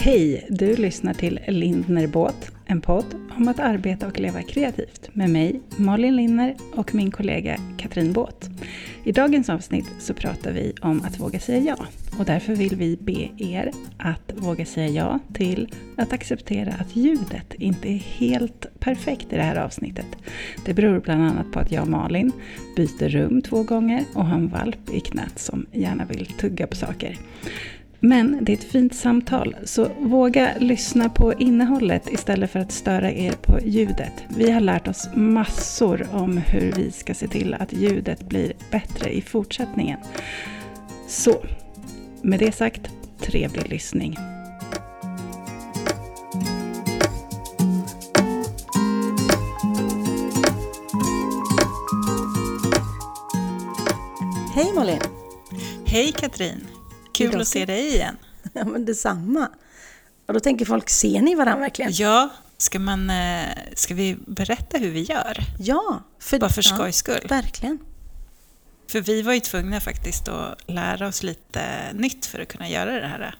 Hej! 0.00 0.46
Du 0.50 0.76
lyssnar 0.76 1.14
till 1.14 1.40
Lindner 1.48 2.06
Båt, 2.06 2.52
en 2.66 2.80
podd 2.80 3.04
om 3.36 3.48
att 3.48 3.58
arbeta 3.58 4.06
och 4.06 4.20
leva 4.20 4.42
kreativt 4.42 5.10
med 5.12 5.30
mig, 5.30 5.60
Malin 5.76 6.16
Lindner 6.16 6.56
och 6.74 6.94
min 6.94 7.10
kollega 7.10 7.56
Katrin 7.78 8.12
Båt. 8.12 8.50
I 9.04 9.12
dagens 9.12 9.50
avsnitt 9.50 9.90
så 9.98 10.14
pratar 10.14 10.52
vi 10.52 10.72
om 10.82 11.02
att 11.04 11.20
våga 11.20 11.40
säga 11.40 11.60
ja 11.78 11.86
och 12.18 12.24
därför 12.24 12.54
vill 12.54 12.76
vi 12.76 12.96
be 12.96 13.44
er 13.44 13.70
att 13.98 14.32
våga 14.36 14.64
säga 14.64 14.88
ja 14.88 15.18
till 15.34 15.68
att 15.96 16.12
acceptera 16.12 16.72
att 16.72 16.96
ljudet 16.96 17.54
inte 17.54 17.88
är 17.88 17.98
helt 17.98 18.66
perfekt 18.78 19.32
i 19.32 19.36
det 19.36 19.42
här 19.42 19.56
avsnittet. 19.56 20.06
Det 20.64 20.74
beror 20.74 21.00
bland 21.00 21.22
annat 21.22 21.52
på 21.52 21.58
att 21.58 21.72
jag 21.72 21.82
och 21.82 21.88
Malin 21.88 22.32
byter 22.76 23.08
rum 23.08 23.42
två 23.42 23.62
gånger 23.62 24.04
och 24.14 24.26
har 24.26 24.34
en 24.34 24.48
valp 24.48 24.94
i 24.94 25.00
knät 25.00 25.38
som 25.38 25.66
gärna 25.72 26.04
vill 26.04 26.26
tugga 26.26 26.66
på 26.66 26.76
saker. 26.76 27.18
Men 28.00 28.38
det 28.40 28.52
är 28.52 28.56
ett 28.56 28.64
fint 28.64 28.94
samtal, 28.94 29.56
så 29.64 29.88
våga 30.00 30.54
lyssna 30.58 31.08
på 31.08 31.34
innehållet 31.34 32.12
istället 32.12 32.50
för 32.50 32.60
att 32.60 32.72
störa 32.72 33.12
er 33.12 33.32
på 33.32 33.58
ljudet. 33.64 34.12
Vi 34.28 34.50
har 34.50 34.60
lärt 34.60 34.88
oss 34.88 35.08
massor 35.14 36.06
om 36.12 36.36
hur 36.36 36.72
vi 36.72 36.90
ska 36.90 37.14
se 37.14 37.28
till 37.28 37.54
att 37.54 37.72
ljudet 37.72 38.28
blir 38.28 38.52
bättre 38.70 39.16
i 39.16 39.22
fortsättningen. 39.22 39.98
Så, 41.08 41.42
med 42.22 42.38
det 42.38 42.52
sagt, 42.52 42.90
trevlig 43.18 43.70
lyssning. 43.70 44.16
Hej 54.54 54.72
Malin! 54.74 55.00
Hej 55.84 56.12
Katrin! 56.12 56.77
Kul 57.18 57.40
att 57.40 57.48
se 57.48 57.64
dig 57.64 57.94
igen. 57.94 58.16
Ja 58.52 58.64
men 58.64 58.84
detsamma. 58.84 59.48
Och 60.26 60.34
då 60.34 60.40
tänker 60.40 60.64
folk, 60.64 60.88
ser 60.88 61.20
ni 61.20 61.34
varandra 61.34 61.60
verkligen? 61.60 61.92
Ja, 61.94 62.28
ska, 62.56 62.78
man, 62.78 63.10
eh, 63.10 63.48
ska 63.74 63.94
vi 63.94 64.16
berätta 64.26 64.78
hur 64.78 64.90
vi 64.90 65.02
gör? 65.02 65.38
Ja, 65.58 66.02
för, 66.18 66.38
Bara 66.38 66.50
för 66.50 66.62
ja, 66.70 66.76
skojs 66.76 66.96
skull. 66.96 67.26
Verkligen. 67.28 67.78
För 68.88 69.00
vi 69.00 69.22
var 69.22 69.32
ju 69.32 69.40
tvungna 69.40 69.80
faktiskt 69.80 70.28
att 70.28 70.58
lära 70.66 71.08
oss 71.08 71.22
lite 71.22 71.92
nytt 71.92 72.26
för 72.26 72.38
att 72.38 72.48
kunna 72.48 72.68
göra 72.68 73.00
det 73.00 73.06
här. 73.06 73.34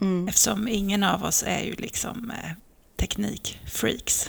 Mm. 0.00 0.28
Eftersom 0.28 0.68
ingen 0.68 1.02
av 1.02 1.24
oss 1.24 1.44
är 1.46 1.60
ju 1.60 1.74
liksom 1.74 2.30
eh, 2.30 2.50
teknikfreaks. 2.96 4.28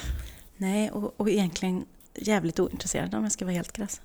Nej, 0.57 0.91
och, 0.91 1.19
och 1.19 1.29
egentligen 1.29 1.85
jävligt 2.15 2.59
ointresserad 2.59 3.15
om 3.15 3.23
jag 3.23 3.31
ska 3.31 3.45
vara 3.45 3.55
helt 3.55 3.73
krass. 3.73 4.01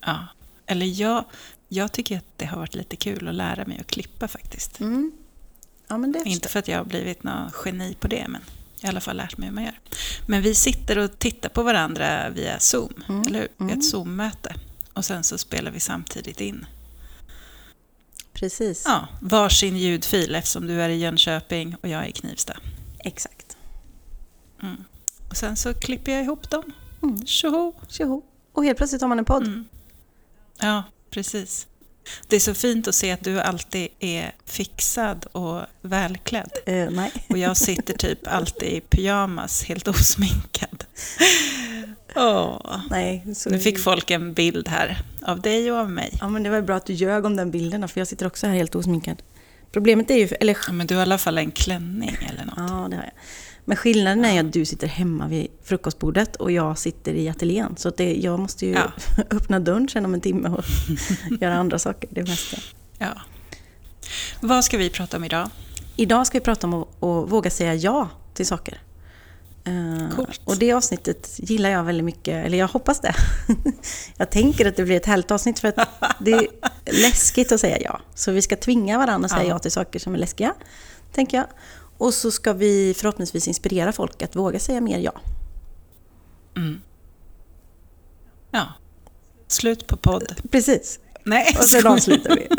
Ja. 0.00 0.26
Eller 0.66 0.86
jag, 0.86 1.24
jag 1.72 1.92
tycker 1.92 2.16
att 2.18 2.24
det 2.36 2.44
har 2.44 2.58
varit 2.58 2.74
lite 2.74 2.96
kul 2.96 3.28
att 3.28 3.34
lära 3.34 3.64
mig 3.64 3.78
att 3.80 3.86
klippa 3.86 4.28
faktiskt. 4.28 4.80
Mm. 4.80 5.12
Ja 5.88 6.04
Inte 6.24 6.48
för 6.48 6.58
att 6.58 6.68
jag 6.68 6.78
har 6.78 6.84
blivit 6.84 7.22
någon 7.22 7.50
geni 7.64 7.96
på 8.00 8.08
det, 8.08 8.26
men 8.28 8.40
jag 8.80 8.86
har 8.88 8.92
i 8.92 8.94
alla 8.94 9.00
fall 9.00 9.16
lärt 9.16 9.36
mig 9.38 9.48
hur 9.48 9.54
man 9.54 9.64
gör. 9.64 9.80
Men 10.26 10.42
vi 10.42 10.54
sitter 10.54 10.98
och 10.98 11.18
tittar 11.18 11.48
på 11.48 11.62
varandra 11.62 12.30
via 12.30 12.58
Zoom, 12.58 12.92
Mm, 13.08 13.22
eller 13.26 13.38
hur? 13.40 13.48
mm. 13.60 13.78
Ett 13.78 13.84
Zoom-möte. 13.84 14.54
Och 14.92 15.04
sen 15.04 15.24
så 15.24 15.38
spelar 15.38 15.70
vi 15.70 15.80
samtidigt 15.80 16.40
in. 16.40 16.66
Precis. 18.32 18.82
Ja, 18.86 19.08
varsin 19.20 19.76
ljudfil 19.76 20.34
eftersom 20.34 20.66
du 20.66 20.82
är 20.82 20.88
i 20.88 20.96
Jönköping 20.98 21.76
och 21.82 21.88
jag 21.88 22.04
är 22.04 22.08
i 22.08 22.12
Knivsta. 22.12 22.56
Exakt. 22.98 23.56
Mm. 24.62 24.84
Och 25.30 25.36
sen 25.36 25.56
så 25.56 25.74
klipper 25.74 26.12
jag 26.12 26.22
ihop 26.22 26.50
dem. 26.50 26.72
Mm. 27.02 27.26
Tjoho! 27.26 27.72
Tjoho. 27.88 28.22
Och 28.52 28.64
helt 28.64 28.78
plötsligt 28.78 29.02
har 29.02 29.08
man 29.08 29.18
en 29.18 29.24
podd. 29.24 29.46
Mm. 29.46 29.68
Ja, 30.60 30.82
precis. 31.10 31.66
Det 32.28 32.36
är 32.36 32.40
så 32.40 32.54
fint 32.54 32.88
att 32.88 32.94
se 32.94 33.10
att 33.10 33.24
du 33.24 33.40
alltid 33.40 33.88
är 34.00 34.32
fixad 34.46 35.26
och 35.32 35.62
välklädd. 35.82 36.50
Eh, 36.66 36.90
nej. 36.90 37.12
Och 37.28 37.38
jag 37.38 37.56
sitter 37.56 37.94
typ 37.94 38.18
alltid 38.26 38.68
i 38.68 38.80
pyjamas, 38.80 39.64
helt 39.64 39.88
osminkad. 39.88 40.84
Åh. 42.16 42.80
nej. 42.90 43.26
Nu 43.46 43.58
fick 43.58 43.78
folk 43.78 44.10
en 44.10 44.34
bild 44.34 44.68
här 44.68 45.02
av 45.22 45.40
dig 45.40 45.72
och 45.72 45.78
av 45.78 45.90
mig. 45.90 46.18
Ja 46.20 46.28
men 46.28 46.42
det 46.42 46.50
var 46.50 46.60
bra 46.60 46.76
att 46.76 46.86
du 46.86 46.92
ljög 46.92 47.24
om 47.24 47.36
den 47.36 47.50
bilden 47.50 47.88
för 47.88 48.00
jag 48.00 48.08
sitter 48.08 48.26
också 48.26 48.46
här 48.46 48.54
helt 48.54 48.74
osminkad. 48.74 49.22
Problemet 49.72 50.10
är 50.10 50.16
ju, 50.16 50.28
eller 50.40 50.56
Ja, 50.66 50.72
men 50.72 50.86
du 50.86 50.94
har 50.94 51.00
i 51.00 51.02
alla 51.02 51.18
fall 51.18 51.38
en 51.38 51.50
klänning 51.50 52.18
eller 52.30 52.44
något. 52.44 52.54
Ja, 52.56 52.88
det 52.90 52.96
har 52.96 53.02
jag. 53.02 53.12
Men 53.64 53.76
skillnaden 53.76 54.24
är 54.24 54.40
att 54.40 54.52
du 54.52 54.64
sitter 54.64 54.86
hemma 54.86 55.28
vid 55.28 55.46
frukostbordet 55.62 56.36
och 56.36 56.52
jag 56.52 56.78
sitter 56.78 57.14
i 57.14 57.28
ateljén. 57.28 57.74
Så 57.78 57.90
det, 57.90 58.14
jag 58.14 58.40
måste 58.40 58.66
ju 58.66 58.72
Ja. 58.72 58.92
öppna 59.30 59.60
dörren 59.60 59.88
sen 59.88 60.04
om 60.04 60.14
en 60.14 60.20
timme 60.20 60.48
och 60.48 60.64
göra 61.40 61.54
andra 61.54 61.78
saker. 61.78 62.08
Det 62.12 62.22
mesta. 62.22 62.56
Ja. 62.98 63.12
Vad 64.40 64.64
ska 64.64 64.78
vi 64.78 64.90
prata 64.90 65.16
om 65.16 65.24
idag? 65.24 65.50
Idag 65.96 66.26
ska 66.26 66.38
vi 66.38 66.44
prata 66.44 66.66
om 66.66 66.74
att, 66.74 66.88
att 66.88 67.30
våga 67.32 67.50
säga 67.50 67.74
ja 67.74 68.08
till 68.34 68.46
saker. 68.46 68.80
Eh, 69.64 70.16
Coolt. 70.16 70.40
och 70.44 70.56
det 70.58 70.72
avsnittet 70.72 71.30
gillar 71.38 71.70
jag 71.70 71.84
väldigt 71.84 72.04
mycket, 72.04 72.46
eller 72.46 72.58
jag 72.58 72.68
hoppas 72.68 73.00
det. 73.00 73.14
jag 74.16 74.30
tänker 74.30 74.68
att 74.68 74.76
det 74.76 74.84
blir 74.84 74.96
ett 74.96 75.06
härligt 75.06 75.30
avsnitt 75.30 75.58
för 75.58 75.68
att 75.68 75.88
det 76.18 76.32
är 76.32 76.46
läskigt 76.84 77.52
att 77.52 77.60
säga 77.60 77.78
ja. 77.80 78.00
Så 78.14 78.32
vi 78.32 78.42
ska 78.42 78.56
tvinga 78.56 78.98
varandra 78.98 79.26
att 79.26 79.30
säga 79.32 79.42
Ja. 79.44 79.48
ja 79.48 79.58
till 79.58 79.72
saker 79.72 79.98
som 79.98 80.14
är 80.14 80.18
läskiga, 80.18 80.54
tänker 81.12 81.36
jag. 81.36 81.46
Och 82.00 82.14
så 82.14 82.30
ska 82.30 82.52
vi 82.52 82.94
förhoppningsvis 82.96 83.48
inspirera 83.48 83.92
folk 83.92 84.22
att 84.22 84.36
våga 84.36 84.58
säga 84.58 84.80
mer 84.80 84.98
ja. 84.98 85.12
Mm. 86.56 86.80
Ja. 88.50 88.66
Slut 89.46 89.86
på 89.86 89.96
podd. 89.96 90.34
Precis. 90.50 90.98
Nej, 91.24 91.56
Och 91.58 91.64
sen 91.64 91.86
avslutar 91.86 92.36
vi. 92.36 92.48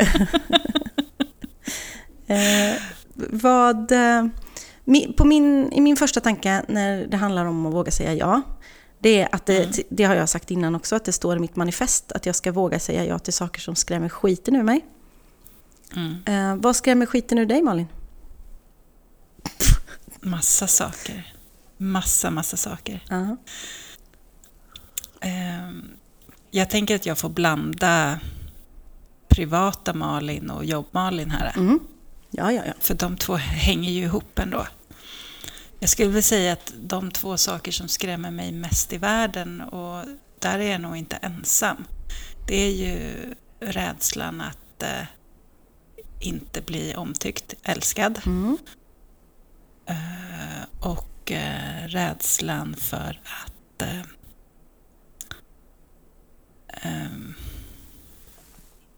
eh, 2.34 2.76
vad, 3.14 3.92
eh, 3.92 4.26
på 5.16 5.24
min, 5.24 5.72
I 5.72 5.80
min 5.80 5.96
första 5.96 6.20
tanke 6.20 6.62
när 6.68 7.06
det 7.06 7.16
handlar 7.16 7.44
om 7.44 7.66
att 7.66 7.74
våga 7.74 7.90
säga 7.90 8.14
ja, 8.14 8.42
det 8.98 9.22
är 9.22 9.28
att 9.34 9.46
det, 9.46 9.86
det 9.88 10.04
har 10.04 10.14
jag 10.14 10.28
sagt 10.28 10.50
innan 10.50 10.74
också, 10.74 10.96
att 10.96 11.04
det 11.04 11.12
står 11.12 11.36
i 11.36 11.40
mitt 11.40 11.56
manifest 11.56 12.12
att 12.12 12.26
jag 12.26 12.36
ska 12.36 12.52
våga 12.52 12.78
säga 12.78 13.04
ja 13.04 13.18
till 13.18 13.32
saker 13.32 13.60
som 13.60 13.76
skrämmer 13.76 14.08
skiten 14.08 14.56
ur 14.56 14.62
mig. 14.62 14.84
Mm. 15.96 16.16
Eh, 16.26 16.62
vad 16.62 16.76
skrämmer 16.76 17.06
skiten 17.06 17.38
ur 17.38 17.46
dig 17.46 17.62
Malin? 17.62 17.86
Massa 20.20 20.66
saker. 20.66 21.32
Massa, 21.76 22.30
massa 22.30 22.56
saker. 22.56 23.04
Ja. 23.08 23.36
Ehm, 25.20 25.90
Jag 26.50 26.70
tänker 26.70 26.94
att 26.96 27.06
jag 27.06 27.18
får 27.18 27.28
blanda 27.28 28.20
privata 29.28 29.94
Malin 29.94 30.50
och 30.50 30.64
jobb-Malin 30.64 31.30
här. 31.30 31.52
Mm. 31.56 31.80
ja, 32.30 32.52
ja, 32.52 32.62
ja. 32.66 32.72
För 32.80 32.94
de 32.94 33.16
två 33.16 33.36
hänger 33.36 33.90
ju 33.90 34.02
ihop 34.04 34.38
ändå. 34.38 34.66
Jag 35.80 35.90
skulle 35.90 36.08
väl 36.10 36.22
säga 36.22 36.52
att 36.52 36.72
de 36.76 37.10
två 37.10 37.36
saker 37.36 37.72
som 37.72 37.88
skrämmer 37.88 38.30
mig 38.30 38.52
mest 38.52 38.92
i 38.92 38.98
världen, 38.98 39.60
och 39.60 40.04
där 40.38 40.58
är 40.58 40.70
jag 40.72 40.80
nog 40.80 40.96
inte 40.96 41.16
ensam, 41.16 41.84
det 42.46 42.56
är 42.56 42.70
ju 42.70 43.14
rädslan 43.60 44.40
att 44.40 44.82
eh, 44.82 45.06
inte 46.20 46.60
bli 46.62 46.94
omtyckt, 46.94 47.54
älskad. 47.62 48.20
Mm. 48.26 48.58
Eh, 49.86 50.62
och 50.80 51.32
eh, 51.32 51.88
rädslan 51.88 52.74
för 52.76 53.20
att 53.24 53.82
eh, 53.82 54.02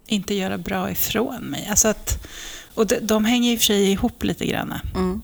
inte 0.07 0.35
göra 0.35 0.59
bra 0.59 0.91
ifrån 0.91 1.45
mig. 1.45 1.67
Alltså 1.71 1.89
att, 1.89 2.27
och 2.75 2.87
de, 2.87 2.99
de 3.01 3.25
hänger 3.25 3.53
i 3.53 3.57
och 3.57 3.59
för 3.59 3.65
sig 3.65 3.93
ihop 3.93 4.25
lite 4.25 4.47
grann. 4.47 4.75
Mm. 4.95 5.23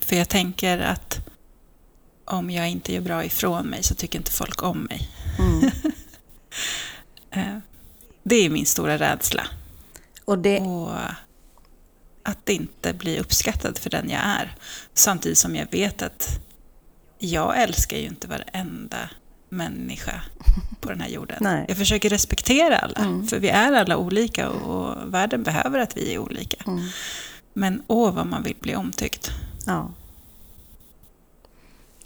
För 0.00 0.16
jag 0.16 0.28
tänker 0.28 0.78
att 0.78 1.26
om 2.24 2.50
jag 2.50 2.68
inte 2.68 2.94
gör 2.94 3.00
bra 3.00 3.24
ifrån 3.24 3.66
mig 3.66 3.82
så 3.82 3.94
tycker 3.94 4.18
inte 4.18 4.32
folk 4.32 4.62
om 4.62 4.78
mig. 4.78 5.08
Mm. 5.38 5.70
Det 8.22 8.36
är 8.36 8.50
min 8.50 8.66
stora 8.66 8.98
rädsla. 8.98 9.46
Och 10.24 10.38
det, 10.38 10.60
Och 10.60 10.90
att 12.28 12.48
inte 12.48 12.92
bli 12.92 13.18
uppskattad 13.20 13.78
för 13.78 13.90
den 13.90 14.10
jag 14.10 14.20
är. 14.20 14.54
Samtidigt 14.94 15.38
som 15.38 15.56
jag 15.56 15.66
vet 15.70 16.02
att 16.02 16.28
jag 17.18 17.62
älskar 17.62 17.96
ju 17.96 18.06
inte 18.06 18.26
varenda 18.26 19.10
människa 19.48 20.22
på 20.80 20.88
den 20.88 21.00
här 21.00 21.08
jorden. 21.08 21.36
Nej. 21.40 21.64
Jag 21.68 21.76
försöker 21.76 22.08
respektera 22.10 22.78
alla, 22.78 22.98
Mm. 23.00 23.26
för 23.26 23.38
vi 23.38 23.48
är 23.48 23.72
alla 23.72 23.96
olika 23.96 24.48
och 24.50 25.14
världen 25.14 25.42
behöver 25.42 25.78
att 25.78 25.96
vi 25.96 26.14
är 26.14 26.18
olika. 26.18 26.56
mm. 26.66 26.84
Men 27.52 27.82
åh 27.86 28.14
vad 28.14 28.26
man 28.26 28.42
vill 28.42 28.56
bli 28.60 28.76
omtyckt. 28.76 29.30
Ja. 29.66 29.90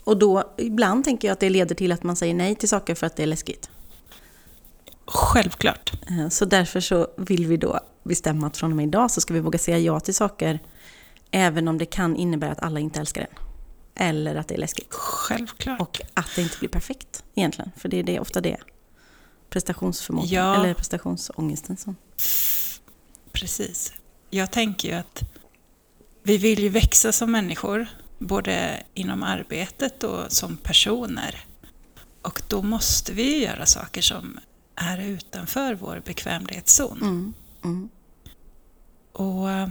Och 0.03 0.17
då, 0.17 0.53
ibland 0.57 1.03
tänker 1.05 1.27
jag 1.27 1.33
att 1.33 1.39
det 1.39 1.49
leder 1.49 1.75
till 1.75 1.91
att 1.91 2.03
man 2.03 2.15
säger 2.15 2.33
nej 2.33 2.55
till 2.55 2.69
saker 2.69 2.95
för 2.95 3.07
att 3.07 3.15
det 3.15 3.23
är 3.23 3.27
läskigt. 3.27 3.69
Självklart. 5.13 5.91
Eh, 6.09 6.29
Så 6.29 6.45
därför 6.45 6.79
så 6.79 7.07
vill 7.17 7.45
vi 7.47 7.57
då 7.57 7.79
bestämma 8.03 8.47
att 8.47 8.57
från 8.57 8.71
och 8.71 8.77
med 8.77 8.87
idag 8.87 9.11
så 9.11 9.21
ska 9.21 9.33
vi 9.33 9.39
våga 9.39 9.59
säga 9.59 9.79
ja 9.79 9.99
till 9.99 10.15
saker 10.15 10.59
även 11.31 11.67
om 11.67 11.77
det 11.77 11.85
kan 11.85 12.15
innebära 12.15 12.51
att 12.51 12.59
alla 12.59 12.79
inte 12.79 12.99
älskar 12.99 13.21
en. 13.21 13.27
Eller 13.95 14.35
att 14.35 14.47
det 14.47 14.53
är 14.53 14.57
läskigt. 14.59 14.87
Självklart. 14.93 15.81
Och 15.81 16.01
att 16.13 16.29
det 16.35 16.41
inte 16.41 16.57
blir 16.59 16.69
perfekt 16.69 17.23
egentligen. 17.35 17.71
För 17.77 17.89
det 17.89 17.99
är 17.99 18.03
det, 18.03 18.19
ofta 18.19 18.41
det 18.41 18.57
prestationsförmågan 19.49 20.29
Ja. 20.29 20.55
eller 20.55 20.73
prestationsångesten 20.73 21.77
som... 21.77 21.95
Precis. 23.31 23.93
jag 24.29 24.51
tänker 24.51 24.87
ju 24.89 24.93
att 24.93 25.21
vi 26.23 26.37
vill 26.37 26.59
ju 26.59 26.69
växa 26.69 27.11
som 27.11 27.31
människor, 27.31 27.87
både 28.19 28.83
inom 28.93 29.23
arbetet 29.23 30.03
och 30.03 30.31
som 30.31 30.57
personer. 30.57 31.45
Och 32.21 32.41
då 32.47 32.61
måste 32.61 33.13
vi 33.13 33.23
ju 33.35 33.43
göra 33.43 33.65
saker 33.65 34.01
som 34.01 34.39
är 34.75 34.97
utanför 34.97 35.75
vår 35.75 36.01
bekvämlighetszon. 36.05 37.01
Mm. 37.01 37.33
Mm. 37.63 37.89
Och 39.11 39.51
eh, 39.51 39.67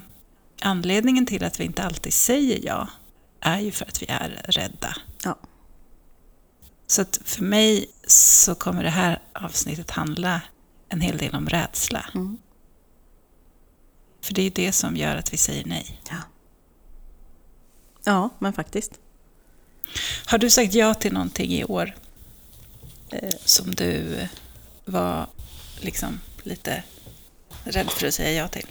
anledningen 0.61 1.27
till 1.27 1.45
att 1.45 1.61
vi 1.61 1.65
inte 1.65 1.83
alltid 1.83 2.13
säger 2.13 2.61
ja 2.67 2.89
är 3.41 3.61
ju 3.61 3.71
för 3.71 3.85
att 3.85 4.03
vi 4.03 4.07
är 4.09 4.43
rädda. 4.45 4.97
Ja. 5.25 5.39
Så 6.87 7.03
att 7.03 7.21
för 7.25 7.43
mig 7.43 7.91
så 8.07 8.55
kommer 8.55 8.83
det 8.83 8.91
här 8.91 9.23
avsnittet 9.33 9.91
handla 9.91 10.43
en 10.89 11.01
hel 11.01 11.19
del 11.19 11.35
om 11.35 11.49
rädsla. 11.49 12.07
Mm. 12.15 12.39
För 14.21 14.35
det 14.35 14.43
är 14.43 14.51
det 14.51 14.73
som 14.73 14.97
gör 14.97 15.17
att 15.17 15.33
vi 15.33 15.37
säger 15.37 15.65
nej. 15.65 16.01
Ja. 16.11 16.17
ja, 18.05 18.31
men 18.39 18.53
faktiskt. 18.53 18.93
Har 20.27 20.39
du 20.39 20.51
sagt 20.51 20.75
ja 20.75 20.95
till 20.95 21.13
någonting 21.13 21.51
i 21.51 21.65
år 21.65 21.95
Eh, 23.13 23.31
som 23.45 23.75
du 23.75 24.17
var 24.91 25.27
liksom 25.81 26.21
lite 26.43 26.83
rädd 27.65 27.91
för 27.91 28.07
att 28.07 28.15
säga 28.15 28.43
ja 28.43 28.49
till? 28.49 28.67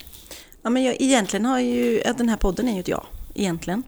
Ja, 0.61 0.69
men 0.69 0.83
jag, 0.83 0.95
egentligen 1.01 1.45
har 1.45 1.59
ju, 1.59 2.01
den 2.17 2.29
här 2.29 2.37
podden 2.37 2.67
är 2.67 2.73
ju 2.73 2.79
ett 2.79 2.87
ja, 2.87 3.05
egentligen. 3.35 3.83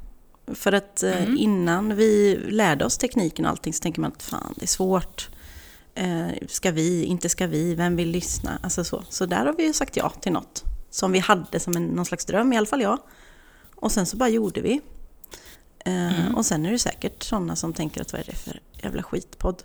För 0.54 0.72
att 0.72 1.04
Mm. 1.04 1.38
innan 1.38 1.96
vi 1.96 2.40
lärde 2.50 2.86
oss 2.86 2.98
tekniken 2.98 3.46
och 3.46 3.52
allting 3.52 3.74
så 3.74 3.82
tänker 3.82 4.02
man 4.02 4.12
att 4.12 4.24
fan, 4.24 4.54
det 4.58 4.66
är 4.66 4.68
svårt. 4.68 5.30
Eh, 5.96 6.28
ska 6.48 6.72
vi, 6.72 7.04
inte 7.04 7.30
ska 7.30 7.48
vi, 7.48 7.76
vem 7.76 7.96
vill 7.96 8.10
lyssna? 8.10 8.60
Alltså 8.64 8.84
så. 8.84 9.04
så 9.10 9.26
där 9.26 9.46
har 9.46 9.54
vi 9.54 9.64
ju 9.64 9.74
sagt 9.74 9.98
ja 9.98 10.10
till 10.10 10.32
något 10.32 10.64
som 10.90 11.12
vi 11.12 11.20
hade 11.20 11.60
som 11.60 11.76
en, 11.76 11.86
någon 11.86 12.06
slags 12.06 12.26
dröm, 12.26 12.54
i 12.54 12.58
alla 12.58 12.66
fall 12.66 12.82
jag. 12.82 12.98
Och 13.76 13.92
sen 13.92 14.06
så 14.06 14.18
bara 14.18 14.30
gjorde 14.30 14.62
vi. 14.62 14.82
Eh, 15.86 16.22
Mm. 16.22 16.36
Och 16.36 16.46
sen 16.46 16.66
är 16.66 16.72
det 16.72 16.80
säkert 16.80 17.24
sådana 17.24 17.56
som 17.56 17.74
tänker 17.74 18.02
att 18.02 18.14
vad 18.14 18.22
är 18.22 18.26
det 18.26 18.36
för 18.36 18.60
jävla 18.84 19.04
skitpodd? 19.04 19.64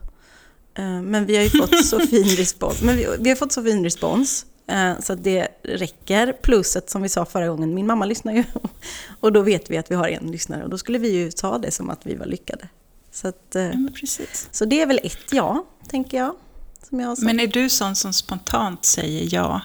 Eh, 0.77 1.03
Men 1.03 1.27
vi 1.27 1.37
har 1.37 1.43
ju 1.43 1.51
fått 1.51 1.85
så 1.87 2.01
fin 2.07 2.25
respons. 2.29 2.83
Men 2.83 2.97
vi, 2.97 3.07
vi 3.21 3.29
har 3.29 3.37
fått 3.37 3.53
så 3.53 3.63
fin 3.63 3.85
respons. 3.85 4.47
eh, 4.67 5.01
Så 5.01 5.15
det 5.15 5.49
räcker. 5.63 6.33
Plus 6.43 6.77
att 6.77 6.91
som 6.91 7.03
vi 7.03 7.09
sa 7.09 7.25
förra 7.25 7.49
gången, 7.49 7.75
min 7.75 7.87
mamma 7.87 8.05
lyssnar 8.05 8.33
ju. 8.33 8.45
Och 9.21 9.33
då 9.33 9.43
vet 9.43 9.71
vi 9.71 9.77
att 9.77 9.91
vi 9.91 9.95
har 9.95 10.09
en 10.09 10.31
lyssnare. 10.31 10.65
Och 10.65 10.71
då 10.71 10.79
skulle 10.79 10.99
vi 10.99 11.09
ju 11.13 11.31
ta 11.31 11.59
det 11.59 11.71
som 11.71 11.91
att 11.91 12.07
vi 12.07 12.15
var 12.15 12.27
lyckade. 12.27 12.69
Så, 13.13 13.29
att, 13.29 13.57
eh, 13.57 13.71
Ja, 13.71 14.47
så 14.51 14.65
det 14.65 14.83
är 14.83 14.87
väl 14.87 15.01
ett 15.03 15.33
ja, 15.33 15.67
tänker 15.89 16.17
jag. 16.19 16.35
Som 16.89 17.01
jag. 17.01 17.23
Men 17.23 17.41
är 17.41 17.47
du 17.47 17.69
sån 17.69 17.97
som 17.97 18.13
spontant 18.13 18.85
säger 18.85 19.35
ja? 19.35 19.61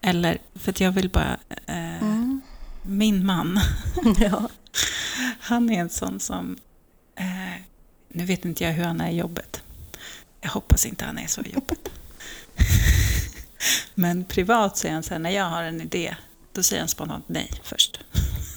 Eller, 0.00 0.38
för 0.54 0.70
att 0.70 0.80
jag 0.80 0.92
vill 0.92 1.10
bara... 1.10 1.36
Eh, 1.66 2.02
Mm. 2.02 2.40
Min 2.86 3.26
man, 3.26 3.60
ja. 4.20 4.48
han 5.40 5.70
är 5.70 5.80
en 5.80 5.88
sån 5.90 6.20
som... 6.20 6.56
Eh, 7.16 7.62
nu 8.08 8.24
vet 8.24 8.44
inte 8.44 8.64
jag 8.64 8.72
hur 8.72 8.84
han 8.84 9.00
är 9.00 9.10
i 9.10 9.16
jobbet. 9.16 9.62
Jag 10.42 10.50
hoppas 10.50 10.86
inte 10.86 11.04
han 11.04 11.18
är 11.18 11.26
så 11.26 11.40
i 11.40 11.52
jobbet. 11.52 11.88
Men 13.94 14.24
privat 14.24 14.76
säger 14.76 14.94
han 14.94 15.02
så 15.02 15.14
här, 15.14 15.18
när 15.18 15.30
jag 15.30 15.44
har 15.44 15.62
en 15.62 15.80
idé, 15.80 16.16
då 16.52 16.62
säger 16.62 16.82
han 16.82 16.88
spontant 16.88 17.28
nej 17.28 17.50
först. 17.62 18.00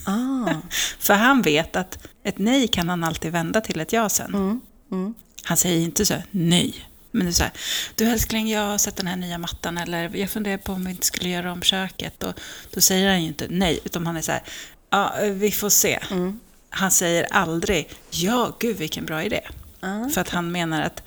Ah. 0.05 0.53
För 0.99 1.13
han 1.13 1.41
vet 1.41 1.75
att 1.75 2.07
ett 2.23 2.37
nej 2.37 2.67
kan 2.67 2.89
han 2.89 3.03
alltid 3.03 3.31
vända 3.31 3.61
till 3.61 3.79
ett 3.79 3.93
ja 3.93 4.09
sen. 4.09 4.33
Mm. 4.33 4.61
Mm. 4.91 5.13
Han 5.43 5.57
säger 5.57 5.81
inte 5.81 6.05
så 6.05 6.15
nej. 6.31 6.85
Men 7.11 7.25
det 7.25 7.29
är 7.29 7.33
så 7.33 7.43
här, 7.43 7.53
du 7.95 8.05
älskling, 8.05 8.49
jag 8.49 8.61
har 8.61 8.77
sett 8.77 8.95
den 8.95 9.07
här 9.07 9.15
nya 9.15 9.37
mattan 9.37 9.77
eller 9.77 10.15
jag 10.15 10.29
funderar 10.29 10.57
på 10.57 10.73
om 10.73 10.85
vi 10.85 10.91
inte 10.91 11.05
skulle 11.05 11.29
göra 11.29 11.51
om 11.51 11.61
köket. 11.61 12.23
Och 12.23 12.33
då 12.71 12.81
säger 12.81 13.09
han 13.09 13.21
ju 13.21 13.27
inte 13.27 13.47
nej, 13.49 13.79
utan 13.85 14.07
han 14.07 14.17
är 14.17 14.21
så 14.21 14.31
här, 14.31 14.43
ja, 14.89 15.13
vi 15.31 15.51
får 15.51 15.69
se. 15.69 15.99
Mm. 16.11 16.39
Han 16.69 16.91
säger 16.91 17.27
aldrig, 17.31 17.89
ja, 18.09 18.57
gud 18.59 18.77
vilken 18.77 19.05
bra 19.05 19.23
idé. 19.23 19.41
Ah. 19.85 20.09
För 20.09 20.21
att 20.21 20.29
han 20.29 20.51
menar 20.51 20.81
att, 20.81 21.03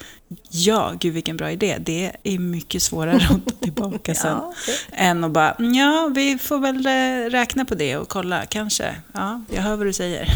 ja, 0.51 0.95
gud 1.01 1.15
vilken 1.15 1.37
bra 1.37 1.51
idé, 1.51 1.79
det 1.81 2.17
är 2.23 2.39
mycket 2.39 2.83
svårare 2.83 3.17
att 3.17 3.47
ta 3.47 3.51
tillbaka 3.61 4.15
sen. 4.15 4.31
Ja, 4.31 4.55
okej. 4.63 4.75
Än 4.93 5.25
att 5.25 5.31
bara, 5.33 5.57
ja, 5.59 6.13
vi 6.15 6.39
får 6.39 6.59
väl 6.59 6.87
eh, 6.87 7.31
räkna 7.31 7.65
på 7.65 7.75
det 7.75 7.97
och 7.97 8.09
kolla, 8.09 8.47
kanske. 8.47 8.97
Ja, 9.15 9.43
jag 9.55 9.63
hör 9.63 9.77
vad 9.77 9.87
du 9.87 9.93
säger. 9.93 10.29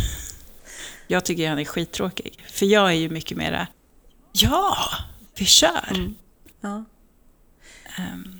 Jag 1.06 1.24
tycker 1.24 1.48
han 1.48 1.58
är 1.58 1.64
skittråkig. 1.64 2.44
För 2.52 2.66
jag 2.66 2.88
är 2.88 2.94
ju 2.94 3.10
mycket 3.10 3.36
mera, 3.36 3.66
ja, 4.32 4.76
vi 5.38 5.44
kör. 5.44 5.90
Mm. 5.90 6.14
Ja. 6.60 6.84
Ehm, 7.98 8.38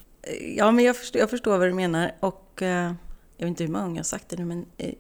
Ja, 0.57 0.71
men 0.71 0.85
jag 0.85 0.97
förstår, 0.97 1.21
jag 1.21 1.31
förstår 1.31 1.59
vad 1.59 1.69
du 1.69 1.73
menar. 1.73 2.13
Och 2.21 2.63
eh, 2.63 2.93
jag 3.37 3.47
vet 3.47 3.49
inte 3.49 3.65
hur 3.65 3.71
många 3.71 3.85
gånger 3.85 3.97
jag 3.97 4.01
har 4.01 4.05
sagt 4.05 4.29
det 4.29 4.37
nu, 4.37 4.45
men 4.45 4.67
eh, 4.79 4.95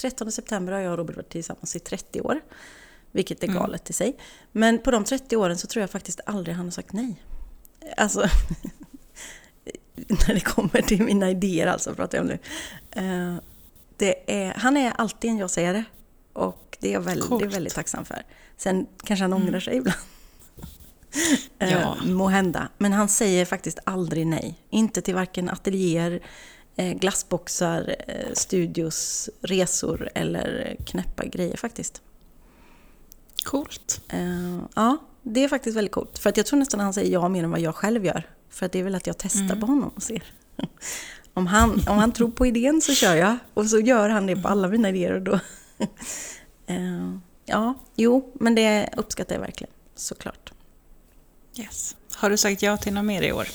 13 0.00 0.32
september 0.32 0.72
har 0.72 0.80
jag 0.80 0.92
och 0.92 0.98
Robert 0.98 1.16
varit 1.16 1.28
tillsammans 1.30 1.76
i 1.76 1.78
30 1.80 2.20
år. 2.20 2.40
Vilket 3.12 3.42
är 3.42 3.48
Mm. 3.48 3.58
galet 3.60 3.90
i 3.90 3.92
sig. 3.92 4.16
Men 4.52 4.78
på 4.78 4.90
de 4.90 5.04
30 5.04 5.36
åren 5.36 5.58
så 5.58 5.66
tror 5.66 5.80
jag 5.80 5.90
faktiskt 5.90 6.20
aldrig 6.26 6.56
han 6.56 6.66
har 6.66 6.70
sagt 6.70 6.92
nej. 6.92 7.22
Alltså, 7.96 8.20
när 9.94 10.34
det 10.34 10.40
kommer 10.40 10.82
till 10.82 11.02
mina 11.02 11.30
idéer 11.30 11.66
alltså, 11.66 11.94
pratar 11.94 12.18
jag 12.18 12.22
om 12.22 12.28
nu. 12.28 12.38
Eh, 12.90 13.36
det 13.96 14.32
är, 14.42 14.54
han 14.54 14.76
är 14.76 14.90
alltid 14.98 15.30
en 15.30 15.38
jag-sägare. 15.38 15.84
Och 16.32 16.76
det 16.80 16.88
är 16.88 16.92
jag 16.92 17.00
väldigt, 17.00 17.28
Coolt. 17.28 17.54
väldigt 17.54 17.74
tacksam 17.74 18.04
för. 18.04 18.22
Sen 18.56 18.86
kanske 19.04 19.24
han 19.24 19.32
ångrar 19.32 19.60
sig 19.60 19.76
ibland. 19.76 19.98
Eh, 21.58 21.72
Ja. 21.72 21.96
Må 22.04 22.28
hända. 22.28 22.68
Men 22.78 22.92
han 22.92 23.08
säger 23.08 23.44
faktiskt 23.44 23.78
aldrig 23.84 24.26
nej. 24.26 24.54
Inte 24.70 25.02
till 25.02 25.14
varken 25.14 25.48
ateljéer, 25.48 26.20
eh, 26.76 26.92
glassboxar, 26.92 27.96
eh, 28.08 28.32
studios, 28.32 29.30
resor 29.42 30.08
eller 30.14 30.76
knäppa 30.86 31.24
grejer 31.24 31.56
faktiskt. 31.56 32.02
Coolt. 33.50 34.00
Eh, 34.08 34.58
ja, 34.74 34.96
det 35.22 35.44
är 35.44 35.48
faktiskt 35.48 35.76
väldigt 35.76 35.92
coolt. 35.92 36.18
För 36.18 36.30
att 36.30 36.36
jag 36.36 36.46
tror 36.46 36.58
nästan 36.58 36.80
han 36.80 36.94
säger 36.94 37.12
ja 37.12 37.28
mer 37.28 37.44
än 37.44 37.50
vad 37.50 37.60
jag 37.60 37.74
själv 37.74 38.04
gör. 38.04 38.26
För 38.50 38.66
att 38.66 38.72
det 38.72 38.78
är 38.78 38.84
väl 38.84 38.94
att 38.94 39.06
jag 39.06 39.18
testar 39.18 39.40
Mm. 39.40 39.60
på 39.60 39.66
honom 39.66 39.90
och 39.96 40.02
ser. 40.02 40.22
Om 41.34 41.46
han, 41.46 41.70
om 41.88 41.98
han 41.98 42.12
tror 42.12 42.30
på 42.30 42.46
idén 42.46 42.80
så 42.80 42.94
kör 42.94 43.14
jag. 43.14 43.36
Och 43.54 43.66
så 43.66 43.78
gör 43.80 44.08
han 44.08 44.26
det 44.26 44.36
på 44.36 44.48
alla 44.48 44.68
mina 44.68 44.88
idéer. 44.88 45.12
Och 45.12 45.22
då. 45.22 45.40
Eh, 46.70 47.16
ja, 47.46 47.74
jo, 47.96 48.32
men 48.34 48.54
det 48.54 48.90
uppskattar 48.96 49.34
jag 49.34 49.40
verkligen. 49.40 49.72
Såklart. 49.94 50.52
Yes. 51.56 51.96
Har 52.14 52.30
du 52.30 52.36
sagt 52.36 52.62
ja 52.62 52.76
till 52.76 52.92
något 52.94 53.04
mer 53.04 53.22
i 53.22 53.32
år? 53.32 53.46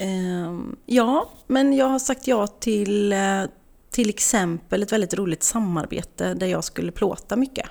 Ehm, 0.00 0.76
ja, 0.86 1.30
men 1.46 1.72
jag 1.72 1.86
har 1.86 1.98
sagt 1.98 2.26
ja 2.26 2.46
till 2.46 3.12
eh, 3.12 3.42
till 3.90 4.08
exempel 4.08 4.82
ett 4.82 4.92
väldigt 4.92 5.14
roligt 5.14 5.42
samarbete 5.42 6.34
där 6.34 6.46
jag 6.46 6.64
skulle 6.64 6.92
plåta 6.92 7.36
mycket. 7.36 7.66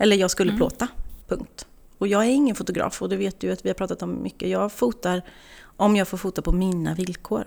Eller 0.00 0.16
jag 0.16 0.30
skulle 0.30 0.50
Mm. 0.50 0.58
plåta, 0.58 0.88
punkt. 1.28 1.66
Och 1.98 2.08
jag 2.08 2.22
är 2.24 2.30
ingen 2.30 2.56
fotograf 2.56 3.02
och 3.02 3.08
det 3.08 3.16
vet 3.16 3.40
du 3.40 3.52
att 3.52 3.64
vi 3.64 3.68
har 3.68 3.74
pratat 3.74 4.02
om 4.02 4.22
mycket. 4.22 4.48
Jag 4.48 4.72
fotar 4.72 5.22
om 5.62 5.96
jag 5.96 6.08
får 6.08 6.18
fota 6.18 6.42
på 6.42 6.52
mina 6.52 6.94
villkor. 6.94 7.44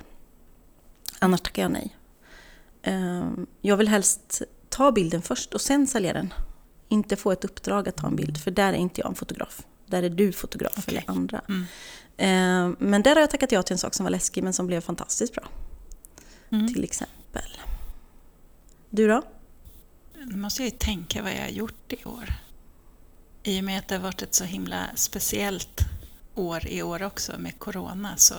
Annars 1.20 1.42
tackar 1.42 1.62
jag 1.62 1.72
nej. 1.72 1.96
Ehm, 2.82 3.48
Jag 3.62 3.78
vill 3.78 3.88
helst 3.88 4.42
ta 4.70 4.92
bilden 4.92 5.22
först 5.22 5.54
och 5.54 5.62
sen 5.62 5.88
sälja 5.88 6.14
den. 6.14 6.34
Inte 6.90 7.16
få 7.16 7.32
ett 7.32 7.46
uppdrag 7.46 7.90
att 7.90 7.96
ta 7.96 8.08
en 8.08 8.16
bild, 8.16 8.38
för 8.38 8.52
där 8.52 8.74
är 8.74 8.78
inte 8.78 9.02
jag 9.02 9.10
en 9.10 9.16
fotograf. 9.16 9.62
Där 9.86 10.04
är 10.04 10.10
du 10.10 10.32
fotograf 10.32 10.74
Okej. 10.78 10.98
eller 10.98 11.18
andra. 11.18 11.42
Mm. 11.50 11.62
Eh, 12.18 12.76
Men 12.80 13.04
där 13.04 13.16
har 13.16 13.22
jag 13.22 13.30
tackat 13.30 13.52
ja 13.52 13.64
till 13.64 13.74
en 13.74 13.78
sak 13.78 13.94
som 13.94 14.04
var 14.04 14.12
läskig 14.12 14.44
men 14.44 14.54
som 14.54 14.68
blev 14.68 14.82
fantastiskt 14.82 15.34
bra. 15.34 15.44
Mm. 16.50 16.74
Till 16.74 16.84
exempel. 16.84 17.58
Du 18.90 19.08
då? 19.08 19.22
Nu 20.26 20.36
måste 20.38 20.64
jag 20.64 20.72
ju 20.72 20.78
tänka 20.78 21.24
vad 21.24 21.32
jag 21.32 21.42
har 21.42 21.50
gjort 21.50 21.94
i 21.94 22.06
år. 22.06 22.34
I 23.44 23.60
och 23.60 23.64
med 23.64 23.80
att 23.80 23.88
det 23.88 23.96
har 23.96 24.02
varit 24.02 24.22
ett 24.22 24.34
så 24.36 24.44
himla 24.44 24.90
speciellt 24.96 25.82
år 26.36 26.68
i 26.68 26.84
år 26.84 27.04
också 27.04 27.38
med 27.40 27.60
Corona 27.60 28.18
så 28.18 28.36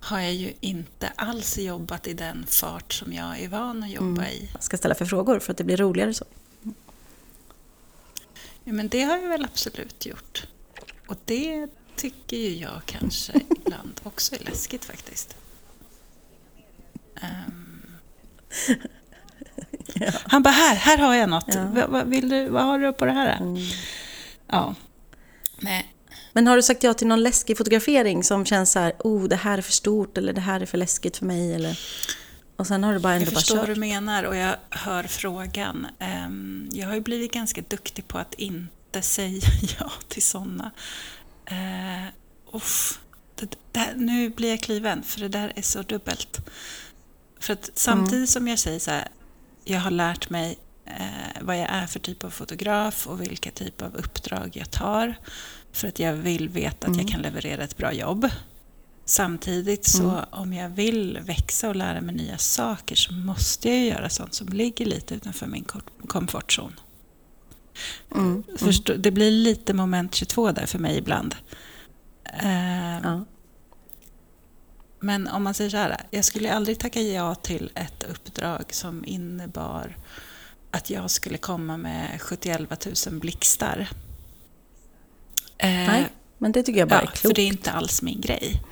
har 0.00 0.20
jag 0.20 0.34
ju 0.34 0.52
inte 0.60 1.08
alls 1.16 1.58
jobbat 1.58 2.06
i 2.06 2.14
den 2.14 2.46
fart 2.46 2.92
som 2.92 3.12
jag 3.12 3.40
är 3.40 3.48
van 3.48 3.82
att 3.82 3.90
jobba 3.90 4.22
Mm. 4.22 4.24
i. 4.24 4.50
Jag 4.52 4.62
ska 4.62 4.76
ställa 4.76 4.94
för 4.94 5.06
frågor 5.06 5.38
för 5.38 5.52
att 5.52 5.58
det 5.58 5.64
blir 5.64 5.76
roligare 5.76 6.14
så. 6.14 6.24
Ja, 8.64 8.72
men 8.72 8.88
det 8.88 9.02
har 9.02 9.16
jag 9.18 9.28
väl 9.28 9.44
absolut 9.44 10.06
gjort. 10.06 10.46
Och 11.06 11.16
det 11.24 11.68
tycker 11.96 12.36
ju 12.36 12.56
jag 12.56 12.82
kanske 12.86 13.32
ibland 13.50 14.00
också 14.02 14.34
är 14.34 14.44
läskigt 14.44 14.84
faktiskt. 14.84 15.36
Ehm. 19.94 20.12
Han 20.24 20.42
bara, 20.42 20.50
här, 20.50 20.74
här 20.74 20.98
har 20.98 21.14
jag 21.14 21.28
något. 21.28 21.54
Ja. 21.54 21.66
Vad, 21.74 21.90
vad, 21.90 22.06
vill 22.06 22.28
du, 22.28 22.48
vad 22.48 22.62
har 22.62 22.78
du 22.78 22.92
på 22.92 23.04
det 23.04 23.12
här? 23.12 23.36
Mm. 23.36 23.62
Ja. 24.46 24.74
Nej, 25.60 25.94
Men 26.32 26.46
har 26.46 26.56
du 26.56 26.62
sagt 26.62 26.82
ja 26.82 26.94
till 26.94 27.06
någon 27.06 27.22
läskig 27.22 27.58
fotografering 27.58 28.24
som 28.24 28.44
känns 28.44 28.72
så 28.72 28.78
här, 28.78 28.92
oh 28.98 29.24
det 29.24 29.36
här 29.36 29.58
är 29.58 29.62
för 29.62 29.72
stort 29.72 30.18
eller 30.18 30.32
det 30.32 30.40
här 30.40 30.60
är 30.60 30.66
för 30.66 30.78
läskigt 30.78 31.16
för 31.16 31.26
mig 31.26 31.54
eller... 31.54 31.78
Och 32.56 32.66
sen 32.66 32.84
har 32.84 32.92
du 32.92 32.98
bara 32.98 33.12
ändå 33.12 33.26
jag 33.26 33.32
bara 33.32 33.40
förstår 33.40 33.56
vad 33.56 33.66
kört. 33.66 33.74
du 33.74 33.80
menar 33.80 34.24
och 34.24 34.36
jag 34.36 34.56
hör 34.70 35.02
frågan. 35.02 35.86
Ehm, 35.98 36.68
Jag 36.72 36.86
har 36.86 36.94
ju 36.94 37.00
blivit 37.00 37.32
ganska 37.32 37.62
duktig 37.68 38.08
på 38.08 38.18
att 38.18 38.34
inte 38.34 39.02
säga 39.02 39.48
ja 39.78 39.92
till 40.08 40.22
sådana. 40.22 40.70
Uh, 41.52 42.06
uff, 42.56 43.00
det 43.34 43.56
där, 43.72 43.92
nu 43.96 44.28
blir 44.30 44.50
jag 44.50 44.60
kliven, 44.60 45.02
för 45.02 45.20
det 45.20 45.28
där 45.28 45.52
är 45.56 45.62
så 45.62 45.82
dubbelt. 45.82 46.40
För 47.40 47.52
att 47.52 47.70
samtidigt 47.74 48.12
mm. 48.12 48.26
som 48.26 48.48
jag 48.48 48.58
säger 48.58 48.78
så 48.78 48.90
här, 48.90 49.08
jag 49.64 49.80
har 49.80 49.90
lärt 49.90 50.30
mig 50.30 50.58
eh, 50.84 51.42
vad 51.42 51.58
jag 51.58 51.66
är 51.70 51.86
för 51.86 51.98
typ 52.00 52.24
av 52.24 52.30
fotograf 52.30 53.06
och 53.06 53.20
vilka 53.20 53.50
typ 53.50 53.82
av 53.82 53.96
uppdrag 53.96 54.50
jag 54.54 54.70
tar. 54.70 55.14
För 55.72 55.88
att 55.88 55.98
jag 55.98 56.12
vill 56.12 56.48
veta 56.48 56.86
att 56.86 56.96
jag 56.96 57.00
mm. 57.00 57.06
kan 57.06 57.22
leverera 57.22 57.64
ett 57.64 57.76
bra 57.76 57.92
jobb. 57.92 58.28
Samtidigt 59.04 59.84
så 59.84 60.10
mm. 60.10 60.24
om 60.30 60.52
jag 60.52 60.68
vill 60.68 61.18
växa 61.22 61.68
och 61.68 61.76
lära 61.76 62.00
mig 62.00 62.14
nya 62.14 62.38
saker 62.38 62.94
så 62.94 63.12
måste 63.12 63.68
jag 63.68 63.86
göra 63.86 64.08
sånt 64.08 64.34
som 64.34 64.48
ligger 64.48 64.86
lite 64.86 65.14
utanför 65.14 65.46
min 65.46 65.64
komfortzon. 66.06 66.72
Mm. 68.14 68.44
Förstå, 68.58 68.94
det 68.94 69.10
blir 69.10 69.30
lite 69.30 69.74
moment 69.74 70.14
22 70.14 70.52
där 70.52 70.66
för 70.66 70.78
mig 70.78 70.98
ibland. 70.98 71.34
Eh, 72.24 72.98
ja. 73.02 73.24
Men 75.02 75.28
om 75.28 75.42
man 75.42 75.54
säger 75.54 75.70
så 75.70 75.76
här, 75.76 75.96
jag 76.10 76.24
skulle 76.24 76.54
aldrig 76.54 76.78
tacka 76.78 77.00
ja 77.00 77.34
till 77.34 77.70
ett 77.74 78.02
uppdrag 78.02 78.64
som 78.70 79.04
innebar 79.04 79.96
att 80.70 80.90
jag 80.90 81.10
skulle 81.10 81.38
komma 81.38 81.76
med 81.76 82.20
71 82.20 82.86
000 83.06 83.20
blixtar. 83.20 83.88
Eh, 85.58 85.68
Nej, 85.68 86.08
men 86.38 86.52
det 86.52 86.62
tycker 86.62 86.78
jag 86.78 86.88
bara 86.88 86.94
ja, 86.94 87.02
är 87.02 87.06
klokt. 87.06 87.18
För 87.20 87.34
det 87.34 87.42
är 87.42 87.46
inte 87.46 87.72
alls 87.72 88.02
min 88.02 88.20
grej. 88.20 88.62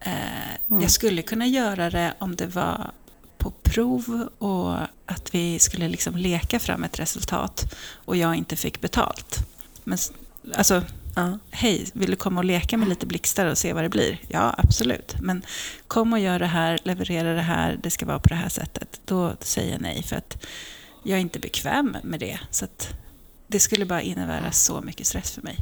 Eh, 0.00 0.70
mm. 0.70 0.82
Jag 0.82 0.90
skulle 0.90 1.22
kunna 1.22 1.46
göra 1.46 1.90
det 1.90 2.14
om 2.18 2.36
det 2.36 2.46
var 2.46 2.90
på 3.38 3.50
prov 3.50 4.28
och 4.38 4.76
att 5.06 5.34
vi 5.34 5.58
skulle 5.58 5.88
liksom 5.88 6.16
leka 6.16 6.58
fram 6.58 6.84
ett 6.84 6.98
resultat 6.98 7.74
och 7.92 8.16
jag 8.16 8.34
inte 8.34 8.56
fick 8.56 8.80
betalt. 8.80 9.38
Men 9.84 9.98
alltså, 10.54 10.82
ja. 11.16 11.38
hej, 11.50 11.86
vill 11.92 12.10
du 12.10 12.16
komma 12.16 12.40
och 12.40 12.44
leka 12.44 12.76
med 12.76 12.88
lite 12.88 13.06
blixtar 13.06 13.46
och 13.46 13.58
se 13.58 13.72
vad 13.72 13.82
det 13.82 13.88
blir? 13.88 14.20
Ja, 14.28 14.54
absolut. 14.58 15.14
Men 15.20 15.42
kom 15.88 16.12
och 16.12 16.18
gör 16.18 16.38
det 16.38 16.46
här, 16.46 16.78
leverera 16.84 17.34
det 17.34 17.42
här, 17.42 17.78
det 17.82 17.90
ska 17.90 18.06
vara 18.06 18.18
på 18.18 18.28
det 18.28 18.34
här 18.34 18.48
sättet. 18.48 19.00
Då 19.04 19.36
säger 19.40 19.72
jag 19.72 19.80
nej 19.80 20.02
för 20.02 20.16
att 20.16 20.44
jag 21.02 21.16
är 21.16 21.20
inte 21.20 21.38
bekväm 21.38 21.96
med 22.02 22.20
det. 22.20 22.40
Så 22.50 22.64
att 22.64 22.94
det 23.46 23.60
skulle 23.60 23.86
bara 23.86 24.02
innebära 24.02 24.52
så 24.52 24.80
mycket 24.80 25.06
stress 25.06 25.30
för 25.30 25.42
mig. 25.42 25.58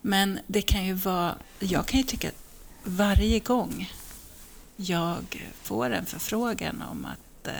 Men 0.00 0.38
det 0.46 0.62
kan 0.62 0.84
ju 0.84 0.92
vara, 0.92 1.34
jag 1.60 1.86
kan 1.86 2.00
ju 2.00 2.06
tycka 2.06 2.28
att 2.28 2.44
varje 2.84 3.38
gång 3.38 3.92
jag 4.76 5.44
får 5.62 5.90
en 5.90 6.06
förfrågan 6.06 6.82
om 6.90 7.04
att 7.04 7.48
eh, 7.48 7.54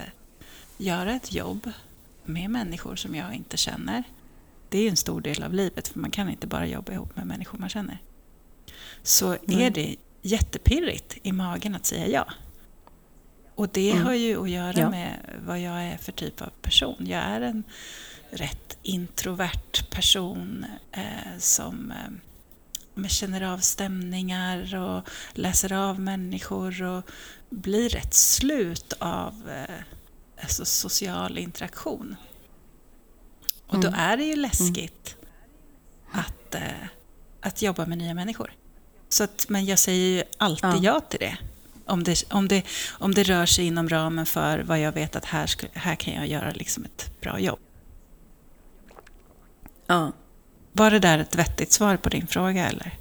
göra 0.77 1.13
ett 1.15 1.33
jobb 1.33 1.71
med 2.25 2.51
människor 2.51 2.97
som 2.97 3.15
jag 3.15 3.35
inte 3.35 3.57
känner. 3.57 4.05
Det 4.75 4.79
är 4.79 4.91
en 4.91 4.97
stor 4.97 5.21
del 5.21 5.43
av 5.43 5.55
livet, 5.55 5.89
för 5.89 6.01
man 6.01 6.11
kan 6.11 6.29
inte 6.29 6.47
bara 6.47 6.67
jobba 6.67 6.93
ihop 6.93 7.17
med 7.17 7.27
människor 7.27 7.59
man 7.59 7.69
känner. 7.69 7.99
Så 9.03 9.27
mm. 9.27 9.61
är 9.61 9.71
det 9.71 9.97
jättepirrigt 10.23 11.17
i 11.23 11.33
magen 11.33 11.75
att 11.75 11.87
säga 11.87 12.09
ja. 12.09 12.33
Och 13.55 13.69
det 13.69 13.91
mm. 13.91 14.05
har 14.05 14.15
ju 14.15 14.43
att 14.43 14.51
göra 14.51 14.81
ja. 14.81 14.91
med 14.91 15.19
vad 15.47 15.61
jag 15.61 15.83
är 15.85 15.97
för 15.97 16.13
typ 16.13 16.43
av 16.43 16.51
person. 16.63 17.07
Jag 17.07 17.21
är 17.21 17.41
en 17.41 17.65
rätt 18.31 18.79
introvert 18.83 19.91
person 19.91 20.67
eh, 20.93 21.39
som 21.39 21.93
eh, 22.97 23.07
känner 23.07 23.43
av 23.43 23.59
stämningar 23.59 24.77
och 24.77 25.09
läser 25.33 25.73
av 25.73 26.01
människor 26.01 26.83
och 26.83 27.11
blir 27.51 27.89
rätt 27.89 28.15
slut 28.15 28.93
av 28.99 29.51
eh, 29.51 29.75
alltså 30.43 30.65
social 30.65 31.39
interaktion. 31.39 32.17
Och 33.67 33.81
då 33.81 33.89
mm. 33.89 34.01
är 34.01 34.17
det 34.17 34.25
ju 34.25 34.37
läskigt 34.37 35.17
mm. 36.13 36.21
att, 36.21 36.55
eh, 36.55 36.89
att 37.41 37.63
jobba 37.63 37.87
med 37.87 37.99
nya 37.99 38.15
människor. 38.15 38.53
Så 39.09 39.25
att, 39.25 39.47
men 39.49 39.65
jag 39.65 39.79
säger 39.79 40.17
ju 40.17 40.23
alltid 40.37 40.65
ja. 40.65 40.79
ja 40.83 41.01
till 41.01 41.21
det. 41.21 41.37
Om 41.87 42.05
det, 42.05 42.33
om, 42.33 42.49
det, 42.49 42.63
om 42.91 43.15
det 43.15 43.23
rör 43.23 43.47
sig 43.47 43.67
inom 43.67 43.89
ramen 43.89 44.27
för 44.27 44.59
vad 44.59 44.81
jag 44.81 44.93
vet 44.93 45.17
att 45.17 45.25
här, 45.25 45.51
här 45.73 45.97
kan 45.97 46.15
jag 46.15 46.27
göra 46.27 46.51
liksom 46.51 46.85
ett 46.85 47.21
bra 47.21 47.41
jobb. 47.41 47.59
Ja. 49.87 50.13
Var 50.73 50.91
det 50.91 50.99
där 50.99 51.19
ett 51.19 51.35
vettigt 51.35 51.73
svar 51.73 51.97
på 51.97 52.09
din 52.09 52.27
fråga 52.27 52.69
eller? 52.69 52.99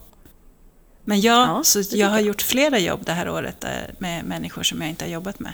Men 1.03 1.21
ja, 1.21 1.47
ja 1.47 1.63
så 1.63 1.81
jag 1.97 2.09
har 2.09 2.19
gjort 2.19 2.41
flera 2.41 2.79
jobb 2.79 3.05
det 3.05 3.13
här 3.13 3.29
året 3.29 3.63
eh, 3.63 3.71
med 3.99 4.25
människor 4.25 4.63
som 4.63 4.81
jag 4.81 4.89
inte 4.89 5.05
har 5.05 5.09
jobbat 5.11 5.39
med. 5.39 5.53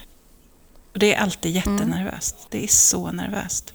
Och 0.93 0.99
det 0.99 1.13
är 1.13 1.21
alltid 1.21 1.57
mm. 1.57 1.77
jättenervöst. 1.77 2.35
Mm. 2.35 2.47
Det 2.49 2.63
är 2.63 2.67
så 2.67 3.11
nervöst. 3.11 3.73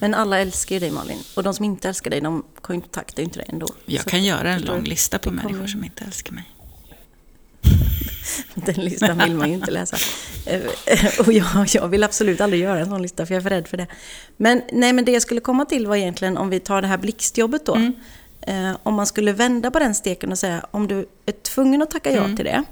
Men 0.00 0.14
alla 0.14 0.38
älskar 0.38 0.74
ju 0.76 0.80
dig 0.80 0.90
Malin. 0.90 1.18
Och 1.34 1.42
de 1.42 1.54
som 1.54 1.64
inte 1.64 1.88
älskar 1.88 2.10
dig, 2.10 2.20
de 2.20 2.44
kontaktar 2.60 3.22
ju 3.22 3.24
inte 3.24 3.38
dig 3.38 3.46
ändå. 3.48 3.66
Jag 3.86 4.02
så 4.02 4.10
kan 4.10 4.24
göra 4.24 4.52
en 4.52 4.62
lång 4.62 4.84
lista 4.84 5.18
på 5.18 5.30
människor 5.30 5.66
som 5.66 5.84
inte 5.84 6.04
älskar 6.04 6.32
mig. 6.32 6.50
Den 8.54 8.74
listan 8.74 9.18
vill 9.18 9.34
man 9.34 9.48
ju 9.48 9.54
inte 9.54 9.70
läsa. 9.70 9.96
Eh, 10.46 10.60
och 11.18 11.32
jag, 11.32 11.66
jag, 11.74 11.88
vill 11.88 12.04
absolut 12.04 12.40
aldrig 12.40 12.62
göra 12.62 12.80
en 12.80 12.86
sån 12.86 13.02
lista, 13.02 13.26
för 13.26 13.34
jag 13.34 13.38
är 13.38 13.42
för 13.42 13.50
rädd 13.50 13.68
för 13.68 13.76
det. 13.76 13.86
Men, 14.36 14.62
nej, 14.72 14.92
men 14.92 15.04
det 15.04 15.12
jag 15.12 15.22
skulle 15.22 15.40
komma 15.40 15.64
till 15.64 15.86
var 15.86 15.96
egentligen, 15.96 16.36
om 16.36 16.50
vi 16.50 16.60
tar 16.60 16.82
det 16.82 16.88
här 16.88 16.98
blixtjobbet 16.98 17.66
då. 17.66 17.74
Mm. 17.74 17.92
Eh, 18.40 18.76
om 18.82 18.94
man 18.94 19.06
skulle 19.06 19.32
vända 19.32 19.70
på 19.70 19.78
den 19.78 19.94
steken 19.94 20.32
och 20.32 20.38
säga, 20.38 20.66
om 20.70 20.88
du 20.88 21.08
är 21.26 21.32
tvungen 21.32 21.82
att 21.82 21.90
tacka 21.90 22.12
ja 22.12 22.24
mm. 22.24 22.36
till 22.36 22.44
det. 22.44 22.62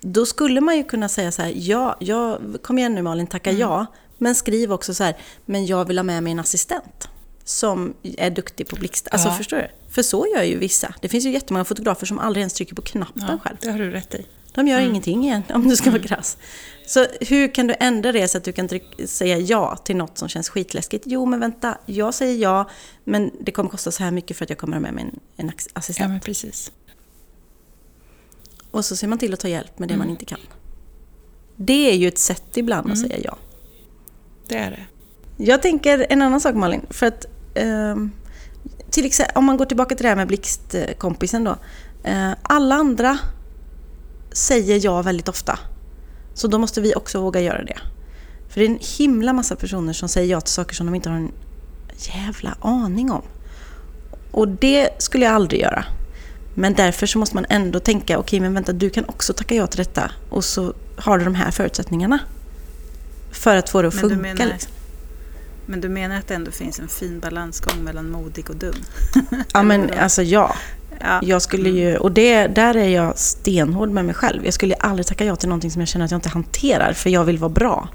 Då 0.00 0.26
skulle 0.26 0.60
man 0.60 0.76
ju 0.76 0.84
kunna 0.84 1.08
säga 1.08 1.32
så 1.32 1.42
här, 1.42 1.52
ja, 1.56 1.96
ja 2.00 2.38
kom 2.62 2.78
igen 2.78 2.94
nu 2.94 3.02
Malin, 3.02 3.26
tacka 3.26 3.50
mm. 3.50 3.60
ja. 3.60 3.86
Men 4.22 4.34
skriv 4.34 4.72
också 4.72 4.94
så 4.94 5.04
här, 5.04 5.16
men 5.46 5.66
jag 5.66 5.84
vill 5.84 5.98
ha 5.98 6.02
med 6.02 6.22
mig 6.22 6.32
en 6.32 6.38
assistent 6.38 7.08
som 7.44 7.94
är 8.02 8.30
duktig 8.30 8.68
på 8.68 8.76
blixt. 8.76 9.08
Alltså 9.10 9.28
ja. 9.28 9.34
förstår 9.34 9.56
du? 9.56 9.68
För 9.88 10.02
så 10.02 10.26
gör 10.34 10.42
ju 10.42 10.58
vissa. 10.58 10.94
Det 11.00 11.08
finns 11.08 11.24
ju 11.24 11.30
jättemånga 11.30 11.64
fotografer 11.64 12.06
som 12.06 12.18
aldrig 12.18 12.40
ens 12.40 12.52
trycker 12.52 12.74
på 12.74 12.82
knappen 12.82 13.24
ja, 13.28 13.38
själv. 13.44 13.56
det 13.60 13.70
har 13.70 13.78
du 13.78 13.90
rätt 13.90 14.14
i. 14.14 14.26
De 14.54 14.68
gör 14.68 14.78
mm. 14.78 14.90
ingenting 14.90 15.24
igen, 15.24 15.42
om 15.54 15.68
du 15.68 15.76
ska 15.76 15.90
vara 15.90 16.02
krass. 16.02 16.36
Så 16.86 17.06
hur 17.20 17.54
kan 17.54 17.66
du 17.66 17.74
ändra 17.80 18.12
det 18.12 18.28
så 18.28 18.38
att 18.38 18.44
du 18.44 18.52
kan 18.52 18.68
säga 19.06 19.38
ja 19.38 19.76
till 19.76 19.96
något 19.96 20.18
som 20.18 20.28
känns 20.28 20.48
skitläskigt? 20.48 21.04
Jo, 21.06 21.26
men 21.26 21.40
vänta, 21.40 21.78
jag 21.86 22.14
säger 22.14 22.42
ja, 22.42 22.70
men 23.04 23.30
det 23.40 23.52
kommer 23.52 23.70
kosta 23.70 23.90
så 23.90 24.02
här 24.02 24.10
mycket 24.10 24.36
för 24.36 24.44
att 24.44 24.50
jag 24.50 24.58
kommer 24.58 24.76
ha 24.76 24.80
med 24.80 24.94
mig 24.94 25.04
en, 25.04 25.20
en 25.36 25.52
assistent. 25.72 26.04
Ja, 26.04 26.08
men 26.08 26.20
precis. 26.20 26.72
Och 28.70 28.84
så 28.84 28.96
ser 28.96 29.08
man 29.08 29.18
till 29.18 29.32
att 29.32 29.40
ta 29.40 29.48
hjälp 29.48 29.78
med 29.78 29.88
det 29.88 29.94
mm. 29.94 30.06
man 30.06 30.10
inte 30.10 30.24
kan. 30.24 30.40
Det 31.56 31.90
är 31.90 31.96
ju 31.96 32.08
ett 32.08 32.18
sätt 32.18 32.56
ibland 32.56 32.90
att 32.90 32.98
mm. 32.98 33.08
säga 33.08 33.20
ja. 33.24 33.38
Det 34.52 34.58
är 34.58 34.70
det. 34.70 34.86
Jag 35.44 35.62
tänker 35.62 36.06
en 36.10 36.22
annan 36.22 36.40
sak 36.40 36.54
Malin, 36.54 36.86
för 36.90 37.06
att 37.06 37.26
um, 37.54 38.12
till 38.90 39.06
exempel, 39.06 39.36
om 39.36 39.44
man 39.44 39.56
går 39.56 39.64
tillbaka 39.64 39.94
till 39.94 40.02
det 40.02 40.08
här 40.08 40.16
med 40.16 40.26
blixtkompisen 40.26 41.44
då. 41.44 41.56
Uh, 42.08 42.32
alla 42.42 42.74
andra 42.74 43.18
säger 44.32 44.84
ja 44.84 45.02
väldigt 45.02 45.28
ofta. 45.28 45.58
Så 46.34 46.48
då 46.48 46.58
måste 46.58 46.80
vi 46.80 46.94
också 46.94 47.20
våga 47.20 47.40
göra 47.40 47.64
det. 47.64 47.78
För 48.48 48.60
det 48.60 48.66
är 48.66 48.70
en 48.70 48.78
himla 48.98 49.32
massa 49.32 49.56
personer 49.56 49.92
som 49.92 50.08
säger 50.08 50.30
ja 50.30 50.40
till 50.40 50.52
saker 50.52 50.74
som 50.74 50.86
de 50.86 50.94
inte 50.94 51.08
har 51.08 51.16
en 51.16 51.32
jävla 51.96 52.56
aning 52.60 53.10
om. 53.10 53.22
Och 54.30 54.48
det 54.48 54.90
skulle 54.98 55.24
jag 55.24 55.34
aldrig 55.34 55.60
göra. 55.60 55.84
Men 56.54 56.74
därför 56.74 57.06
så 57.06 57.18
måste 57.18 57.36
man 57.36 57.46
ändå 57.48 57.80
tänka, 57.80 58.18
okej 58.18 58.36
okay, 58.36 58.40
men 58.40 58.54
vänta 58.54 58.72
du 58.72 58.90
kan 58.90 59.04
också 59.04 59.32
tacka 59.32 59.54
ja 59.54 59.66
till 59.66 59.78
detta. 59.78 60.10
Och 60.30 60.44
så 60.44 60.74
har 60.96 61.18
du 61.18 61.24
de 61.24 61.34
här 61.34 61.50
förutsättningarna. 61.50 62.18
För 63.32 63.56
att 63.56 63.70
få 63.70 63.82
det 63.82 63.88
att 63.88 63.94
men 63.94 64.00
funka. 64.00 64.16
Du 64.16 64.22
menar, 64.22 64.52
liksom. 64.52 64.72
Men 65.66 65.80
du 65.80 65.88
menar 65.88 66.16
att 66.16 66.28
det 66.28 66.34
ändå 66.34 66.50
finns 66.50 66.78
en 66.78 66.88
fin 66.88 67.20
balansgång 67.20 67.84
mellan 67.84 68.10
modig 68.10 68.50
och 68.50 68.56
dum? 68.56 68.74
ja 69.52 69.62
men 69.62 69.90
alltså 69.98 70.22
ja. 70.22 70.56
Ja. 71.00 71.20
Jag 71.22 71.42
skulle 71.42 71.70
ju, 71.70 71.90
mm. 71.90 72.02
och 72.02 72.12
det, 72.12 72.46
där 72.46 72.76
är 72.76 72.88
jag 72.88 73.18
stenhård 73.18 73.90
med 73.90 74.04
mig 74.04 74.14
själv. 74.14 74.44
Jag 74.44 74.54
skulle 74.54 74.74
aldrig 74.74 75.06
tacka 75.06 75.24
ja 75.24 75.36
till 75.36 75.48
någonting 75.48 75.70
som 75.70 75.80
jag 75.80 75.88
känner 75.88 76.04
att 76.04 76.10
jag 76.10 76.18
inte 76.18 76.28
hanterar, 76.28 76.92
för 76.92 77.10
jag 77.10 77.24
vill 77.24 77.38
vara 77.38 77.48
bra. 77.48 77.88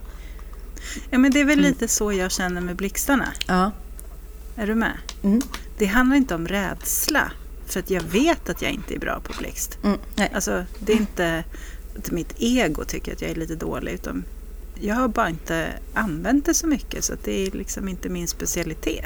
Ja, 1.09 1.17
men 1.17 1.31
det 1.31 1.39
är 1.39 1.45
väl 1.45 1.59
mm. 1.59 1.71
lite 1.71 1.87
så 1.87 2.13
jag 2.13 2.31
känner 2.31 2.61
med 2.61 2.75
blixtarna. 2.75 3.27
Ja. 3.47 3.71
Är 4.55 4.67
du 4.67 4.75
med? 4.75 4.93
Mm. 5.23 5.41
Det 5.77 5.85
handlar 5.85 6.17
inte 6.17 6.35
om 6.35 6.47
rädsla, 6.47 7.31
för 7.65 7.79
att 7.79 7.89
jag 7.89 8.01
vet 8.01 8.49
att 8.49 8.61
jag 8.61 8.71
inte 8.71 8.95
är 8.95 8.99
bra 8.99 9.19
på 9.23 9.33
blixt. 9.39 9.77
Mm. 9.83 9.97
Nej. 10.15 10.31
Alltså, 10.35 10.65
det 10.79 10.93
är 10.93 10.97
inte 10.97 11.43
att 11.97 12.11
mitt 12.11 12.33
ego 12.37 12.83
tycker 12.83 13.13
att 13.13 13.21
jag 13.21 13.31
är 13.31 13.35
lite 13.35 13.55
dålig, 13.55 13.91
utan 13.91 14.23
jag 14.81 14.95
har 14.95 15.07
bara 15.07 15.29
inte 15.29 15.73
använt 15.93 16.45
det 16.45 16.53
så 16.53 16.67
mycket, 16.67 17.03
så 17.03 17.13
det 17.23 17.47
är 17.47 17.51
liksom 17.51 17.87
inte 17.87 18.09
min 18.09 18.27
specialitet. 18.27 19.05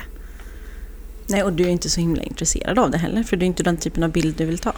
Nej, 1.28 1.44
och 1.44 1.54
du 1.54 1.64
är 1.64 1.70
inte 1.70 1.90
så 1.90 2.00
himla 2.00 2.24
intresserad 2.24 2.80
av 2.80 2.92
det 2.92 2.98
heller, 2.98 3.24
för 3.24 3.38
det 3.38 3.46
är 3.46 3.48
inte 3.48 3.64
den 3.64 3.78
typen 3.78 4.04
av 4.04 4.12
bild 4.12 4.36
du 4.36 4.46
vill 4.46 4.60
ta. 4.60 4.74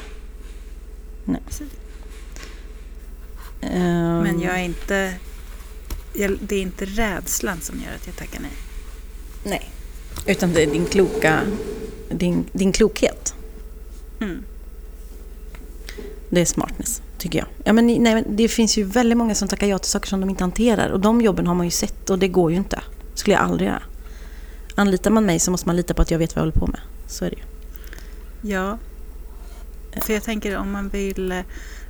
Nej. 1.25 1.41
Um, 3.62 4.23
Men 4.23 4.41
jag 4.41 4.59
är 4.59 4.63
inte... 4.63 5.13
Jag, 6.13 6.38
det 6.41 6.55
är 6.55 6.62
inte 6.62 6.85
rädslan 6.85 7.62
som 7.62 7.75
gör 7.79 7.95
att 7.95 8.07
jag 8.07 8.15
tackar 8.15 8.39
nej. 8.41 8.51
Nej, 9.43 9.69
utan 10.25 10.53
det 10.53 10.63
är 10.63 10.67
din 10.67 10.85
kloka... 10.85 11.41
Din, 12.09 12.45
din 12.51 12.71
klokhet. 12.71 13.35
Mm. 14.21 14.43
Det 16.29 16.41
är 16.41 16.45
smartness, 16.45 17.01
tycker 17.23 17.39
jag. 17.39 17.47
Ja, 17.65 17.73
men, 17.73 17.87
nej, 17.87 18.23
det 18.29 18.47
finns 18.47 18.77
ju 18.77 18.83
väldigt 18.83 19.17
många 19.17 19.35
som 19.35 19.47
tackar 19.47 19.67
ja 19.67 19.77
till 19.79 19.91
saker 19.91 20.07
som 20.07 20.19
de 20.21 20.29
inte 20.29 20.43
hanterar. 20.43 20.89
Och 20.89 20.99
de 20.99 21.21
jobben 21.21 21.47
har 21.47 21.55
man 21.55 21.65
ju 21.65 21.71
sett 21.71 22.09
och 22.09 22.19
det 22.19 22.27
går 22.27 22.51
ju 22.51 22.57
inte. 22.57 22.81
Skulle 23.15 23.35
jag 23.35 23.43
aldrig 23.43 23.67
göra 23.69 23.83
anlitar 24.75 25.11
man 25.11 25.25
mig 25.25 25.39
så 25.39 25.51
måste 25.51 25.67
man 25.67 25.75
lita 25.75 25.93
på 25.93 26.01
att 26.01 26.11
jag 26.11 26.19
vet 26.19 26.35
vad 26.35 26.41
jag 26.45 26.51
håller 26.51 26.59
på 26.59 26.67
med. 26.67 26.79
Så 27.07 27.25
är 27.25 27.29
det 27.29 27.35
ju. 27.35 27.43
Ja, 28.53 28.77
för 30.01 30.13
jag 30.13 30.23
tänker 30.23 30.57
om 30.57 30.71
man 30.71 30.89
vill 30.89 31.31
eh, 31.31 31.39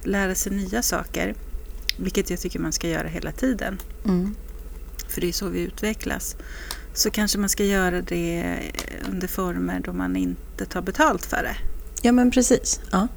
lära 0.03 0.35
sig 0.35 0.51
nya 0.51 0.81
saker 0.81 1.35
vilket 1.97 2.29
jag 2.29 2.39
tycker 2.39 2.59
man 2.59 2.73
ska 2.73 2.87
göra 2.87 3.07
hela 3.07 3.31
tiden, 3.31 3.77
Mm. 4.05 4.35
för 5.07 5.21
det 5.21 5.27
är 5.27 5.31
så 5.31 5.47
vi 5.47 5.59
utvecklas, 5.59 6.35
så 6.93 7.09
kanske 7.09 7.37
man 7.37 7.49
ska 7.49 7.63
göra 7.63 8.01
det 8.01 8.59
under 9.11 9.27
former 9.27 9.79
då 9.79 9.93
man 9.93 10.15
inte 10.15 10.65
tar 10.65 10.81
betalt 10.81 11.25
för 11.25 11.43
det. 11.43 11.55
Ja, 12.01 12.11
men 12.11 12.31
precis. 12.31 12.81
Ja. 12.91 13.07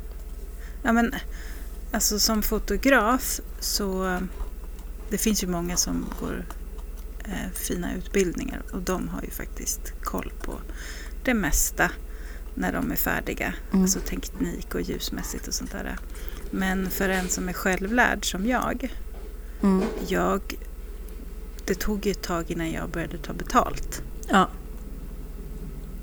Ja, 0.82 0.92
men, 0.92 1.14
alltså 1.92 2.18
som 2.18 2.42
fotograf 2.42 3.40
så 3.60 4.18
det 5.10 5.18
finns 5.18 5.42
ju 5.42 5.46
många 5.46 5.76
som 5.76 6.06
går 6.20 6.44
eh, 7.24 7.52
fina 7.54 7.94
utbildningar 7.94 8.62
och 8.72 8.82
de 8.82 9.08
har 9.08 9.22
ju 9.22 9.30
faktiskt 9.30 9.92
koll 10.02 10.32
på 10.42 10.52
det 11.24 11.34
mesta 11.34 11.90
när 12.54 12.72
de 12.72 12.92
är 12.92 12.96
färdiga. 12.96 13.54
Mm. 13.70 13.82
Alltså 13.82 14.00
teknik 14.00 14.74
och 14.74 14.80
ljusmässigt 14.80 15.48
och 15.48 15.54
sånt 15.54 15.72
där. 15.72 15.98
Men 16.50 16.90
för 16.90 17.08
en 17.08 17.28
som 17.28 17.48
är 17.48 17.52
självlärd 17.52 18.30
som 18.30 18.46
jag, 18.46 18.92
Mm. 19.62 19.82
jag 20.08 20.40
det 21.66 21.74
tog 21.74 22.06
ju 22.06 22.12
ett 22.12 22.22
tag 22.22 22.50
innan 22.50 22.72
jag 22.72 22.90
började 22.90 23.18
ta 23.18 23.32
betalt. 23.32 24.02
ja. 24.28 24.48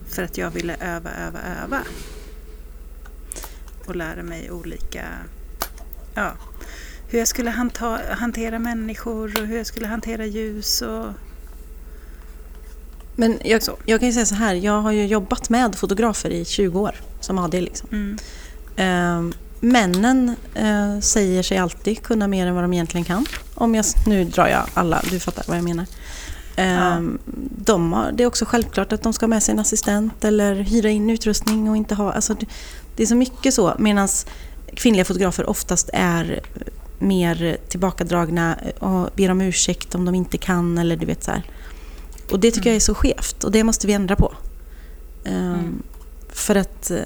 För 0.08 0.24
att 0.24 0.38
jag 0.38 0.52
ville 0.52 0.76
öva, 0.76 1.10
öva, 1.12 1.40
öva. 1.64 1.80
Och 3.86 3.96
lära 3.96 4.24
mig 4.24 4.52
olika... 4.52 5.06
Ja, 6.14 6.32
hur 7.08 7.20
jag 7.20 7.28
skulle 7.28 7.50
hanta, 7.50 8.00
hantera 8.10 8.60
människor 8.60 9.42
och 9.42 9.48
hur 9.48 9.58
jag 9.58 9.66
skulle 9.66 9.88
hantera 9.88 10.26
ljus 10.26 10.82
och... 10.82 11.06
Men 13.16 13.40
jag, 13.44 13.62
jag 13.86 14.00
kan 14.00 14.08
ju 14.08 14.14
säga 14.14 14.26
så 14.26 14.36
här, 14.36 14.56
jag 14.56 14.82
har 14.82 14.92
ju 14.92 15.06
jobbat 15.06 15.50
med 15.50 15.76
fotografer 15.76 16.30
i 16.30 16.46
20 16.46 16.80
år 16.80 16.96
som 17.20 17.38
AD. 17.38 17.62
Liksom. 17.62 17.90
Mm, 17.92 18.18
Eh, 18.76 19.22
männen 19.60 20.36
eh, 20.54 21.00
säger 21.00 21.44
sig 21.44 21.58
alltid 21.58 22.04
kunna 22.04 22.28
mer 22.28 22.48
än 22.48 22.56
vad 22.56 22.64
de 22.64 22.74
egentligen 22.74 23.06
kan. 23.06 23.26
Om 23.56 23.76
jag, 23.76 23.86
nu 24.08 24.24
drar 24.24 24.48
jag 24.48 24.64
alla, 24.74 25.02
du 25.10 25.20
fattar 25.20 25.44
vad 25.48 25.58
jag 25.58 25.64
menar. 25.64 25.86
Ja. 26.56 27.02
de 27.66 27.94
har, 27.94 28.12
det 28.12 28.24
är 28.24 28.28
också 28.28 28.46
självklart 28.46 28.94
att 28.94 29.02
de 29.02 29.14
ska 29.14 29.24
ha 29.24 29.28
med 29.28 29.44
sig 29.44 29.54
en 29.54 29.60
assistent 29.60 30.24
eller 30.24 30.56
hyra 30.56 30.90
in 30.90 31.10
utrustning 31.10 31.70
och 31.70 31.78
inte 31.78 31.96
ha... 31.96 32.14
Alltså 32.14 32.34
det, 32.34 32.46
det 32.96 33.04
är 33.04 33.08
så 33.08 33.16
mycket 33.16 33.54
så. 33.54 33.74
Medan 33.80 34.08
kvinnliga 34.76 35.06
fotografer 35.06 35.50
oftast 35.50 35.90
är 35.94 36.42
mer 37.00 37.58
tillbakadragna 37.70 38.58
och 38.80 39.10
ber 39.16 39.32
om 39.32 39.42
ursäkt 39.42 39.96
om 39.96 40.06
de 40.06 40.16
inte 40.16 40.38
kan 40.38 40.78
eller 40.78 40.96
du 40.98 41.06
vet 41.06 41.24
så 41.24 41.32
här. 41.32 41.44
Och 42.32 42.40
det 42.40 42.52
tycker 42.52 42.70
jag 42.70 42.76
är 42.76 42.80
så 42.80 42.96
skevt 42.96 43.44
och 43.44 43.52
det 43.52 43.64
måste 43.64 43.88
vi 43.88 43.94
ändra 43.94 44.16
på. 44.16 44.34
Eh, 45.24 45.34
Mm. 45.54 45.84
För 46.30 46.56
att 46.56 46.92
eh, 46.92 46.98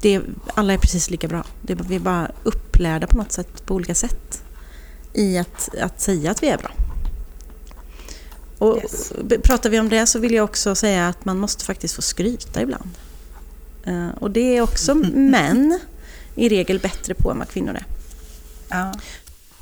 det, 0.00 0.20
alla 0.54 0.72
är 0.72 0.78
precis 0.78 1.10
lika 1.10 1.28
bra. 1.28 1.44
Det, 1.62 1.74
vi 1.74 1.96
är 1.96 2.00
bara 2.00 2.30
upplärda 2.42 3.06
på 3.06 3.16
något 3.16 3.32
sätt, 3.32 3.66
på 3.66 3.74
olika 3.74 3.94
sätt 3.94 4.42
i 5.12 5.38
att, 5.38 5.68
att 5.80 6.00
säga 6.00 6.30
att 6.30 6.42
vi 6.42 6.48
är 6.48 6.58
bra. 6.58 6.70
Och 8.58 8.76
Yes. 8.76 9.12
pratar 9.42 9.70
vi 9.70 9.80
om 9.80 9.88
det 9.88 10.06
så 10.06 10.18
vill 10.18 10.34
jag 10.34 10.44
också 10.44 10.74
säga 10.74 11.08
att 11.08 11.24
man 11.24 11.38
måste 11.38 11.64
faktiskt 11.64 11.94
få 11.94 12.02
skryta 12.02 12.62
ibland. 12.62 12.90
Eh, 13.84 14.08
och 14.20 14.30
det 14.30 14.56
är 14.56 14.60
också 14.62 14.94
män 15.14 15.78
i 16.34 16.48
regel 16.48 16.78
bättre 16.78 17.14
på 17.14 17.30
än 17.30 17.38
vad 17.38 17.48
kvinnor 17.48 17.74
är. 17.74 17.84
ja. 18.70 18.92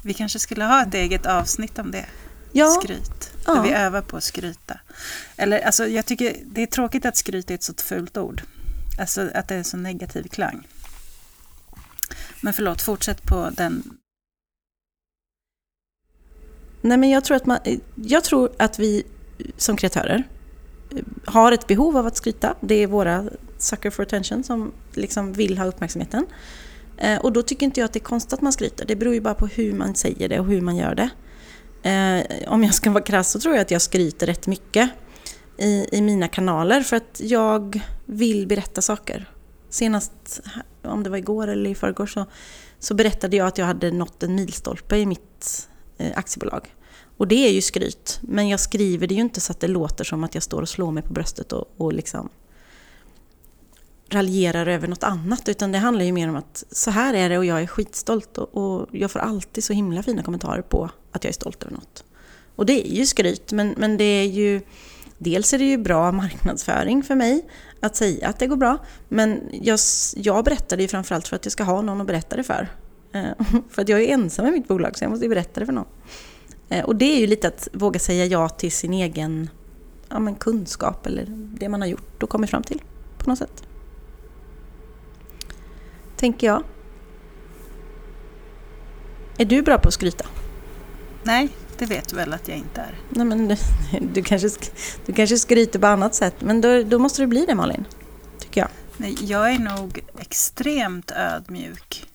Vi 0.03 0.15
kanske 0.15 0.39
skulle 0.39 0.65
ha 0.65 0.83
ett 0.83 0.95
eget 0.95 1.27
avsnitt 1.27 1.79
om 1.79 1.91
det. 1.91 2.07
Ja, 2.53 2.67
Skryt. 2.83 3.33
Ja. 3.47 3.55
Där 3.55 3.63
vi 3.63 3.71
övar 3.73 4.03
på 4.03 4.17
att 4.17 4.25
skryta. 4.25 4.81
Eller, 5.37 5.61
alltså, 5.61 5.87
jag 5.87 6.07
tycker 6.07 6.37
det 6.47 6.63
är 6.63 6.67
tråkigt 6.67 7.05
att 7.05 7.17
skryt 7.17 7.51
är 7.51 7.55
ett 7.55 7.63
så 7.63 7.75
fult 7.75 8.17
ord. 8.17 8.43
Alltså 9.01 9.31
att 9.35 9.49
det 9.49 9.55
är 9.55 9.59
en 9.59 9.65
så 9.65 9.77
negativ 9.77 10.23
klang. 10.23 10.69
Men 12.41 12.53
förlåt, 12.53 12.83
fortsätt 12.83 13.23
på 13.23 13.51
den. 13.57 13.99
Nej, 16.81 16.99
men 16.99 17.11
jag 17.11 17.25
tror, 17.25 17.37
att 17.37 17.47
man, 17.47 17.59
jag 17.95 18.25
tror 18.25 18.53
att 18.59 18.79
vi 18.79 19.03
som 19.57 19.77
kreatörer 19.77 20.25
har 21.25 21.53
ett 21.53 21.67
behov 21.67 21.97
av 21.97 22.07
att 22.07 22.17
skryta. 22.17 22.55
Det 22.61 22.75
är 22.75 22.87
våra 22.87 23.25
sucker 23.63 23.91
for 23.91 24.03
attention 24.03 24.45
som 24.45 24.73
liksom 24.93 25.33
vill 25.33 25.59
ha 25.59 25.65
uppmärksamheten. 25.65 26.27
Eh, 26.97 27.19
och 27.19 27.33
då 27.33 27.43
tycker 27.43 27.67
inte 27.67 27.81
jag 27.81 27.85
att 27.85 27.93
det 27.93 27.99
är 27.99 28.05
konstigt 28.05 28.33
att 28.33 28.41
man 28.41 28.53
skryter. 28.53 28.87
Det 28.87 28.97
beror 28.97 29.15
ju 29.15 29.21
bara 29.21 29.35
på 29.35 29.47
hur 29.47 29.73
man 29.73 29.95
säger 29.95 30.29
det 30.29 30.41
och 30.41 30.47
hur 30.47 30.61
man 30.61 30.77
gör 30.77 30.95
det. 30.95 31.11
Eh, 31.83 32.53
om 32.53 32.65
jag 32.65 32.75
ska 32.75 32.91
vara 32.91 33.05
krass 33.05 33.31
så 33.31 33.41
tror 33.41 33.55
jag 33.55 33.63
att 33.63 33.71
jag 33.71 33.83
skryter 33.83 34.27
rätt 34.27 34.47
mycket 34.47 34.91
i, 35.59 35.87
i 35.93 36.01
mina 36.01 36.29
kanaler 36.29 36.81
för 36.81 36.97
att 36.97 37.21
jag 37.25 37.81
vill 38.07 38.47
berätta 38.47 38.83
saker. 38.83 39.31
Senast, 39.69 40.41
om 40.83 41.03
det 41.03 41.11
var 41.11 41.17
igår 41.17 41.49
eller 41.49 41.71
i 41.71 41.75
förrgår, 41.75 42.07
så, 42.07 42.27
så 42.79 42.95
berättade 42.95 43.37
jag 43.37 43.47
att 43.47 43.59
jag 43.59 43.67
hade 43.67 43.91
nått 43.91 44.23
en 44.23 44.35
milstolpe 44.35 44.97
i 44.97 45.07
mitt 45.07 45.69
eh, 45.99 46.13
aktiebolag. 46.15 46.75
Och 47.17 47.29
det 47.29 47.49
är 47.49 47.53
ju 47.53 47.63
skryt, 47.63 48.19
men 48.23 48.49
jag 48.49 48.61
skriver 48.61 49.07
det 49.07 49.15
ju 49.15 49.21
inte 49.21 49.41
så 49.41 49.53
att 49.53 49.61
det 49.61 49.69
låter 49.69 50.05
som 50.05 50.25
att 50.25 50.35
jag 50.35 50.43
står 50.43 50.63
och 50.63 50.69
slår 50.69 50.91
mig 50.91 51.03
på 51.03 51.13
bröstet 51.13 51.53
och, 51.53 51.65
och 51.77 51.93
liksom 51.93 52.29
raljerar 54.11 54.67
över 54.67 54.89
något 54.89 55.03
annat. 55.03 55.49
Utan 55.49 55.73
det 55.73 55.79
handlar 55.79 56.05
ju 56.05 56.13
mer 56.13 56.29
om 56.29 56.37
att 56.37 56.65
så 56.71 56.91
här 56.91 57.15
är 57.15 57.29
det 57.29 57.39
och 57.39 57.45
jag 57.45 57.63
är 57.63 57.67
skitstolt. 57.67 58.39
Och, 58.39 58.57
och 58.57 58.89
jag 58.93 59.11
får 59.11 59.21
alltid 59.21 59.65
så 59.65 59.73
himla 59.73 60.03
fina 60.03 60.23
kommentarer 60.23 60.63
på 60.63 60.91
att 61.13 61.25
jag 61.25 61.29
är 61.29 61.35
stolt 61.35 61.63
över 61.63 61.75
något. 61.75 62.05
Och 62.57 62.67
det 62.67 62.89
är 62.89 62.95
ju 62.95 63.07
skryt, 63.07 63.53
men, 63.53 63.75
men 63.77 63.97
det 63.97 64.05
är 64.05 64.27
ju... 64.27 64.61
Dels 65.19 65.53
är 65.53 65.59
det 65.59 65.65
ju 65.65 65.79
bra 65.79 66.13
marknadsföring 66.13 67.03
för 67.03 67.15
mig 67.15 67.49
att 67.81 67.97
säga 67.97 68.29
att 68.29 68.39
det 68.39 68.47
går 68.47 68.57
bra. 68.57 68.79
Men 69.09 69.41
jag, 69.53 69.79
jag 70.17 70.45
berättar 70.45 70.77
det 70.77 70.83
ju 70.83 70.89
framförallt 70.89 71.29
för 71.29 71.37
att 71.37 71.45
jag 71.45 71.53
ska 71.53 71.65
ha 71.65 71.83
någon 71.83 72.01
att 72.01 72.07
berätta 72.07 72.37
det 72.37 72.45
för. 72.45 72.69
Eh, 73.13 73.23
för 73.71 73.83
att 73.83 73.89
jag 73.89 74.03
är 74.03 74.09
ensam 74.09 74.47
i 74.47 74.51
mitt 74.51 74.69
bolag 74.69 74.99
så 74.99 75.05
jag 75.05 75.11
måste 75.11 75.25
ju 75.25 75.29
berätta 75.29 75.61
det 75.61 75.67
för 75.67 75.73
någon. 75.73 75.87
Eh, 76.69 76.85
Och 76.85 76.97
det 76.97 77.05
är 77.17 77.21
ju 77.21 77.27
lite 77.27 77.49
att 77.49 77.69
våga 77.73 78.01
säga 78.01 78.25
ja 78.27 78.49
till 78.49 78.73
sin 78.73 78.93
egen 78.93 79.51
ja, 80.09 80.19
men 80.19 80.35
kunskap 80.35 81.07
eller 81.07 81.25
det 81.29 81.69
man 81.69 81.81
har 81.81 81.89
gjort 81.89 82.23
och 82.23 82.31
kommit 82.31 82.51
fram 82.51 82.63
till 82.63 82.83
på 83.19 83.31
något 83.31 83.39
sätt. 83.39 83.63
Tänker 86.21 86.47
jag. 86.47 86.63
Är 89.39 89.45
du 89.45 89.63
bra 89.63 89.79
på 89.79 89.89
att 89.89 89.95
skryta? 89.95 90.27
Nej, 91.23 91.49
det 91.79 91.87
vet 91.87 92.09
du 92.09 92.17
väl 92.17 92.33
att 92.33 92.49
jag 92.49 92.57
inte 92.57 92.81
är. 92.81 92.95
Nej, 93.09 93.25
men 93.27 93.49
du, 93.49 93.57
du, 94.01 94.23
kanske, 94.23 94.49
sk- 94.49 94.73
du 95.07 95.13
kanske 95.13 95.39
skryter 95.39 95.79
på 95.79 95.87
annat 95.87 96.15
sätt, 96.15 96.35
men 96.39 96.61
då, 96.61 96.83
då 96.83 96.99
måste 96.99 97.23
du 97.23 97.27
bli 97.27 97.47
det 97.47 97.55
Malin. 97.55 97.85
Tycker 98.39 98.61
jag. 98.61 98.69
Nej, 98.97 99.17
jag 99.21 99.51
är 99.53 99.59
nog 99.59 100.01
extremt 100.19 101.11
ödmjuk. 101.11 102.07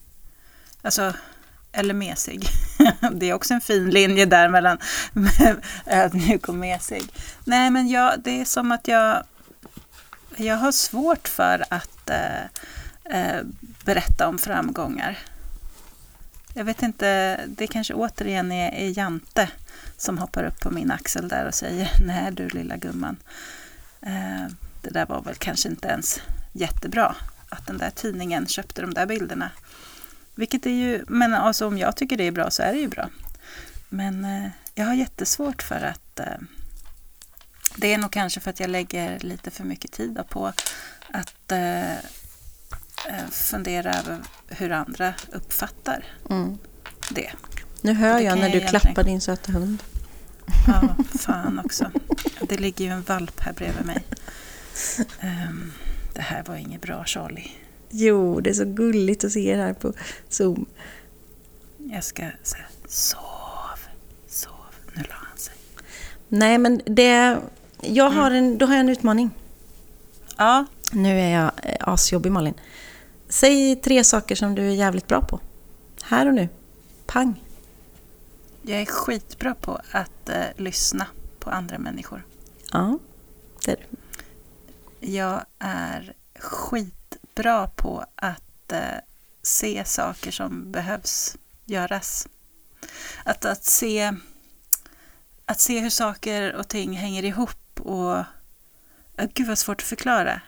Alltså, 0.81 1.13
eller 1.71 1.93
mesig. 1.93 2.47
Det 3.11 3.29
är 3.29 3.33
också 3.33 3.53
en 3.53 3.61
fin 3.61 3.89
linje 3.89 4.25
där 4.25 4.49
mellan 4.49 4.77
ödmjuk 5.85 6.47
och 6.49 6.55
mesig. 6.55 7.03
Nej, 7.45 7.69
men 7.69 7.87
jag, 7.87 8.13
det 8.23 8.41
är 8.41 8.45
som 8.45 8.71
att 8.71 8.87
jag, 8.87 9.23
jag 10.35 10.55
har 10.55 10.71
svårt 10.71 11.27
för 11.27 11.63
att 11.69 12.09
eh, 12.09 12.43
eh, 13.19 13.41
berätta 13.85 14.27
om 14.27 14.37
framgångar. 14.37 15.17
Jag 16.53 16.65
vet 16.65 16.83
inte, 16.83 17.39
det 17.47 17.67
kanske 17.67 17.93
återigen 17.93 18.51
är, 18.51 18.71
är 18.71 18.97
Jante 18.97 19.49
som 19.97 20.17
hoppar 20.17 20.43
upp 20.43 20.59
på 20.59 20.71
min 20.71 20.91
axel 20.91 21.27
där 21.27 21.45
och 21.47 21.53
säger 21.53 21.91
Nej 22.05 22.31
du 22.31 22.49
lilla 22.49 22.77
gumman. 22.77 23.17
Eh, 24.01 24.47
det 24.81 24.89
där 24.89 25.05
var 25.05 25.21
väl 25.21 25.35
kanske 25.35 25.69
inte 25.69 25.87
ens 25.87 26.21
jättebra 26.53 27.15
att 27.49 27.67
den 27.67 27.77
där 27.77 27.89
tidningen 27.89 28.47
köpte 28.47 28.81
de 28.81 28.93
där 28.93 29.05
bilderna. 29.05 29.51
Vilket 30.35 30.65
är 30.65 30.69
ju, 30.69 31.05
men 31.07 31.33
alltså 31.33 31.67
om 31.67 31.77
jag 31.77 31.97
tycker 31.97 32.17
det 32.17 32.23
är 32.23 32.31
bra 32.31 32.51
så 32.51 32.63
är 32.63 32.73
det 32.73 32.79
ju 32.79 32.87
bra. 32.87 33.09
Men 33.89 34.25
eh, 34.25 34.49
jag 34.75 34.85
har 34.85 34.93
jättesvårt 34.93 35.63
för 35.63 35.81
att 35.81 36.19
eh, 36.19 36.37
det 37.75 37.93
är 37.93 37.97
nog 37.97 38.11
kanske 38.11 38.39
för 38.39 38.49
att 38.49 38.59
jag 38.59 38.69
lägger 38.69 39.19
lite 39.19 39.51
för 39.51 39.63
mycket 39.63 39.91
tid 39.91 40.19
på 40.29 40.53
att 41.11 41.51
eh, 41.51 41.95
fundera 43.31 43.93
över 43.93 44.17
hur 44.47 44.71
andra 44.71 45.13
uppfattar 45.31 46.03
Mm. 46.29 46.57
det. 47.09 47.31
Nu 47.81 47.93
hör 47.93 48.19
jag 48.19 48.37
när 48.37 48.49
jag 48.49 48.61
du 48.61 48.67
klappar 48.67 49.03
din 49.03 49.21
söta 49.21 49.51
hund. 49.51 49.83
Ja, 50.67 50.95
fan 51.19 51.61
också. 51.65 51.91
Det 52.49 52.57
ligger 52.57 52.85
ju 52.85 52.91
en 52.91 53.01
valp 53.01 53.39
här 53.39 53.53
bredvid 53.53 53.85
mig. 53.85 54.03
Ehm, 55.19 55.71
det 56.13 56.21
här 56.21 56.43
var 56.43 56.55
inget 56.55 56.81
bra 56.81 57.03
Charlie. 57.05 57.51
Jo, 57.89 58.39
det 58.39 58.49
är 58.49 58.53
så 58.53 58.65
gulligt 58.65 59.23
att 59.23 59.31
se 59.31 59.47
er 59.49 59.57
här 59.57 59.73
på 59.73 59.93
Zoom. 60.29 60.65
Jag 61.77 62.03
ska 62.03 62.21
säga 62.43 62.63
sov, 62.87 63.79
sov. 64.27 64.51
Nu 64.93 65.01
la 65.03 65.15
han 65.15 65.37
sig. 65.37 65.53
Nej, 66.27 66.57
men 66.57 66.81
det... 66.85 67.37
Jag 67.81 68.09
har 68.09 68.31
en, 68.31 68.57
då 68.57 68.65
har 68.65 68.73
jag 68.73 68.79
en 68.79 68.89
utmaning. 68.89 69.29
Ja, 70.37 70.65
Nu 70.91 71.19
är 71.19 71.29
jag 71.29 71.51
eh, 71.63 71.75
asjobbig 71.79 72.31
Malin. 72.31 72.53
Säg 73.35 73.75
tre 73.75 74.03
saker 74.03 74.35
som 74.35 74.55
du 74.55 74.67
är 74.67 74.73
jävligt 74.73 75.07
bra 75.07 75.21
på. 75.21 75.39
Här 76.03 76.27
och 76.27 76.33
nu. 76.33 76.49
Pang. 77.05 77.43
jag 78.61 78.81
är 78.81 78.85
skitbra 78.85 79.55
på 79.55 79.81
att 79.91 80.29
eh, 80.29 80.45
lyssna 80.55 81.07
på 81.39 81.49
andra 81.49 81.77
människor. 81.77 82.25
Ja, 82.71 82.99
det 83.65 83.71
är 83.71 83.75
du. 83.75 83.97
Jag 85.13 85.45
är 85.59 86.13
skitbra 86.39 87.67
på 87.67 88.05
att 88.15 88.71
eh, 88.71 88.79
se 89.41 89.85
saker 89.85 90.31
som 90.31 90.71
behövs 90.71 91.37
göras. 91.65 92.27
att, 93.23 93.45
att, 93.45 93.63
se, 93.63 94.13
att 95.45 95.59
se 95.59 95.79
hur 95.79 95.89
saker 95.89 96.53
och 96.53 96.67
ting 96.67 96.93
hänger 96.93 97.23
ihop 97.23 97.79
och... 97.79 98.23
Gud 99.33 99.47
vad 99.47 99.57
svårt 99.57 99.81
att 99.81 99.87
förklara. 99.87 100.41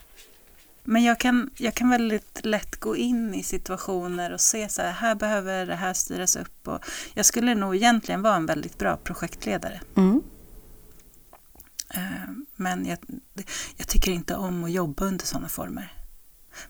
Men 0.90 1.04
jag 1.04 1.20
kan, 1.20 1.50
jag 1.58 1.74
kan 1.74 1.90
väldigt 1.90 2.46
lätt 2.46 2.80
gå 2.80 2.96
in 2.96 3.34
i 3.34 3.44
situationer 3.44 4.34
och 4.34 4.42
se 4.42 4.70
så 4.70 4.82
här, 4.82 4.92
här 4.92 5.16
behöver 5.16 5.66
det 5.66 5.76
här 5.76 5.94
styras 5.94 6.36
upp. 6.36 6.68
Och 6.68 6.80
jag 7.14 7.26
skulle 7.26 7.56
nog 7.56 7.76
egentligen 7.76 8.22
vara 8.22 8.36
en 8.36 8.46
väldigt 8.46 8.78
bra 8.78 8.98
projektledare. 8.98 9.82
Mm. 9.96 10.24
Eh, 11.90 12.30
men 12.56 12.86
jag, 12.86 12.98
jag 13.78 13.88
tycker 13.88 14.12
inte 14.12 14.36
om 14.36 14.64
att 14.64 14.72
jobba 14.72 15.06
under 15.06 15.26
sådana 15.26 15.50
former. 15.50 15.94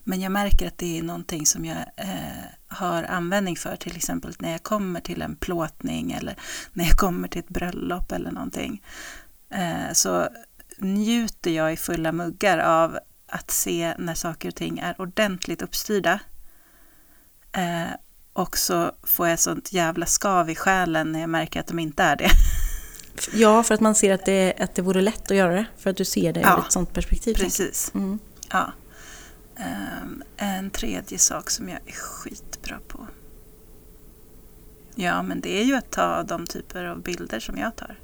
Men 0.03 0.21
jag 0.21 0.31
märker 0.31 0.67
att 0.67 0.77
det 0.77 0.99
är 0.99 1.03
någonting 1.03 1.45
som 1.45 1.65
jag 1.65 1.77
eh, 1.95 2.45
har 2.67 3.03
användning 3.03 3.55
för, 3.55 3.75
till 3.75 3.95
exempel 3.95 4.33
när 4.39 4.51
jag 4.51 4.63
kommer 4.63 4.99
till 4.99 5.21
en 5.21 5.35
plåtning 5.35 6.11
eller 6.11 6.35
när 6.73 6.85
jag 6.85 6.97
kommer 6.97 7.27
till 7.27 7.39
ett 7.39 7.49
bröllop 7.49 8.11
eller 8.11 8.31
någonting. 8.31 8.83
Eh, 9.49 9.93
så 9.93 10.27
njuter 10.77 11.51
jag 11.51 11.73
i 11.73 11.77
fulla 11.77 12.11
muggar 12.11 12.57
av 12.57 12.99
att 13.27 13.51
se 13.51 13.93
när 13.97 14.13
saker 14.13 14.49
och 14.49 14.55
ting 14.55 14.79
är 14.79 15.01
ordentligt 15.01 15.61
uppstyrda. 15.61 16.19
Eh, 17.51 17.93
och 18.33 18.57
så 18.57 18.91
får 19.03 19.27
jag 19.27 19.39
sånt 19.39 19.73
jävla 19.73 20.05
skav 20.05 20.49
i 20.49 20.55
själen 20.55 21.11
när 21.11 21.19
jag 21.19 21.29
märker 21.29 21.59
att 21.59 21.67
de 21.67 21.79
inte 21.79 22.03
är 22.03 22.15
det. 22.15 22.29
Ja, 23.33 23.63
för 23.63 23.73
att 23.73 23.81
man 23.81 23.95
ser 23.95 24.13
att 24.13 24.25
det, 24.25 24.53
att 24.59 24.75
det 24.75 24.81
vore 24.81 25.01
lätt 25.01 25.31
att 25.31 25.37
göra 25.37 25.55
det. 25.55 25.65
För 25.77 25.89
att 25.89 25.97
du 25.97 26.05
ser 26.05 26.33
det 26.33 26.39
Ja, 26.39 26.57
ur 26.57 26.65
ett 26.65 26.71
sånt 26.71 26.93
perspektiv. 26.93 27.33
Precis. 27.33 27.91
Mm. 27.95 28.19
Ja. 28.51 28.73
Ehm, 29.57 30.23
en 30.37 30.69
tredje 30.69 31.17
sak 31.19 31.49
som 31.49 31.69
jag 31.69 31.79
är 31.85 31.91
skitbra 31.93 32.79
på. 32.87 33.07
Ja, 34.95 35.21
men 35.21 35.41
det 35.41 35.59
är 35.61 35.63
ju 35.63 35.75
att 35.75 35.91
ta 35.91 36.23
de 36.23 36.47
typer 36.47 36.85
av 36.85 37.01
bilder 37.01 37.39
som 37.39 37.57
jag 37.57 37.75
tar. 37.75 37.99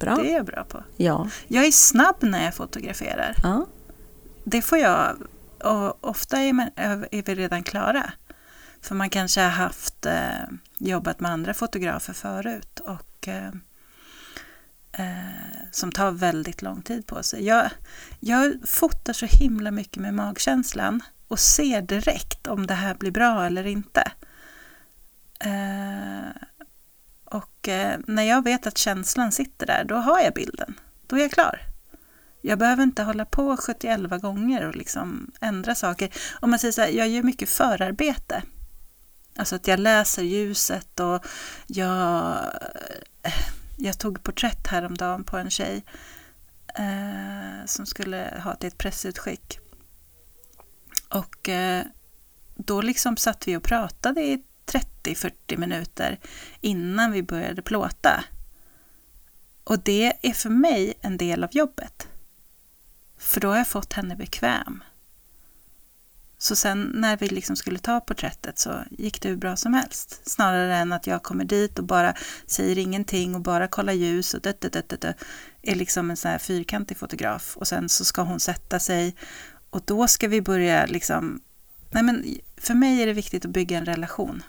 Bra. 0.00 0.16
Det 0.16 0.30
är 0.30 0.34
jag 0.34 0.46
bra 0.46 0.64
på. 0.64 0.84
Ja. 0.96 1.28
Jag 1.46 1.66
är 1.66 1.70
snabb 1.70 2.16
när 2.20 2.44
jag 2.44 2.54
fotograferar. 2.54 3.34
ja. 3.42 3.66
Det 4.44 4.62
får 4.62 4.78
jag. 4.78 5.16
Och 5.58 6.04
ofta 6.04 6.38
är, 6.38 6.52
man, 6.52 6.70
är 6.76 7.22
vi 7.26 7.34
redan 7.34 7.62
klara. 7.62 8.12
För 8.80 8.94
man 8.94 9.10
kanske 9.10 9.40
har 9.40 9.50
haft 9.50 10.06
eh, 10.06 10.44
jobbat 10.78 11.20
med 11.20 11.30
andra 11.30 11.54
fotografer 11.54 12.12
förut 12.12 12.80
och 12.80 13.28
eh, 13.28 13.48
eh, 14.92 15.68
som 15.70 15.92
tar 15.92 16.10
väldigt 16.10 16.62
lång 16.62 16.82
tid 16.82 17.06
på 17.06 17.22
sig. 17.22 17.44
Jag, 17.44 17.70
jag 18.20 18.54
fotar 18.64 19.12
så 19.12 19.26
himla 19.26 19.70
mycket 19.70 20.02
med 20.02 20.14
magkänslan 20.14 21.02
och 21.28 21.38
ser 21.38 21.82
direkt 21.82 22.46
om 22.46 22.66
det 22.66 22.74
här 22.74 22.94
blir 22.94 23.10
bra 23.10 23.46
eller 23.46 23.66
inte. 23.66 24.12
Eh, 25.40 26.30
och 27.24 27.68
eh, 27.68 27.98
när 28.06 28.22
jag 28.22 28.44
vet 28.44 28.66
att 28.66 28.78
känslan 28.78 29.32
sitter 29.32 29.66
där, 29.66 29.84
då 29.84 29.94
har 29.94 30.20
jag 30.20 30.34
bilden. 30.34 30.74
Då 31.06 31.16
är 31.16 31.20
jag 31.20 31.30
klar. 31.30 31.73
Jag 32.46 32.58
behöver 32.58 32.82
inte 32.82 33.02
hålla 33.02 33.24
på 33.24 33.56
71 33.56 34.00
gånger 34.20 34.68
och 34.68 34.76
liksom 34.76 35.30
ändra 35.40 35.74
saker. 35.74 36.14
Om 36.40 36.50
man 36.50 36.58
säger 36.58 36.72
så 36.72 36.80
här, 36.80 36.88
jag 36.88 37.08
gör 37.08 37.22
mycket 37.22 37.48
förarbete. 37.48 38.42
Alltså 39.36 39.56
att 39.56 39.66
jag 39.66 39.80
läser 39.80 40.22
ljuset 40.22 41.00
och 41.00 41.26
jag, 41.66 42.36
eh, 43.22 43.32
jag 43.78 43.98
tog 43.98 44.22
porträtt 44.22 44.66
häromdagen 44.66 45.24
på 45.24 45.36
en 45.36 45.50
tjej 45.50 45.84
eh, 46.74 47.66
som 47.66 47.86
skulle 47.86 48.40
ha 48.44 48.54
till 48.54 48.68
ett 48.68 48.78
pressutskick. 48.78 49.58
Och 51.08 51.48
eh, 51.48 51.84
då 52.54 52.82
liksom 52.82 53.16
satt 53.16 53.48
vi 53.48 53.56
och 53.56 53.62
pratade 53.62 54.20
i 54.20 54.42
30-40 54.66 55.56
minuter 55.56 56.20
innan 56.60 57.12
vi 57.12 57.22
började 57.22 57.62
plåta. 57.62 58.24
Och 59.64 59.78
det 59.78 60.28
är 60.28 60.32
för 60.32 60.50
mig 60.50 60.94
en 61.00 61.16
del 61.16 61.44
av 61.44 61.50
jobbet. 61.52 62.08
För 63.24 63.40
då 63.40 63.48
har 63.48 63.56
jag 63.56 63.68
fått 63.68 63.92
henne 63.92 64.16
bekväm. 64.16 64.82
Så 66.38 66.56
sen 66.56 66.90
när 66.94 67.16
vi 67.16 67.28
liksom 67.28 67.56
skulle 67.56 67.78
ta 67.78 68.00
porträttet 68.00 68.58
så 68.58 68.84
gick 68.90 69.22
det 69.22 69.28
hur 69.28 69.36
bra 69.36 69.56
som 69.56 69.74
helst. 69.74 70.20
Snarare 70.30 70.76
än 70.76 70.92
att 70.92 71.06
jag 71.06 71.22
kommer 71.22 71.44
dit 71.44 71.78
och 71.78 71.84
bara 71.84 72.14
säger 72.46 72.78
ingenting 72.78 73.34
och 73.34 73.40
bara 73.40 73.68
kollar 73.68 73.92
ljus 73.92 74.34
och 74.34 74.40
dött, 74.40 74.60
dött, 74.60 74.72
dött, 74.72 75.00
dött, 75.00 75.16
är 75.62 75.74
liksom 75.74 76.10
en 76.10 76.16
sån 76.16 76.30
här 76.30 76.38
fyrkantig 76.38 76.96
fotograf. 76.96 77.56
Och 77.56 77.68
sen 77.68 77.88
så 77.88 78.04
ska 78.04 78.22
hon 78.22 78.40
sätta 78.40 78.80
sig 78.80 79.16
och 79.70 79.82
då 79.84 80.08
ska 80.08 80.28
vi 80.28 80.40
börja 80.42 80.86
liksom... 80.86 81.40
Nej 81.90 82.02
men 82.02 82.24
för 82.56 82.74
mig 82.74 83.02
är 83.02 83.06
det 83.06 83.12
viktigt 83.12 83.44
att 83.44 83.50
bygga 83.50 83.78
en 83.78 83.86
relation. 83.86 84.42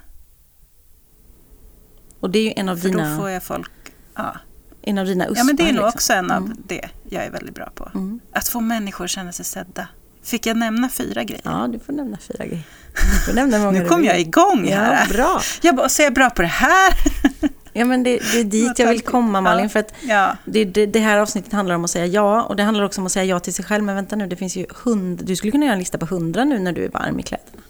Och 2.19 2.29
det 2.29 2.39
är 2.39 2.43
ju 2.43 2.53
en 2.55 2.69
av 2.69 2.77
För 2.77 2.89
dina, 2.89 3.11
då 3.11 3.17
får 3.17 3.29
jag 3.29 3.43
folk... 3.43 3.71
Ja, 4.15 4.37
en 4.85 4.97
av 4.97 5.05
dina 5.05 5.25
uspar. 5.25 5.37
ja 5.37 5.43
men 5.43 5.55
det 5.55 5.63
är 5.63 5.73
nog 5.73 5.85
liksom. 5.85 5.87
också 5.97 6.13
en 6.13 6.31
av 6.31 6.43
Mm. 6.45 6.57
det 6.67 6.89
jag 7.09 7.25
är 7.25 7.31
väldigt 7.31 7.55
bra 7.55 7.69
på. 7.75 7.89
Mm. 7.93 8.19
Att 8.31 8.47
få 8.47 8.59
människor 8.59 9.05
att 9.05 9.11
känna 9.11 9.31
sig 9.31 9.45
sedda. 9.45 9.87
Fick 10.23 10.45
jag 10.45 10.57
nämna 10.57 10.89
fyra 10.89 11.23
grejer? 11.23 11.41
Ja, 11.45 11.67
du 11.71 11.79
får 11.79 11.93
nämna 11.93 12.17
fyra 12.17 12.45
grejer. 12.45 12.63
Du 12.93 13.19
får 13.25 13.33
nämna 13.33 13.57
många 13.65 13.71
Nu 13.81 13.87
kom 13.87 14.03
jag 14.03 14.19
igång 14.19 14.67
Ja, 14.69 14.77
här. 14.77 15.07
bra. 15.13 15.41
Jag 15.61 15.75
bara, 15.75 15.89
så 15.89 16.01
är 16.01 16.03
jag 16.05 16.13
bra 16.13 16.29
på 16.29 16.41
det 16.41 16.47
här? 16.47 16.93
Ja, 17.77 17.85
men 17.85 18.03
det, 18.03 18.19
det 18.31 18.39
är 18.39 18.43
dit 18.43 18.79
jag 18.79 18.89
vill 18.89 19.01
komma 19.01 19.41
Malin. 19.41 19.63
Ja. 19.63 19.69
För 19.69 19.79
att 19.79 19.93
Ja, 20.01 20.37
det, 20.45 20.65
det, 20.65 20.85
det 20.85 20.99
här 20.99 21.17
avsnittet 21.17 21.53
handlar 21.53 21.75
om 21.75 21.83
att 21.83 21.89
säga 21.89 22.05
ja 22.05 22.41
och 22.43 22.55
det 22.55 22.63
handlar 22.63 22.83
också 22.83 23.01
om 23.01 23.05
att 23.05 23.11
säga 23.11 23.25
ja 23.25 23.39
till 23.39 23.53
sig 23.53 23.65
själv. 23.65 23.83
Men 23.83 23.95
vänta 23.95 24.15
nu, 24.15 24.27
det 24.27 24.35
finns 24.35 24.55
ju 24.55 24.65
hund... 24.83 25.21
Du 25.25 25.35
skulle 25.35 25.51
kunna 25.51 25.65
göra 25.65 25.73
en 25.73 25.79
lista 25.79 25.97
på 25.97 26.05
hundra 26.05 26.43
nu 26.45 26.59
när 26.59 26.71
du 26.71 26.85
är 26.85 26.89
varm 26.89 27.19
i 27.19 27.23
kläderna. 27.23 27.61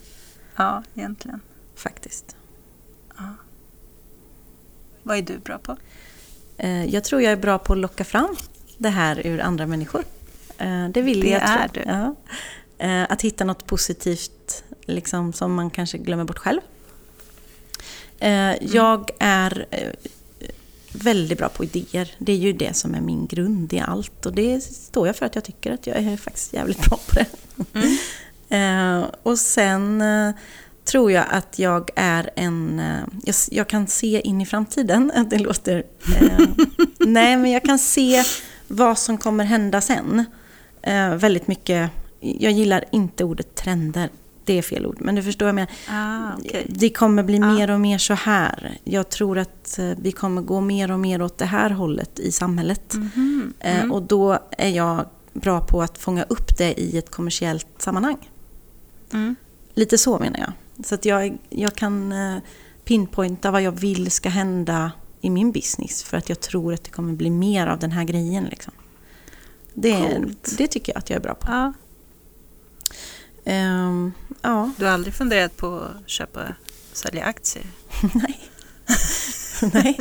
ja, 0.56 0.84
egentligen. 0.96 1.40
Faktiskt. 1.76 2.36
Vad 5.04 5.18
är 5.18 5.22
du 5.22 5.38
bra 5.38 5.58
på? 5.58 5.78
Eh, 6.58 6.86
Jag 6.86 7.04
tror 7.04 7.22
jag 7.22 7.32
är 7.32 7.38
bra 7.38 7.58
på 7.58 7.74
att 7.74 7.80
locka 7.80 8.04
fram 8.04 8.36
det 8.78 8.90
här 8.90 9.28
ur 9.28 9.40
andra 9.42 9.68
människor. 9.68 10.04
Eh, 10.58 10.90
Det 10.90 11.02
vill 11.02 11.20
Det 11.22 11.30
jag 11.30 11.42
är 11.42 11.68
tro. 11.68 11.82
du. 11.84 11.90
Ja. 11.90 12.16
Eh, 12.78 13.04
Att 13.12 13.22
hitta 13.22 13.44
något 13.44 13.66
positivt 13.66 14.64
liksom, 14.86 15.34
som 15.34 15.54
man 15.54 15.70
kanske 15.70 15.98
glömmer 15.98 16.24
bort 16.24 16.38
själv. 16.38 16.62
Eh, 18.20 18.54
Jag 18.74 19.12
är 19.20 19.66
väldigt 20.94 21.38
bra 21.38 21.50
på 21.50 21.64
idéer. 21.64 22.12
Det 22.18 22.32
är 22.32 22.38
ju 22.38 22.54
det 22.54 22.74
som 22.76 22.96
är 22.96 23.02
min 23.02 23.28
grund 23.28 23.74
i 23.74 23.80
allt. 23.80 24.26
Och 24.26 24.34
det 24.34 24.62
står 24.64 25.08
jag 25.08 25.16
för 25.16 25.26
att 25.26 25.36
jag 25.36 25.44
tycker 25.44 25.72
att 25.72 25.88
jag 25.88 25.98
är 25.98 26.18
faktiskt 26.18 26.54
jävligt 26.54 26.82
bra 26.90 27.00
på 27.08 27.16
det. 27.16 27.26
Eh, 28.50 29.06
Och 29.24 29.40
sen 29.40 30.04
tror 30.86 31.12
jag 31.12 31.26
att 31.32 31.60
jag 31.60 31.90
är 31.96 32.30
en... 32.36 32.80
eh, 32.80 33.04
Jag, 33.24 33.36
jag 33.52 33.68
kan 33.70 33.88
se 33.88 34.22
in 34.22 34.42
i 34.42 34.46
framtiden. 34.46 35.12
Det 35.30 35.38
låter... 35.40 35.84
eh, 36.22 36.48
nej, 37.00 37.38
men 37.38 37.52
jag 37.52 37.64
kan 37.64 37.80
se 37.80 38.24
vad 38.68 38.98
som 38.98 39.18
kommer 39.18 39.44
hända 39.46 39.82
sen. 39.82 40.26
Eh, 40.82 41.16
väldigt 41.16 41.48
mycket... 41.48 41.92
Jag 42.20 42.52
gillar 42.52 42.84
inte 42.92 43.24
ordet 43.24 43.56
trender. 43.56 44.10
Det 44.46 44.54
är 44.58 44.62
fel 44.62 44.86
ord, 44.86 44.98
men 45.00 45.16
du 45.16 45.24
förstår 45.24 45.46
vad 45.46 45.50
jag 45.50 45.56
menar. 45.56 45.72
Ah, 45.90 46.32
okej. 46.40 46.66
Det 46.70 46.90
kommer 46.90 47.24
bli 47.24 47.38
Ja. 47.38 47.54
mer 47.54 47.72
och 47.72 47.80
mer 47.82 47.98
så 47.98 48.14
här. 48.14 48.78
Jag 48.84 49.10
tror 49.10 49.38
att 49.38 49.80
eh, 49.80 49.92
vi 50.02 50.12
kommer 50.12 50.42
gå 50.42 50.62
mer 50.62 50.92
och 50.92 51.00
mer 51.00 51.22
åt 51.22 51.38
det 51.38 51.46
här 51.46 51.70
hållet 51.70 52.20
i 52.20 52.32
samhället. 52.32 52.94
Mhm. 52.94 53.54
Eh, 53.60 53.76
Mm. 53.78 53.92
Och 53.92 54.02
då 54.02 54.40
är 54.58 54.70
jag 54.70 55.06
bra 55.34 55.62
på 55.62 55.82
att 55.82 55.98
fånga 55.98 56.24
upp 56.24 56.58
det 56.58 56.82
i 56.82 56.98
ett 56.98 57.12
kommersiellt 57.12 57.68
sammanhang. 57.78 58.18
Mm. 59.14 59.36
Lite 59.74 59.98
så 59.98 60.20
menar 60.20 60.40
jag. 60.40 60.52
Så 60.84 60.96
att 60.96 61.06
jag, 61.06 61.38
jag 61.50 61.76
kan 61.76 62.12
eh, 62.12 62.38
pinpointa 62.84 63.52
vad 63.52 63.62
jag 63.62 63.72
vill 63.72 64.12
ska 64.12 64.30
hända 64.30 64.92
i 65.22 65.30
min 65.30 65.52
business. 65.52 66.04
För 66.04 66.18
att 66.18 66.30
jag 66.30 66.40
tror 66.40 66.74
att 66.74 66.84
det 66.84 66.90
kommer 66.90 67.14
bli 67.14 67.30
mer 67.30 67.68
av 67.68 67.80
den 67.80 67.92
här 67.92 68.04
grejen. 68.04 68.44
Liksom. 68.44 68.74
Det, 69.74 70.16
Coolt. 70.16 70.56
det 70.58 70.68
tycker 70.68 70.94
jag 70.94 71.00
att 71.00 71.10
jag 71.10 71.18
är 71.18 71.22
bra 71.22 71.34
på. 71.36 71.48
Ja. 71.52 71.74
Ehm, 73.46 74.12
ja, 74.42 74.72
Du 74.78 74.86
har 74.86 74.92
aldrig 74.92 75.14
funderat 75.14 75.58
på 75.58 75.76
att 75.80 76.10
köpa 76.10 76.42
sälja 76.94 77.24
aktier? 77.26 77.66
nej. 78.14 78.40
nej. 79.74 79.98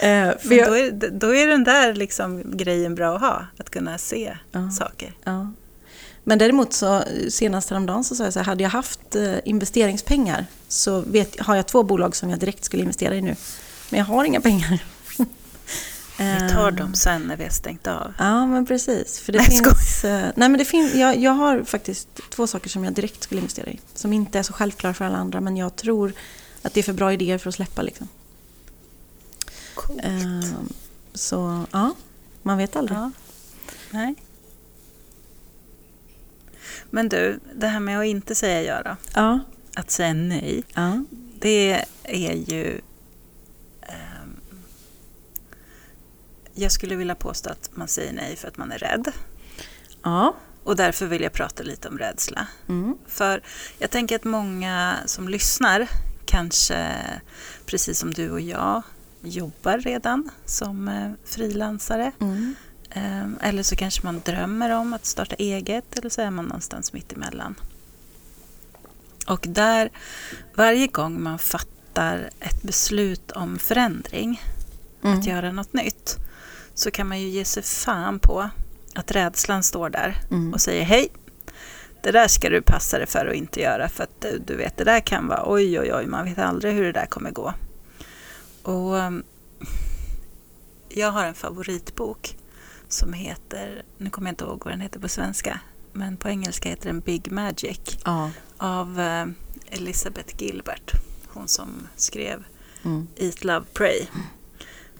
Eh, 0.00 0.38
för 0.38 0.54
jag, 0.54 0.68
då, 0.68 0.74
är, 0.76 1.10
då 1.10 1.34
är 1.34 1.46
den 1.46 1.64
där 1.64 1.94
liksom 1.94 2.56
grejen 2.56 2.94
bra 2.94 3.14
att 3.14 3.20
ha, 3.20 3.46
att 3.58 3.70
kunna 3.70 3.98
se 3.98 4.36
Ja. 4.52 4.70
saker. 4.70 5.14
Ja. 5.24 5.52
Men 6.24 6.38
däremot 6.38 6.72
så 6.72 7.04
senast 7.28 7.70
häromdagen 7.70 8.04
så 8.04 8.14
sa 8.14 8.24
jag 8.24 8.32
så 8.32 8.38
här, 8.38 8.46
hade 8.46 8.62
jag 8.62 8.70
haft 8.70 9.16
eh, 9.16 9.34
investeringspengar 9.44 10.46
så 10.68 11.00
vet, 11.00 11.40
har 11.40 11.56
jag 11.56 11.66
två 11.66 11.82
bolag 11.82 12.16
som 12.16 12.30
jag 12.30 12.38
direkt 12.38 12.64
skulle 12.64 12.82
investera 12.82 13.14
i 13.14 13.20
nu. 13.20 13.36
Men 13.90 13.98
jag 13.98 14.06
har 14.06 14.24
inga 14.24 14.40
pengar. 14.40 14.84
Vi 16.18 16.50
tar 16.50 16.70
dem 16.70 16.94
sen 16.94 17.22
när 17.22 17.36
vi 17.36 17.42
har 17.42 17.50
stängt 17.50 17.86
av. 17.86 18.12
Ja, 18.18 18.46
men 18.46 18.66
precis. 18.66 19.20
För 19.20 19.32
det 19.32 19.38
Nej, 19.38 19.48
finns... 19.48 20.04
eh, 20.04 20.30
nej, 20.36 20.48
men 20.48 20.58
det 20.58 20.64
finns 20.64 20.94
jag, 20.94 21.18
jag 21.18 21.32
har 21.32 21.62
faktiskt 21.62 22.08
två 22.30 22.46
saker 22.46 22.68
som 22.70 22.84
jag 22.84 22.92
direkt 22.92 23.22
skulle 23.22 23.40
investera 23.40 23.70
i. 23.70 23.80
Som 23.94 24.12
inte 24.12 24.38
är 24.38 24.42
så 24.42 24.52
självklara 24.52 24.94
för 24.94 25.04
alla 25.04 25.16
andra, 25.16 25.40
men 25.40 25.56
jag 25.56 25.76
tror 25.76 26.12
att 26.62 26.74
det 26.74 26.80
är 26.80 26.84
för 26.84 26.92
bra 26.92 27.12
idéer 27.12 27.38
för 27.38 27.48
att 27.48 27.54
släppa. 27.54 27.82
Liksom. 27.82 28.08
Coolt. 29.74 30.04
Eh, 30.04 30.50
så, 31.14 31.64
ja. 31.70 31.94
Man 32.42 32.58
vet 32.58 32.76
aldrig. 32.76 32.98
Ja. 32.98 33.10
Nej. 33.90 34.14
Men 36.94 37.08
du, 37.08 37.40
det 37.54 37.66
här 37.66 37.80
med 37.80 37.98
att 37.98 38.04
inte 38.04 38.34
säga 38.34 38.62
ja 38.62 38.82
då. 38.82 38.96
Ja. 39.14 39.40
Att 39.74 39.90
säga 39.90 40.14
nej. 40.14 40.64
ja. 40.74 41.04
Det 41.38 41.84
är 42.02 42.32
ju... 42.34 42.80
ehm, 43.82 44.36
jag 46.54 46.72
skulle 46.72 46.96
vilja 46.96 47.14
påstå 47.14 47.50
att 47.50 47.70
man 47.74 47.88
säger 47.88 48.12
nej 48.12 48.36
för 48.36 48.48
att 48.48 48.56
man 48.56 48.72
är 48.72 48.78
rädd. 48.78 49.12
Ja. 50.02 50.34
Och 50.64 50.76
därför 50.76 51.06
vill 51.06 51.22
jag 51.22 51.32
prata 51.32 51.62
lite 51.62 51.88
om 51.88 51.98
rädsla. 51.98 52.46
Mm. 52.68 52.96
För 53.06 53.42
jag 53.78 53.90
tänker 53.90 54.16
att 54.16 54.24
många 54.24 54.96
som 55.06 55.28
lyssnar 55.28 55.88
kanske, 56.24 56.88
precis 57.66 57.98
som 57.98 58.14
du 58.14 58.30
och 58.30 58.40
jag, 58.40 58.82
jobbar 59.22 59.78
redan 59.78 60.30
som 60.44 60.88
eh, 60.88 61.12
frilansare. 61.24 62.12
Mm. 62.20 62.54
Ehm, 62.94 63.38
Eller 63.42 63.62
så 63.62 63.76
kanske 63.76 64.00
man 64.04 64.20
drömmer 64.24 64.70
om 64.70 64.92
att 64.92 65.06
starta 65.06 65.34
eget 65.34 65.98
eller 65.98 66.08
så 66.10 66.20
är 66.22 66.30
man 66.30 66.44
någonstans 66.44 66.92
mitt 66.92 67.12
emellan. 67.12 67.54
Och 69.26 69.46
där, 69.48 69.90
varje 70.54 70.86
gång 70.86 71.22
man 71.22 71.38
fattar 71.38 72.30
ett 72.40 72.62
beslut 72.62 73.30
om 73.30 73.58
förändring, 73.58 74.40
Mm. 75.04 75.18
att 75.18 75.26
göra 75.26 75.52
något 75.52 75.72
nytt, 75.72 76.16
så 76.74 76.90
kan 76.90 77.08
man 77.08 77.20
ju 77.20 77.28
ge 77.28 77.44
sig 77.44 77.62
fan 77.62 78.18
på 78.18 78.50
att 78.94 79.10
rädslan 79.10 79.62
står 79.62 79.90
där 79.90 80.20
Mm. 80.30 80.52
och 80.52 80.60
säger 80.60 80.82
hej. 80.84 81.08
Det 82.02 82.10
där 82.10 82.28
ska 82.28 82.48
du 82.50 82.62
passa 82.62 82.98
dig 82.98 83.06
för 83.06 83.26
att 83.26 83.34
inte 83.34 83.60
göra 83.60 83.88
för 83.88 84.02
att 84.04 84.20
du, 84.20 84.38
du 84.46 84.56
vet 84.56 84.76
det 84.76 84.84
där 84.84 85.00
kan 85.00 85.26
vara 85.28 85.42
oj 85.52 85.80
oj 85.80 85.94
oj 85.94 86.06
man 86.06 86.24
vet 86.24 86.38
aldrig 86.38 86.74
hur 86.74 86.84
det 86.84 86.92
där 86.92 87.06
kommer 87.06 87.30
gå. 87.30 87.54
Och 88.62 88.92
um, 88.94 89.22
jag 90.88 91.10
har 91.10 91.24
en 91.24 91.34
favoritbok 91.34 92.36
som 92.92 93.12
heter, 93.12 93.82
nu 93.98 94.10
kommer 94.10 94.28
jag 94.28 94.32
inte 94.32 94.44
ihåg 94.44 94.62
vad 94.64 94.72
den 94.72 94.80
heter 94.80 95.00
på 95.00 95.08
svenska, 95.08 95.60
men 95.92 96.16
på 96.16 96.28
engelska 96.28 96.68
heter 96.68 96.86
den 96.86 97.00
Big 97.00 97.32
Magic 97.32 97.80
Ja. 98.04 98.30
av 98.56 99.00
eh, 99.00 99.26
Elizabeth 99.70 100.34
Gilbert. 100.42 100.92
Hon 101.28 101.48
som 101.48 101.88
skrev 101.96 102.44
Mm. 102.84 103.06
Eat, 103.16 103.44
Love, 103.44 103.66
Pray. 103.72 104.06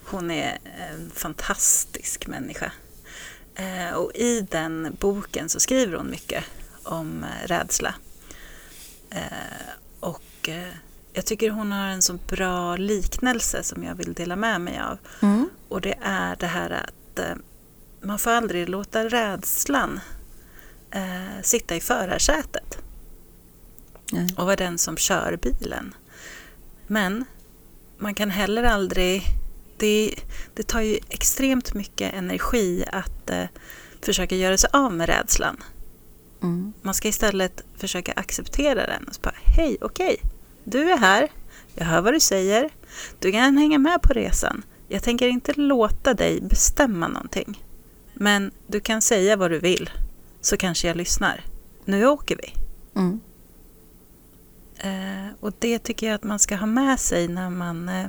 Hon 0.04 0.30
är 0.30 0.58
en 0.92 1.10
fantastisk 1.14 2.26
människa. 2.26 2.72
Eh, 3.54 3.94
och 3.94 4.12
i 4.14 4.40
den 4.50 4.96
boken 5.00 5.48
så 5.48 5.60
skriver 5.60 5.96
hon 5.96 6.10
mycket 6.10 6.44
om 6.82 7.24
eh, 7.24 7.46
rädsla. 7.48 7.94
Eh, 9.10 9.22
och 10.00 10.48
eh, 10.48 10.68
jag 11.12 11.26
tycker 11.26 11.50
hon 11.50 11.72
har 11.72 11.86
en 11.88 12.02
så 12.02 12.12
bra 12.28 12.76
liknelse 12.76 13.62
som 13.62 13.82
jag 13.84 13.94
vill 13.94 14.12
dela 14.12 14.36
med 14.36 14.60
mig 14.60 14.78
av. 14.80 14.98
Mm. 15.22 15.48
Och 15.68 15.80
det 15.80 15.98
är 16.02 16.36
det 16.36 16.46
här 16.46 16.70
att 16.70 17.18
man 18.02 18.18
får 18.18 18.30
aldrig 18.30 18.68
låta 18.68 19.08
rädslan 19.08 20.00
eh, 20.90 21.42
sitta 21.42 21.76
i 21.76 21.80
förarsätet 21.80 22.78
Nej. 24.12 24.28
och 24.36 24.44
vara 24.44 24.56
den 24.56 24.78
som 24.78 24.96
kör 24.96 25.38
bilen. 25.42 25.94
Men 26.86 27.24
man 27.98 28.14
kan 28.14 28.30
heller 28.30 28.62
aldrig... 28.62 29.22
Det, 29.76 30.14
det 30.54 30.62
tar 30.62 30.80
ju 30.80 30.98
extremt 31.08 31.74
mycket 31.74 32.14
energi 32.14 32.84
att 32.92 33.30
eh, 33.30 33.44
försöka 34.02 34.36
göra 34.36 34.56
sig 34.56 34.70
av 34.72 34.92
med 34.92 35.08
rädslan. 35.08 35.56
Mm. 36.42 36.72
Man 36.82 36.94
ska 36.94 37.08
istället 37.08 37.64
försöka 37.76 38.12
acceptera 38.12 38.86
den 38.86 39.04
och 39.04 39.14
bara, 39.22 39.34
hej, 39.44 39.76
okej, 39.80 40.20
du 40.64 40.90
är 40.90 40.98
här, 40.98 41.28
jag 41.74 41.84
hör 41.84 42.00
vad 42.00 42.12
du 42.12 42.20
säger, 42.20 42.70
du 43.18 43.32
kan 43.32 43.56
hänga 43.56 43.78
med 43.78 44.02
på 44.02 44.12
resan. 44.12 44.62
Jag 44.88 45.02
tänker 45.02 45.28
inte 45.28 45.52
låta 45.52 46.14
dig 46.14 46.40
bestämma 46.40 47.08
någonting. 47.08 47.62
Men 48.14 48.50
du 48.66 48.80
kan 48.80 49.02
säga 49.02 49.36
vad 49.36 49.50
du 49.50 49.58
vill, 49.58 49.90
så 50.40 50.56
kanske 50.56 50.88
jag 50.88 50.96
lyssnar. 50.96 51.44
Nu 51.84 52.06
åker 52.06 52.36
vi. 52.36 52.54
Mm. 53.00 53.20
Eh, 54.76 55.34
och 55.40 55.52
det 55.58 55.78
tycker 55.78 56.06
jag 56.06 56.14
att 56.14 56.24
man 56.24 56.38
ska 56.38 56.56
ha 56.56 56.66
med 56.66 57.00
sig 57.00 57.28
när 57.28 57.50
man 57.50 57.88
eh, 57.88 58.06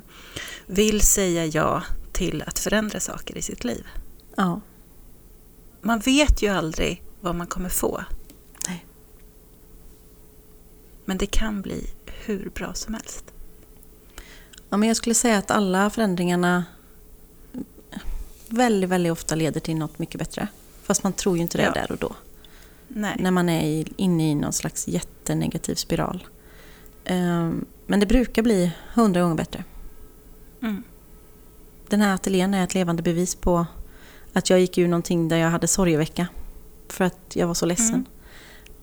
vill 0.65 1.01
säga 1.01 1.45
ja 1.45 1.83
till 2.11 2.43
att 2.47 2.59
förändra 2.59 2.99
saker 2.99 3.37
i 3.37 3.41
sitt 3.41 3.63
liv. 3.63 3.87
Ja. 4.35 4.61
Man 5.81 5.99
vet 5.99 6.41
ju 6.41 6.47
aldrig 6.47 7.03
vad 7.21 7.35
man 7.35 7.47
kommer 7.47 7.69
få. 7.69 8.03
Nej. 8.67 8.85
Men 11.05 11.17
det 11.17 11.25
kan 11.25 11.61
bli 11.61 11.89
hur 12.25 12.49
bra 12.49 12.73
som 12.73 12.93
helst. 12.93 13.25
ja, 14.69 14.77
men 14.77 14.87
jag 14.87 14.97
skulle 14.97 15.15
säga 15.15 15.37
att 15.37 15.51
alla 15.51 15.89
förändringarna 15.89 16.65
väldigt, 18.55 18.89
väldigt 18.89 19.11
ofta 19.11 19.35
leder 19.35 19.59
till 19.59 19.75
något 19.75 19.99
mycket 19.99 20.19
bättre. 20.19 20.47
Fast 20.83 21.03
man 21.03 21.13
tror 21.13 21.35
ju 21.35 21.41
inte 21.41 21.57
det 21.57 21.63
Ja. 21.63 21.71
där 21.71 21.91
och 21.91 21.97
då. 21.97 22.15
Nej. 22.87 23.15
När 23.19 23.31
man 23.31 23.49
är 23.49 23.85
inne 24.01 24.31
i 24.31 24.35
någon 24.35 24.53
slags 24.53 24.87
jättenegativ 24.87 25.75
spiral. 25.75 26.27
Ehm, 27.05 27.65
Men 27.87 27.99
det 27.99 28.05
brukar 28.05 28.41
bli 28.43 28.71
hundra 28.93 29.21
gånger 29.21 29.35
bättre. 29.35 29.63
Mm. 30.61 30.83
Den 31.89 32.01
här 32.01 32.13
ateljén 32.15 32.53
är 32.53 32.63
ett 32.63 32.73
levande 32.73 33.03
bevis 33.03 33.35
på 33.35 33.65
att 34.33 34.49
jag 34.49 34.59
gick 34.59 34.77
ur 34.77 34.87
någonting 34.87 35.27
där 35.27 35.37
jag 35.37 35.49
hade 35.49 35.67
sorgevecka. 35.67 36.27
För 36.87 37.05
att 37.05 37.35
jag 37.35 37.47
var 37.47 37.53
så 37.53 37.65
ledsen. 37.65 38.05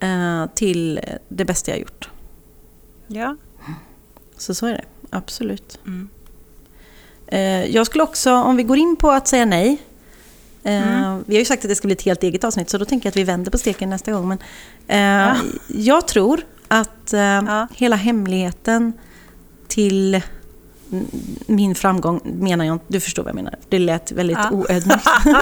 Eh, 0.01 0.47
till 0.55 1.01
det 1.29 1.45
bästa 1.45 1.71
jag 1.71 1.81
gjort. 1.81 2.11
Ja. 3.07 3.37
Så 4.37 4.55
så 4.55 4.67
är 4.67 4.73
det, 4.73 4.85
absolut. 5.11 5.79
Mm. 5.87 6.09
Eh, 7.31 7.65
Jag 7.67 7.87
skulle 7.87 8.05
också, 8.05 8.33
om 8.35 8.57
vi 8.57 8.63
går 8.63 8.79
in 8.79 8.97
på 8.97 9.11
att 9.11 9.29
säga 9.29 9.45
nej. 9.45 9.79
eh, 10.63 11.05
Mm. 11.05 11.25
Vi 11.27 11.35
har 11.35 11.39
ju 11.39 11.45
sagt 11.45 11.65
att 11.65 11.69
det 11.69 11.75
ska 11.75 11.89
bli 11.89 11.93
ett 11.95 12.03
helt 12.03 12.23
eget 12.23 12.45
avsnitt 12.45 12.71
så 12.71 12.79
då 12.79 12.85
tänker 12.85 13.07
jag 13.07 13.11
att 13.11 13.17
vi 13.17 13.25
vänder 13.25 13.51
på 13.51 13.59
steken 13.59 13.91
nästa 13.91 14.13
gång. 14.13 14.29
Men, 14.29 14.39
eh, 15.31 15.37
Jag 15.69 16.09
tror 16.09 16.41
att 16.69 17.13
Ja. 17.13 17.67
hela 17.75 17.97
hemligheten 17.97 18.93
till 19.69 20.21
min 21.47 21.75
framgång 21.75 22.21
menar 22.25 22.65
jag 22.65 22.75
inte, 22.75 22.85
du 22.89 23.01
förstår 23.01 23.23
vad 23.23 23.29
jag 23.31 23.35
menar. 23.35 23.55
Det 23.69 23.79
lät 23.79 24.13
väldigt 24.13 24.39
Ja. 24.39 24.51
oödmjukt. 24.51 25.07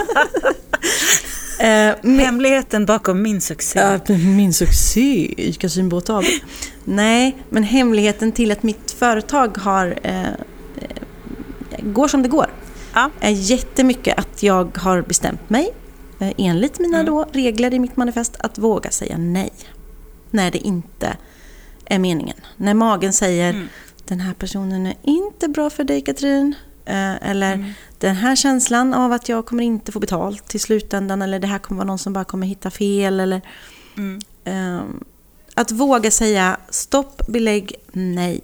Men- 2.03 2.19
Hemligheten 2.19 2.87
bakom 2.87 3.23
min 3.23 3.41
succé. 3.41 3.79
Ja, 3.79 4.15
min 4.17 4.55
succé 4.55 5.35
i 5.37 5.53
Kasinbåt 5.53 6.11
AB. 6.11 6.25
Nej, 6.85 7.37
men 7.51 7.63
hemligheten 7.63 8.33
till 8.33 8.53
att 8.53 8.63
mitt 8.63 8.91
företag 8.91 9.59
har, 9.59 9.99
eh, 10.03 10.23
går 11.83 12.09
som 12.09 12.23
det 12.23 12.29
går 12.29 12.47
Ja. 12.95 13.11
är 13.21 13.31
jättemycket 13.31 14.19
att 14.19 14.43
jag 14.43 14.77
har 14.79 15.03
bestämt 15.03 15.51
mig, 15.51 15.75
eh, 16.21 16.33
enligt 16.39 16.79
mina 16.79 16.99
Mm. 17.01 17.07
då 17.07 17.27
regler 17.33 17.75
i 17.75 17.79
mitt 17.79 17.97
manifest, 17.97 18.37
att 18.41 18.59
våga 18.59 18.91
säga 18.91 19.19
nej. 19.19 19.51
När 20.31 20.51
det 20.51 20.59
inte 20.59 21.17
är 21.85 21.99
meningen. 21.99 22.37
När 22.57 22.75
magen 22.75 23.13
säger 23.13 23.51
Mm. 23.51 23.69
den 24.05 24.21
här 24.21 24.35
personen 24.35 24.87
är 24.87 24.95
inte 25.03 25.49
bra 25.49 25.71
för 25.71 25.85
dig 25.85 26.01
Katrin. 26.01 26.55
Eh, 26.85 27.31
eller 27.31 27.53
Mm. 27.55 27.71
den 27.99 28.17
här 28.17 28.37
känslan 28.37 28.95
av 28.95 29.13
att 29.13 29.29
jag 29.29 29.47
kommer 29.47 29.63
inte 29.65 29.93
få 29.93 30.01
betalt 30.01 30.49
till 30.49 30.61
slutändan. 30.61 31.23
Eller 31.23 31.39
det 31.39 31.47
här 31.47 31.59
kommer 31.59 31.79
vara 31.79 31.87
någon 31.87 31.99
som 31.99 32.13
bara 32.13 32.25
kommer 32.25 32.47
hitta 32.47 32.71
fel. 32.71 33.21
Eller, 33.21 33.41
Mm. 33.97 34.21
Ehm, 34.45 35.05
att 35.55 35.71
våga 35.73 36.11
säga 36.11 36.57
stopp, 36.71 37.27
belägg, 37.27 37.75
nej. 37.93 38.41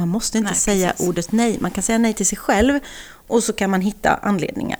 Man 0.00 0.08
måste 0.08 0.38
inte 0.38 0.50
Nej, 0.50 0.58
säga 0.60 0.90
precis. 0.90 1.08
ordet 1.08 1.32
nej. 1.32 1.58
Man 1.60 1.70
kan 1.70 1.82
säga 1.82 1.98
nej 1.98 2.14
till 2.14 2.26
sig 2.26 2.38
själv 2.38 2.80
och 3.26 3.42
så 3.42 3.52
kan 3.52 3.70
man 3.70 3.80
hitta 3.80 4.14
anledningar. 4.14 4.78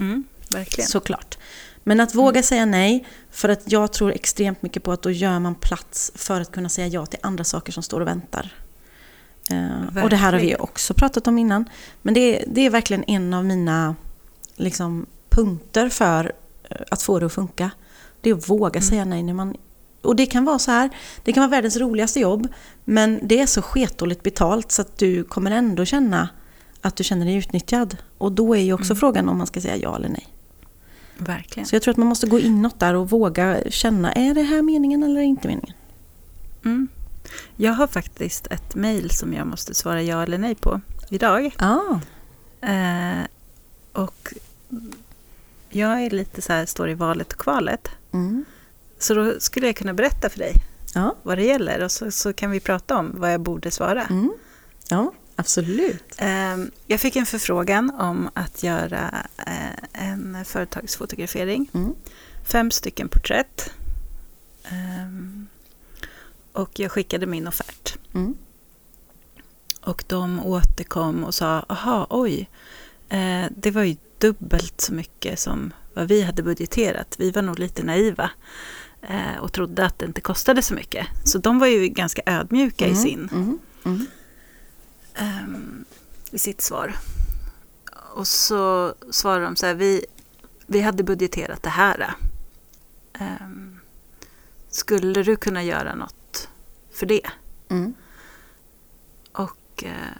Mm. 0.00 0.24
Verkligen. 0.50 0.88
Såklart. 0.88 1.38
Men 1.82 2.00
att 2.00 2.14
våga 2.14 2.42
säga 2.42 2.64
nej, 2.64 3.06
för 3.30 3.48
att 3.48 3.60
jag 3.72 3.92
tror 3.92 4.12
extremt 4.12 4.62
mycket 4.62 4.82
på 4.82 4.92
att 4.92 5.02
då 5.02 5.10
gör 5.10 5.38
man 5.38 5.54
plats 5.54 6.12
för 6.14 6.40
att 6.40 6.52
kunna 6.52 6.68
säga 6.68 6.86
ja 6.86 7.06
till 7.06 7.18
andra 7.22 7.44
saker 7.44 7.72
som 7.72 7.82
står 7.82 8.00
och 8.00 8.06
väntar. 8.06 8.54
Eh, 9.50 10.02
och 10.04 10.10
det 10.10 10.16
här 10.16 10.32
har 10.32 10.38
vi 10.38 10.46
Verkligen. 10.46 10.60
också 10.60 10.94
pratat 10.94 11.26
om 11.26 11.38
innan. 11.38 11.64
Men 12.02 12.14
det, 12.14 12.20
är- 12.20 12.44
det 12.48 12.60
är 12.60 12.70
verkligen 12.70 13.04
en 13.06 13.34
av 13.34 13.44
mina 13.44 13.94
liksom, 14.56 15.06
punkter 15.28 15.88
för 15.88 16.32
eh, 16.70 16.76
att 16.90 17.02
få 17.02 17.18
det 17.18 17.26
att 17.26 17.32
funka. 17.32 17.70
Det 18.20 18.30
är 18.30 18.34
att 18.34 18.48
våga 18.50 18.78
Mm. 18.80 18.88
säga 18.90 19.04
nej 19.04 19.22
när 19.22 19.34
man... 19.34 19.56
Och 20.04 20.16
det 20.16 20.26
kan 20.26 20.44
vara 20.44 20.58
så 20.58 20.70
här, 20.70 20.90
det 21.24 21.32
kan 21.32 21.40
vara 21.40 21.50
världens 21.50 21.76
roligaste 21.76 22.20
jobb, 22.20 22.48
men 22.84 23.20
det 23.22 23.40
är 23.40 23.46
så 23.46 23.62
sketdåligt 23.62 24.22
betalt 24.22 24.72
så 24.72 24.82
att 24.82 24.98
du 24.98 25.24
kommer 25.24 25.50
ändå 25.50 25.84
känna 25.84 26.28
att 26.80 26.96
du 26.96 27.04
känner 27.04 27.26
dig 27.26 27.34
utnyttjad. 27.34 27.96
Och 28.18 28.32
då 28.32 28.56
är 28.56 28.60
ju 28.60 28.72
också 28.72 28.92
Mm. 28.92 28.96
frågan 29.00 29.28
om 29.28 29.38
man 29.38 29.46
ska 29.46 29.60
säga 29.60 29.76
ja 29.76 29.96
eller 29.96 30.08
nej. 30.08 30.28
Verkligen. 31.18 31.66
Så 31.66 31.74
jag 31.74 31.82
tror 31.82 31.92
att 31.92 31.98
man 31.98 32.06
måste 32.06 32.26
gå 32.26 32.38
inåt 32.40 32.80
där 32.80 32.94
och 32.94 33.10
våga 33.10 33.58
känna, 33.70 34.12
är 34.12 34.34
det 34.34 34.42
här 34.42 34.62
meningen 34.62 35.02
eller 35.02 35.20
inte 35.20 35.48
meningen? 35.48 35.76
Mm. 36.64 36.88
Jag 37.56 37.72
har 37.72 37.86
faktiskt 37.86 38.46
ett 38.46 38.74
mejl 38.74 39.10
som 39.10 39.32
jag 39.32 39.46
måste 39.46 39.74
svara 39.74 40.02
ja 40.02 40.22
eller 40.22 40.38
nej 40.38 40.54
på 40.54 40.80
idag. 41.10 41.54
Ah. 41.58 41.98
Eh, 42.66 43.24
och 43.92 44.32
jag 45.70 46.02
är 46.02 46.10
lite 46.10 46.42
så 46.42 46.52
här, 46.52 46.66
står 46.66 46.90
i 46.90 46.94
valet 46.94 47.32
och 47.32 47.38
kvalet. 47.38 47.88
Mm. 48.12 48.44
Så 48.98 49.14
då 49.14 49.40
skulle 49.40 49.66
jag 49.66 49.76
kunna 49.76 49.94
berätta 49.94 50.28
för 50.28 50.38
dig 50.38 50.54
Ja. 50.94 51.16
vad 51.22 51.38
det 51.38 51.44
gäller 51.44 51.82
och 51.82 51.92
så, 51.92 52.10
så 52.10 52.32
kan 52.32 52.50
vi 52.50 52.60
prata 52.60 52.96
om 52.96 53.12
vad 53.14 53.32
jag 53.32 53.40
borde 53.40 53.70
svara. 53.70 54.02
Mm. 54.04 54.32
ja, 54.88 55.12
absolut. 55.36 56.04
Eh, 56.16 56.56
jag 56.86 57.00
fick 57.00 57.16
en 57.16 57.26
förfrågan 57.26 57.90
om 57.90 58.30
att 58.34 58.62
göra 58.62 59.26
eh, 59.46 60.02
en 60.08 60.44
företagsfotografering. 60.44 61.70
Mm. 61.74 61.94
Fem 62.44 62.70
stycken 62.70 63.08
porträtt. 63.08 63.70
Ehm, 64.64 65.46
och 66.52 66.78
jag 66.78 66.90
skickade 66.92 67.26
min 67.26 67.48
offert. 67.48 67.98
Mm. 68.14 68.34
Och 69.80 70.04
de 70.06 70.46
återkom 70.46 71.24
och 71.24 71.34
sa, 71.34 71.64
aha, 71.68 72.06
oj, 72.10 72.50
eh, 73.08 73.44
det 73.56 73.70
var 73.70 73.82
ju 73.82 73.96
dubbelt 74.18 74.80
så 74.80 74.94
mycket 74.94 75.38
som 75.38 75.72
vad 75.94 76.08
vi 76.08 76.22
hade 76.22 76.42
budgeterat. 76.42 77.14
Vi 77.18 77.30
var 77.30 77.42
nog 77.42 77.58
lite 77.58 77.82
naiva 77.82 78.30
och 79.40 79.52
trodde 79.52 79.86
att 79.86 79.98
det 79.98 80.06
inte 80.06 80.20
kostade 80.20 80.62
så 80.62 80.74
mycket. 80.74 81.06
Så 81.24 81.38
de 81.38 81.58
var 81.58 81.66
ju 81.66 81.88
ganska 81.88 82.22
ödmjuka 82.26 82.84
Mm, 82.84 82.96
i, 82.96 83.02
sin, 83.02 83.28
mm, 83.32 83.58
mm. 83.84 84.06
ehm, 85.14 85.84
i 86.30 86.38
sitt 86.38 86.60
svar. 86.60 86.94
Och 88.14 88.28
så 88.28 88.94
svarade 89.10 89.44
de 89.44 89.56
så 89.56 89.66
här, 89.66 89.74
vi, 89.74 90.04
vi 90.66 90.80
hade 90.80 91.02
budgeterat 91.02 91.62
det 91.62 91.70
här. 91.70 92.14
Ehm, 93.12 93.80
skulle 94.70 95.22
du 95.22 95.36
kunna 95.36 95.62
göra 95.62 95.94
något 95.94 96.48
för 96.92 97.06
det? 97.06 97.26
Mm. 97.68 97.94
Och 99.32 99.84
eh, 99.84 100.16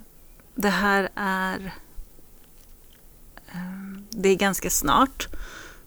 det 0.54 0.68
här 0.68 1.08
är... 1.14 1.74
Eh, 3.46 4.00
det 4.10 4.28
är 4.28 4.36
ganska 4.36 4.70
snart. 4.70 5.28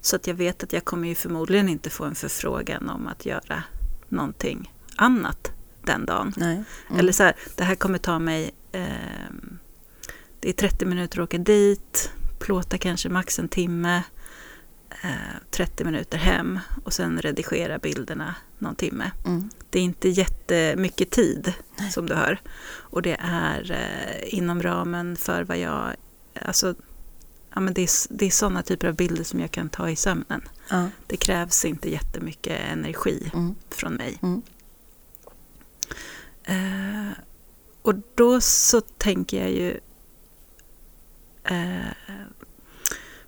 Så 0.07 0.15
att 0.15 0.27
jag 0.27 0.35
vet 0.35 0.63
att 0.63 0.73
jag 0.73 0.85
kommer 0.85 1.07
ju 1.07 1.15
förmodligen 1.15 1.69
inte 1.69 1.89
få 1.89 2.03
en 2.03 2.15
förfrågan 2.15 2.89
om 2.89 3.07
att 3.07 3.25
göra 3.25 3.63
någonting 4.09 4.73
annat 4.95 5.51
den 5.83 6.05
dagen. 6.05 6.33
Nej. 6.37 6.63
Mm. 6.89 6.99
Eller 6.99 7.11
så 7.11 7.23
här, 7.23 7.35
det 7.55 7.63
här 7.63 7.75
kommer 7.75 7.97
ta 7.97 8.19
mig... 8.19 8.51
Eh, 8.71 9.31
det 10.39 10.49
är 10.49 10.53
30 10.53 10.85
minuter 10.85 11.19
att 11.19 11.23
åka 11.23 11.37
dit, 11.37 12.11
plåta 12.39 12.77
kanske 12.77 13.09
max 13.09 13.39
en 13.39 13.49
timme, 13.49 14.03
eh, 15.03 15.51
30 15.51 15.83
minuter 15.83 16.17
hem 16.17 16.59
och 16.83 16.93
sen 16.93 17.21
redigera 17.21 17.79
bilderna 17.79 18.35
någon 18.57 18.75
timme. 18.75 19.11
Mm. 19.25 19.49
Det 19.69 19.79
är 19.79 19.83
inte 19.83 20.09
jättemycket 20.09 21.11
tid 21.11 21.53
som 21.91 22.05
du 22.05 22.15
hör. 22.15 22.39
Och 22.69 23.01
det 23.01 23.17
är 23.19 23.71
eh, 23.71 24.37
inom 24.37 24.63
ramen 24.63 25.15
för 25.15 25.43
vad 25.43 25.57
jag... 25.57 25.95
Alltså, 26.41 26.75
ja, 27.53 27.59
men 27.61 27.73
det, 27.73 27.81
är, 27.81 27.89
det 28.17 28.25
är 28.25 28.29
sådana 28.31 28.63
typer 28.63 28.87
av 28.87 28.95
bilder 28.95 29.23
som 29.23 29.39
jag 29.39 29.51
kan 29.51 29.69
ta 29.69 29.89
i 29.89 29.95
sömnen. 29.95 30.41
Ja. 30.69 30.89
Det 31.07 31.17
krävs 31.17 31.65
inte 31.65 31.89
jättemycket 31.91 32.59
energi 32.71 33.31
Mm. 33.33 33.55
från 33.69 33.93
mig. 33.93 34.19
Mm. 34.21 34.41
Eh, 36.43 37.11
och 37.81 37.93
då 38.15 38.41
så 38.41 38.81
tänker 38.81 39.41
jag 39.41 39.51
ju 39.51 39.79
eh, 41.43 42.15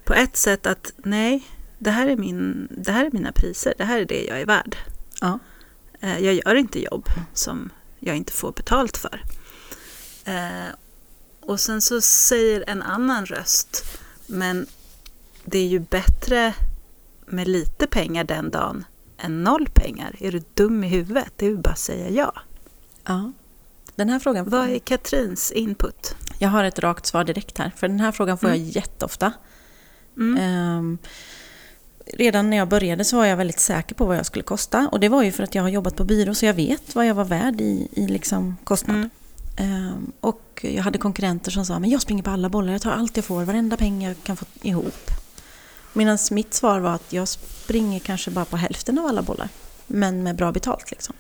på 0.04 0.14
ett 0.14 0.38
sätt 0.38 0.66
att 0.66 0.92
nej, 0.98 1.48
det 1.80 1.92
här, 1.92 2.08
är 2.08 2.16
min, 2.18 2.68
det 2.72 2.92
här 2.92 3.06
är 3.06 3.12
mina 3.12 3.32
priser, 3.32 3.74
det 3.78 3.84
här 3.84 4.00
är 4.00 4.06
det 4.06 4.24
jag 4.26 4.42
är 4.42 4.46
värd. 4.46 4.78
Ja. 5.22 5.40
Eh, 6.00 6.20
jag 6.20 6.34
gör 6.34 6.56
inte 6.56 6.80
jobb 6.84 7.06
som 7.34 7.70
jag 8.00 8.16
inte 8.18 8.34
får 8.34 8.52
betalt 8.52 8.98
för. 8.98 9.24
Eh, 10.26 10.74
och 11.42 11.60
sen 11.60 11.82
så 11.82 12.02
säger 12.02 12.64
en 12.68 12.82
annan 12.82 13.26
röst, 13.26 13.86
men 14.30 14.68
det 15.46 15.60
är 15.60 15.68
ju 15.68 15.80
bättre 15.80 16.54
med 17.26 17.48
lite 17.48 17.88
pengar 17.88 18.24
den 18.24 18.50
dagen 18.50 18.86
än 19.18 19.44
noll 19.44 19.70
pengar. 19.74 20.16
Är 20.20 20.32
du 20.32 20.44
dum 20.54 20.84
i 20.84 20.88
huvudet? 20.88 21.32
Det 21.36 21.46
är 21.46 21.50
ju 21.50 21.58
bara 21.58 21.70
att 21.70 21.80
säga 21.80 22.10
ja. 22.10 22.34
ja. 23.06 23.32
Den 23.96 24.10
här 24.10 24.20
frågan... 24.20 24.50
Vad 24.50 24.70
är 24.70 24.80
Katrins 24.80 25.52
input? 25.52 26.16
Jag 26.40 26.50
har 26.50 26.64
ett 26.64 26.80
rakt 26.80 27.06
svar 27.06 27.24
direkt 27.24 27.58
här, 27.58 27.72
för 27.76 27.88
den 27.88 28.00
här 28.00 28.12
frågan 28.12 28.38
får 28.38 28.50
jag 28.50 28.58
jätteofta. 28.58 29.34
Mm. 30.18 30.38
Ehm, 30.38 30.98
redan 32.14 32.50
när 32.50 32.58
jag 32.58 32.68
började 32.68 33.06
så 33.06 33.18
var 33.18 33.26
jag 33.26 33.38
väldigt 33.38 33.60
säker 33.60 33.96
på 33.96 34.06
vad 34.06 34.18
jag 34.18 34.26
skulle 34.26 34.44
kosta. 34.44 34.90
Och 34.92 35.00
det 35.00 35.10
var 35.10 35.24
ju 35.24 35.32
för 35.32 35.44
att 35.44 35.56
jag 35.56 35.64
har 35.64 35.70
jobbat 35.70 35.96
på 35.96 36.04
byrå 36.04 36.36
så 36.36 36.46
jag 36.46 36.54
vet 36.54 36.96
vad 36.96 37.06
jag 37.06 37.16
var 37.16 37.26
värd 37.26 37.62
i, 37.62 37.88
i 37.92 38.08
liksom 38.08 38.58
kostnad. 38.64 38.96
Mm. 38.96 39.10
Ehm, 39.60 40.12
och 40.20 40.66
jag 40.76 40.84
hade 40.84 40.98
konkurrenter 40.98 41.52
som 41.52 41.66
sa 41.66 41.80
men 41.80 41.90
jag 41.90 42.02
springer 42.02 42.24
på 42.24 42.30
alla 42.30 42.50
bollar, 42.50 42.72
jag 42.74 42.82
tar 42.82 42.92
allt 42.92 43.18
jag 43.18 43.26
får, 43.26 43.44
varenda 43.44 43.78
peng 43.78 44.04
jag 44.04 44.16
kan 44.24 44.38
få 44.38 44.46
ihop. 44.62 45.12
Medan 45.94 46.18
mitt 46.32 46.54
svar 46.54 46.80
var 46.80 46.92
att 46.92 47.14
jag 47.14 47.28
springer 47.28 48.00
kanske 48.00 48.32
bara 48.32 48.46
på 48.46 48.58
hälften 48.58 49.00
av 49.00 49.06
alla 49.06 49.22
bollar. 49.22 49.50
Men 49.88 50.24
med 50.24 50.36
bra 50.36 50.52
betalt 50.52 50.92
liksom. 50.92 51.16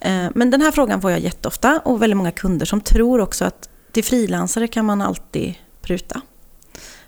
Ehm, 0.00 0.32
men 0.34 0.50
den 0.50 0.60
här 0.60 0.70
frågan 0.70 1.00
får 1.00 1.10
jag 1.10 1.20
jätteofta 1.20 1.80
och 1.84 2.02
väldigt 2.02 2.16
många 2.16 2.30
kunder 2.32 2.66
som 2.66 2.80
tror 2.80 3.20
också 3.20 3.44
att 3.44 3.68
till 3.92 4.04
frilansare 4.04 4.68
kan 4.68 4.84
man 4.84 5.02
alltid 5.02 5.54
pruta. 5.82 6.20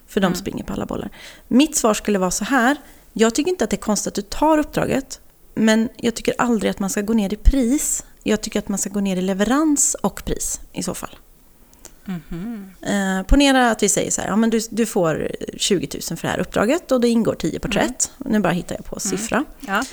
För 0.06 0.20
de 0.20 0.26
Mm. 0.26 0.36
springer 0.36 0.64
på 0.64 0.72
alla 0.72 0.86
bollar. 0.86 1.10
Mitt 1.48 1.76
svar 1.76 1.94
skulle 1.94 2.18
vara 2.18 2.30
så 2.30 2.44
här. 2.44 2.76
Jag 3.12 3.34
tycker 3.34 3.50
inte 3.50 3.64
att 3.64 3.70
det 3.70 3.76
är 3.76 3.80
konstigt 3.80 4.08
att 4.10 4.14
du 4.14 4.22
tar 4.22 4.58
uppdraget. 4.58 5.20
Men 5.54 5.88
jag 5.96 6.14
tycker 6.14 6.34
aldrig 6.38 6.70
att 6.70 6.78
man 6.78 6.90
ska 6.90 7.00
gå 7.00 7.12
ner 7.12 7.32
i 7.32 7.36
pris. 7.36 8.04
Jag 8.26 8.40
tycker 8.40 8.58
att 8.58 8.68
man 8.68 8.78
ska 8.78 8.90
gå 8.90 9.00
ner 9.00 9.16
i 9.16 9.20
leverans 9.22 9.94
och 9.94 10.24
pris 10.24 10.60
i 10.72 10.82
så 10.82 10.94
fall. 10.94 11.16
Mhm. 12.04 12.70
Eh, 12.82 13.22
ponera 13.26 13.70
att 13.70 13.82
vi 13.82 13.88
säger 13.88 14.10
så 14.10 14.20
här, 14.20 14.28
ja, 14.28 14.36
men 14.36 14.50
du, 14.50 14.60
du 14.70 14.86
får 14.86 15.30
20 15.56 15.88
000 16.10 16.18
för 16.18 16.28
det 16.28 16.32
här 16.32 16.38
uppdraget 16.40 16.92
och 16.92 17.00
det 17.00 17.08
ingår 17.08 17.34
10 17.34 17.58
porträtt. 17.58 18.10
Nu 18.18 18.40
bara 18.40 18.52
hittar 18.52 18.74
jag 18.76 18.84
på 18.84 19.00
siffra. 19.00 19.44
Ja. 19.60 19.84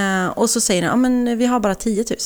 Eh, 0.00 0.26
och 0.26 0.50
så 0.50 0.60
säger 0.60 0.82
den, 0.82 0.90
ja 0.90 0.96
men 0.96 1.38
vi 1.38 1.46
har 1.46 1.60
bara 1.60 1.74
10 1.74 2.04
000. 2.10 2.18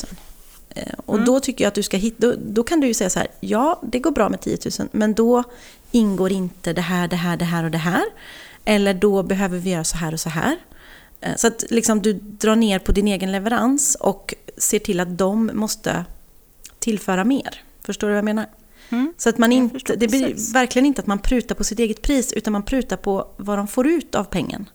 Eh, 0.71 0.83
och 1.07 1.15
Mm. 1.15 1.27
då 1.27 1.41
tycker 1.41 1.65
jag 1.65 1.69
att 1.69 1.75
du 1.75 1.83
ska 1.83 1.97
hitta, 1.97 2.17
då, 2.27 2.35
då 2.47 2.63
kan 2.65 2.81
du 2.81 2.87
ju 2.87 2.95
säga 2.95 3.11
så 3.11 3.19
här, 3.19 3.29
ja 3.41 3.81
det 3.83 3.99
går 3.99 4.11
bra 4.11 4.29
med 4.29 4.41
10 4.41 4.59
000 4.79 4.89
men 4.93 5.15
då 5.15 5.43
ingår 5.93 6.33
inte 6.33 6.73
det 6.73 6.81
här, 6.81 7.09
det 7.09 7.17
här, 7.17 7.37
det 7.37 7.45
här 7.45 7.65
och 7.65 7.71
det 7.71 7.79
här. 7.79 8.05
Eller 8.65 8.95
då 8.95 9.23
behöver 9.23 9.59
vi 9.59 9.71
göra 9.71 9.85
så 9.85 9.97
här 9.97 10.13
och 10.13 10.21
så 10.21 10.29
här. 10.29 10.57
Eh, 11.27 11.37
så 11.37 11.47
att 11.47 11.65
liksom 11.71 12.03
du 12.03 12.13
drar 12.13 12.57
ner 12.57 12.79
på 12.79 12.93
din 12.93 13.09
egen 13.09 13.33
leverans 13.33 13.95
och 13.95 14.35
ser 14.57 14.79
till 14.79 15.01
att 15.01 15.19
de 15.19 15.51
måste 15.55 16.05
tillföra 16.79 17.25
mer. 17.25 17.63
Förstår 17.83 18.07
du 18.09 18.13
vad 18.13 18.19
jag 18.19 18.25
menar? 18.25 18.47
Mm. 18.91 19.13
Så 19.17 19.29
att 19.29 19.39
man 19.39 19.53
inte, 19.53 19.97
det 19.97 20.09
blir 20.09 20.27
precis. 20.29 20.55
verkligen 20.55 20.87
inte 20.87 21.01
att 21.01 21.07
man 21.07 21.19
prutar 21.19 21.55
på 21.55 21.65
sitt 21.65 21.79
eget 21.79 22.03
pris 22.03 22.33
utan 22.33 22.53
man 22.53 22.63
prutar 22.63 22.97
på 22.97 23.29
vad 23.37 23.59
de 23.59 23.69
får 23.69 23.87
ut 23.87 24.15
av 24.15 24.25
pengen. 24.25 24.69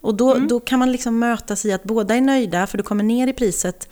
Och 0.00 0.14
då, 0.14 0.34
Mm. 0.34 0.48
då 0.48 0.60
kan 0.60 0.78
man 0.78 0.92
liksom 0.92 1.18
mötas 1.18 1.64
i 1.64 1.72
att 1.72 1.84
båda 1.84 2.14
är 2.16 2.20
nöjda 2.20 2.66
för 2.66 2.78
du 2.78 2.84
kommer 2.84 3.04
ner 3.04 3.26
i 3.26 3.32
priset 3.32 3.88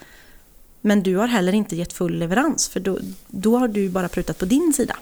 men 0.81 1.03
du 1.03 1.17
har 1.17 1.27
heller 1.27 1.53
inte 1.53 1.77
gett 1.77 1.93
full 1.93 2.19
leverans 2.19 2.69
för 2.69 2.81
då, 2.81 2.99
då 3.29 3.59
har 3.59 3.69
du 3.69 3.89
bara 3.89 4.09
prutat 4.09 4.39
på 4.39 4.45
din 4.45 4.73
sida. 4.73 4.97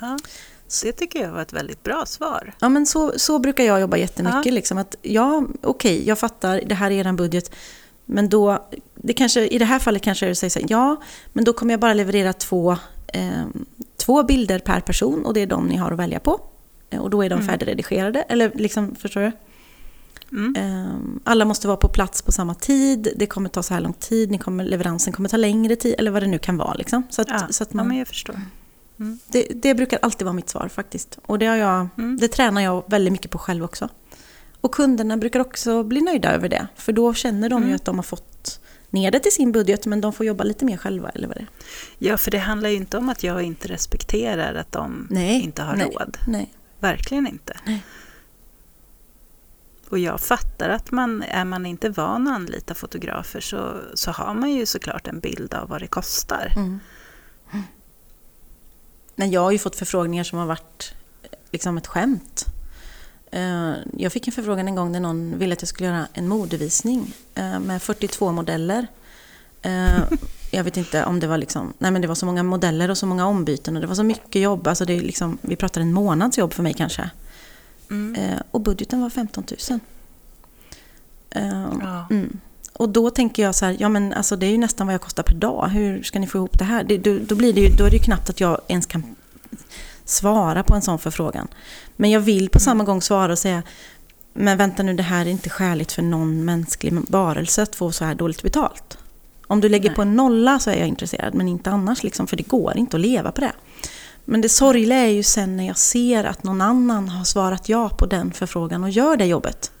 Ja. 0.00 0.18
Det 0.84 0.92
tycker 0.92 1.22
jag 1.22 1.32
var 1.32 1.42
ett 1.42 1.52
väldigt 1.52 1.82
bra 1.82 2.06
svar. 2.06 2.52
Ja 2.60 2.68
men 2.68 2.86
så, 2.86 3.12
så 3.18 3.38
brukar 3.38 3.64
jag 3.64 3.80
jobba 3.80 3.96
jättemycket. 3.96 4.46
Ja. 4.46 4.52
Liksom, 4.52 4.78
att, 4.78 4.96
ja, 5.02 5.44
okej, 5.62 6.08
jag 6.08 6.18
fattar, 6.18 6.60
det 6.66 6.74
här 6.74 6.90
är 6.90 7.06
er 7.06 7.12
budget. 7.12 7.50
Men 8.04 8.28
då, 8.28 8.68
det 8.94 9.12
kanske, 9.12 9.46
i 9.46 9.58
det 9.58 9.64
här 9.64 9.78
fallet 9.78 10.02
kanske 10.02 10.26
du 10.26 10.34
säger 10.34 10.50
så 10.50 10.58
här, 10.58 10.66
ja, 10.70 10.96
men 11.32 11.44
då 11.44 11.52
kommer 11.52 11.72
jag 11.72 11.80
bara 11.80 11.94
leverera 11.94 12.32
två, 12.32 12.76
eh, 13.08 13.30
två 13.96 14.22
bilder 14.22 14.58
per 14.58 14.80
person 14.80 15.24
och 15.26 15.34
det 15.34 15.40
är 15.40 15.46
de 15.46 15.66
ni 15.66 15.76
har 15.76 15.92
att 15.92 15.98
välja 15.98 16.20
på. 16.20 16.40
Eh, 16.90 17.00
Och 17.00 17.10
då 17.10 17.24
är 17.24 17.30
de 17.30 17.34
Mm. 17.34 17.46
färdigredigerade, 17.48 18.22
eller 18.22 18.52
liksom, 18.54 18.94
förstår 18.94 19.20
du? 19.20 19.32
Mm. 20.32 20.56
Eh, 20.56 20.94
alla 21.24 21.44
måste 21.44 21.66
vara 21.66 21.76
på 21.76 21.88
plats 21.88 22.22
på 22.22 22.32
samma 22.32 22.54
tid, 22.54 23.08
det 23.16 23.26
kommer 23.26 23.48
ta 23.48 23.62
så 23.62 23.74
här 23.74 23.80
lång 23.80 23.92
tid, 23.92 24.30
ni 24.30 24.38
kommer, 24.38 24.64
leveransen 24.64 25.12
kommer 25.12 25.28
ta 25.28 25.36
längre 25.36 25.76
tid, 25.76 25.94
eller 25.98 26.10
vad 26.10 26.22
det 26.22 26.26
nu 26.26 26.38
kan 26.38 26.56
vara. 26.56 26.74
Liksom. 26.74 27.02
Så 27.10 27.22
att, 27.22 27.28
Ja. 27.28 27.46
så 27.50 27.62
att 27.62 27.68
ja, 27.72 27.76
man, 27.76 27.88
men 27.88 27.96
jag 27.98 28.08
förstår. 28.08 28.36
Det, 29.26 29.46
det 29.54 29.74
brukar 29.74 29.98
alltid 30.02 30.24
vara 30.24 30.32
mitt 30.34 30.48
svar 30.48 30.68
faktiskt. 30.68 31.18
Och 31.26 31.38
det, 31.38 31.46
har 31.46 31.56
jag, 31.56 31.88
Mm. 31.98 32.16
det 32.20 32.28
tränar 32.28 32.60
jag 32.62 32.84
väldigt 32.86 33.12
mycket 33.12 33.30
på 33.30 33.38
själv 33.38 33.64
också. 33.64 33.88
Och 34.60 34.74
kunderna 34.74 35.16
brukar 35.16 35.40
också 35.40 35.82
bli 35.82 36.00
nöjda 36.00 36.32
över 36.32 36.48
det. 36.48 36.66
För 36.76 36.92
då 36.92 37.14
känner 37.14 37.48
de 37.48 37.62
ju 37.62 37.66
Mm. 37.66 37.76
att 37.76 37.84
de 37.84 37.96
har 37.96 38.02
fått 38.02 38.60
ner 38.90 39.10
det 39.10 39.20
till 39.20 39.32
sin 39.32 39.52
budget 39.52 39.86
men 39.86 40.00
de 40.00 40.12
får 40.12 40.26
jobba 40.26 40.44
lite 40.44 40.64
mer 40.64 40.76
själva 40.76 41.08
eller 41.08 41.28
vad 41.28 41.36
det 41.36 41.40
är. 41.40 41.48
Ja, 41.98 42.16
för 42.16 42.30
det 42.30 42.38
handlar 42.38 42.68
ju 42.68 42.76
inte 42.76 42.98
om 42.98 43.08
att 43.08 43.22
jag 43.22 43.42
inte 43.42 43.68
respekterar 43.68 44.54
att 44.54 44.72
de 44.72 45.06
Nej, 45.10 45.42
inte 45.42 45.62
har 45.62 45.76
nej. 45.76 45.86
råd. 45.86 46.16
Nej. 46.26 46.52
Verkligen 46.80 47.26
inte. 47.26 47.56
Nej. 47.66 47.84
Och 49.88 49.98
jag 49.98 50.20
fattar 50.20 50.68
att 50.68 50.90
man, 50.90 51.22
är 51.22 51.44
man 51.44 51.66
inte 51.66 51.88
van 51.90 52.28
att 52.28 52.34
anlita 52.34 52.74
fotografer 52.74 53.40
så, 53.40 53.80
så 53.94 54.10
har 54.10 54.34
man 54.34 54.50
ju 54.52 54.66
såklart 54.66 55.06
en 55.06 55.20
bild 55.20 55.54
av 55.54 55.68
vad 55.68 55.80
det 55.80 55.86
kostar. 55.86 56.52
Mm. 56.56 56.80
Men 59.16 59.30
jag 59.30 59.40
har 59.40 59.50
ju 59.50 59.58
fått 59.58 59.76
förfrågningar 59.76 60.24
som 60.24 60.38
har 60.38 60.46
varit 60.46 60.94
liksom 61.50 61.76
ett 61.78 61.86
skämt. 61.86 62.46
Eh, 63.30 63.72
Jag 63.96 64.12
fick 64.12 64.26
en 64.26 64.32
förfrågan 64.32 64.68
en 64.68 64.74
gång 64.74 64.92
där 64.92 65.00
någon 65.00 65.38
ville 65.38 65.52
att 65.52 65.62
jag 65.62 65.68
skulle 65.68 65.88
göra 65.88 66.06
en 66.12 66.28
modevisning 66.28 67.14
eh, 67.34 67.58
med 67.60 67.82
42 67.82 68.32
modeller. 68.32 68.86
Eh, 69.62 69.98
Jag 70.50 70.64
vet 70.64 70.76
inte 70.76 71.04
om 71.04 71.20
det 71.20 71.26
var 71.26 71.38
liksom, 71.38 71.72
nej 71.78 71.90
men 71.90 72.02
det 72.02 72.08
var 72.08 72.14
så 72.14 72.26
många 72.26 72.42
modeller 72.42 72.90
och 72.90 72.98
så 72.98 73.06
många 73.06 73.26
ombyten 73.26 73.76
och 73.76 73.80
det 73.80 73.86
var 73.88 73.94
så 73.94 74.02
mycket 74.02 74.42
jobb. 74.42 74.66
Alltså 74.66 74.84
det 74.84 74.92
är 74.92 75.00
liksom, 75.00 75.38
vi 75.40 75.56
pratar 75.56 75.80
en 75.80 75.92
månads 75.92 76.38
jobb 76.38 76.52
för 76.52 76.62
mig 76.62 76.74
kanske. 76.74 77.10
Mm. 77.90 78.38
Och 78.50 78.60
budgeten 78.60 79.00
var 79.00 79.10
15 79.10 79.44
000. 79.70 79.80
Eh, 81.30 81.66
Ja. 81.80 82.06
Mm. 82.10 82.40
Och 82.72 82.88
då 82.88 83.10
tänker 83.10 83.42
jag 83.42 83.54
så 83.54 83.64
här, 83.64 83.76
ja 83.78 83.88
men 83.88 84.12
alltså 84.12 84.36
det 84.36 84.46
är 84.46 84.50
ju 84.50 84.58
nästan 84.58 84.86
vad 84.86 84.94
jag 84.94 85.00
kostar 85.00 85.22
per 85.22 85.34
dag. 85.34 85.68
Hur 85.68 86.02
ska 86.02 86.18
ni 86.18 86.26
få 86.26 86.38
ihop 86.38 86.58
det 86.58 86.64
här? 86.64 86.84
Det, 86.84 86.98
då, 86.98 87.18
då, 87.18 87.34
blir 87.34 87.52
det 87.52 87.60
ju, 87.60 87.68
då 87.68 87.84
är 87.84 87.90
det 87.90 87.96
ju 87.96 88.02
knappt 88.02 88.30
att 88.30 88.40
jag 88.40 88.60
ens 88.68 88.86
kan 88.86 89.16
svara 90.04 90.62
på 90.62 90.74
en 90.74 90.82
sån 90.82 90.98
förfrågan. 90.98 91.48
Men 91.96 92.10
jag 92.10 92.20
vill 92.20 92.48
på 92.48 92.60
samma 92.60 92.84
gång 92.84 93.02
svara 93.02 93.32
och 93.32 93.38
säga, 93.38 93.62
men 94.32 94.58
vänta 94.58 94.82
nu, 94.82 94.94
det 94.94 95.02
här 95.02 95.26
är 95.26 95.30
inte 95.30 95.50
skäligt 95.50 95.92
för 95.92 96.02
någon 96.02 96.44
mänsklig 96.44 96.92
varelse 97.08 97.62
att 97.62 97.76
få 97.76 97.92
så 97.92 98.04
här 98.04 98.14
dåligt 98.14 98.42
betalt. 98.42 98.98
Om 99.46 99.60
du 99.60 99.68
lägger 99.68 99.88
Nej. 99.88 99.96
på 99.96 100.02
en 100.02 100.16
nolla 100.16 100.58
så 100.58 100.70
är 100.70 100.76
jag 100.76 100.88
intresserad, 100.88 101.34
men 101.34 101.48
inte 101.48 101.70
annars, 101.70 102.02
liksom, 102.02 102.26
för 102.26 102.36
det 102.36 102.48
går 102.48 102.76
inte 102.76 102.96
att 102.96 103.00
leva 103.00 103.32
på 103.32 103.40
det. 103.40 103.52
Men 104.24 104.40
det 104.40 104.48
sorgliga 104.48 104.98
är 104.98 105.08
ju 105.08 105.22
sen 105.22 105.56
när 105.56 105.66
jag 105.66 105.78
ser 105.78 106.24
att 106.24 106.44
någon 106.44 106.60
annan 106.60 107.08
har 107.08 107.24
svarat 107.24 107.68
ja 107.68 107.88
på 107.88 108.06
den 108.06 108.32
förfrågan 108.32 108.84
och 108.84 108.90
gör 108.90 109.16
det 109.16 109.26
jobbet. 109.26 109.72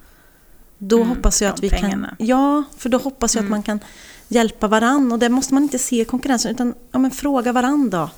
Då 0.84 0.96
Mm, 0.96 1.08
hoppas 1.08 1.42
jag 1.42 1.52
att 1.54 1.60
vi 1.62 1.70
pengarna. 1.70 2.14
kan... 2.18 2.26
Ja, 2.26 2.62
för 2.76 2.88
då 2.88 2.98
hoppas 2.98 3.34
jag 3.34 3.40
att 3.40 3.46
Mm. 3.46 3.50
man 3.50 3.62
kan 3.62 3.80
hjälpa 4.28 4.68
varann. 4.68 5.12
Och 5.12 5.18
där 5.18 5.28
måste 5.28 5.54
man 5.54 5.62
inte 5.62 5.78
se 5.78 6.04
konkurrensen, 6.04 6.50
utan 6.52 6.74
ja, 6.92 6.98
men 6.98 7.10
fråga 7.10 7.52
varann 7.52 7.90
då. 7.90 8.10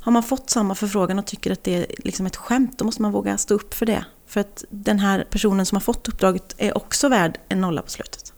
Har 0.00 0.12
man 0.12 0.22
fått 0.22 0.50
samma 0.50 0.74
förfrågan 0.74 1.18
och 1.18 1.26
tycker 1.26 1.50
att 1.50 1.64
det 1.64 1.74
är 1.74 1.86
liksom 1.98 2.26
ett 2.26 2.36
skämt, 2.36 2.78
då 2.78 2.84
måste 2.84 3.02
man 3.02 3.12
våga 3.12 3.38
stå 3.38 3.54
upp 3.54 3.74
för 3.74 3.86
det. 3.86 4.04
För 4.26 4.40
att 4.40 4.64
den 4.70 4.98
här 4.98 5.26
personen 5.30 5.66
som 5.66 5.76
har 5.76 5.80
fått 5.80 6.08
uppdraget 6.08 6.54
är 6.58 6.76
också 6.76 7.08
värd 7.08 7.38
en 7.48 7.60
nolla 7.60 7.82
på 7.82 7.90
slutet. 7.90 8.32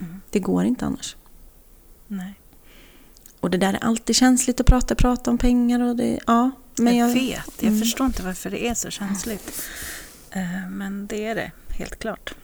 Mm. 0.00 0.20
Det 0.30 0.38
går 0.38 0.64
inte 0.64 0.84
annars. 0.86 1.16
Nej. 2.06 2.34
Och 3.40 3.50
det 3.50 3.58
där 3.58 3.74
är 3.74 3.84
alltid 3.84 4.16
känsligt 4.16 4.60
att 4.60 4.66
prata, 4.66 4.94
prata 4.94 5.30
om 5.30 5.38
pengar 5.38 5.80
och 5.80 5.96
det... 5.96 6.18
Ja, 6.26 6.50
men 6.78 6.96
jag, 6.96 7.08
jag, 7.08 7.14
vet, 7.14 7.50
jag 7.58 7.68
Mm. 7.68 7.80
förstår 7.80 8.06
inte 8.06 8.22
varför 8.22 8.50
det 8.50 8.68
är 8.68 8.74
så 8.74 8.90
känsligt. 8.90 9.62
Eh, 10.30 10.68
Men 10.70 11.06
det 11.06 11.26
är 11.26 11.34
det, 11.34 11.50
helt 11.68 11.98
klart. 11.98 12.34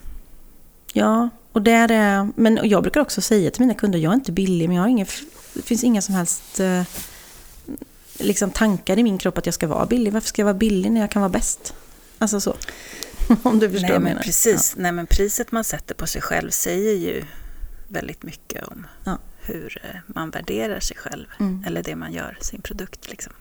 Ja, 0.92 1.28
och 1.52 1.62
där 1.62 1.90
är, 1.90 2.28
men 2.36 2.60
jag 2.62 2.82
brukar 2.82 3.00
också 3.00 3.20
säga 3.20 3.50
till 3.50 3.60
mina 3.60 3.74
kunder, 3.74 3.98
jag 3.98 4.10
är 4.10 4.14
inte 4.14 4.32
billig, 4.32 4.68
men 4.68 4.76
jag 4.76 4.82
har 4.82 4.88
ingen, 4.88 5.06
det 5.54 5.62
finns 5.62 5.84
inga 5.84 6.02
som 6.02 6.14
helst 6.14 6.60
eh, 6.60 6.82
liksom 8.18 8.50
tankar 8.50 8.98
i 8.98 9.02
min 9.02 9.18
kropp 9.18 9.38
att 9.38 9.46
jag 9.46 9.54
ska 9.54 9.66
vara 9.66 9.86
billig. 9.86 10.12
Varför 10.12 10.28
ska 10.28 10.42
jag 10.42 10.46
vara 10.46 10.54
billig 10.54 10.92
när 10.92 11.00
jag 11.00 11.10
kan 11.10 11.22
vara 11.22 11.30
bäst? 11.32 11.74
Alltså 12.18 12.40
så. 12.40 12.56
Om 13.42 13.58
du 13.58 13.70
förstår 13.70 13.88
Nej, 13.88 13.98
men 13.98 14.02
menar. 14.02 14.22
precis. 14.22 14.74
Nej, 14.76 14.92
men 14.92 15.06
priset 15.06 15.52
man 15.52 15.64
sätter 15.64 15.94
på 15.94 16.06
sig 16.06 16.22
själv 16.22 16.50
säger 16.50 16.94
ju 16.94 17.24
väldigt 17.88 18.22
mycket 18.22 18.64
om 18.68 18.86
Ja. 19.04 19.18
hur 19.40 19.82
eh, 19.84 20.00
man 20.06 20.30
värderar 20.30 20.80
sig 20.80 20.96
själv. 20.96 21.26
Mm. 21.40 21.64
Eller 21.66 21.82
det 21.82 21.96
man 21.96 22.12
gör, 22.12 22.38
sin 22.40 22.60
produkt. 22.62 23.10
Liksom. 23.10 23.32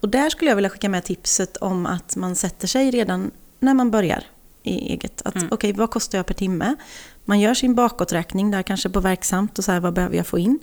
Och 0.00 0.08
där 0.08 0.30
skulle 0.30 0.50
jag 0.50 0.56
vilja 0.56 0.70
skicka 0.70 0.88
med 0.88 1.04
tipset 1.04 1.56
om 1.56 1.86
att 1.86 2.16
man 2.16 2.36
sätter 2.36 2.66
sig 2.68 2.90
redan 2.90 3.30
när 3.58 3.74
man 3.74 3.90
börjar 3.90 4.24
i 4.64 4.92
eget. 4.92 5.22
Att 5.24 5.36
Mm. 5.36 5.48
okej, 5.50 5.72
vad 5.72 5.90
kostar 5.90 6.18
jag 6.18 6.26
per 6.26 6.34
timme? 6.34 6.76
Man 7.24 7.40
gör 7.40 7.54
sin 7.54 7.74
bakåträkning 7.74 8.50
där 8.50 8.62
kanske 8.62 8.88
på 8.90 9.00
verksamt 9.00 9.58
och 9.58 9.64
så 9.64 9.72
här, 9.72 9.80
vad 9.80 9.94
behöver 9.94 10.16
jag 10.16 10.26
få 10.26 10.38
in? 10.38 10.58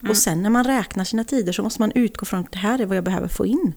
Mm. 0.00 0.10
Och 0.10 0.16
sen 0.16 0.42
när 0.42 0.50
man 0.50 0.64
räknar 0.64 1.04
sina 1.04 1.24
tider 1.24 1.52
så 1.52 1.62
måste 1.62 1.82
man 1.82 1.92
utgå 1.94 2.26
från 2.26 2.40
att 2.40 2.52
det 2.52 2.58
här 2.58 2.78
är 2.80 2.86
vad 2.86 2.96
jag 2.96 3.04
behöver 3.04 3.28
få 3.28 3.46
in. 3.46 3.72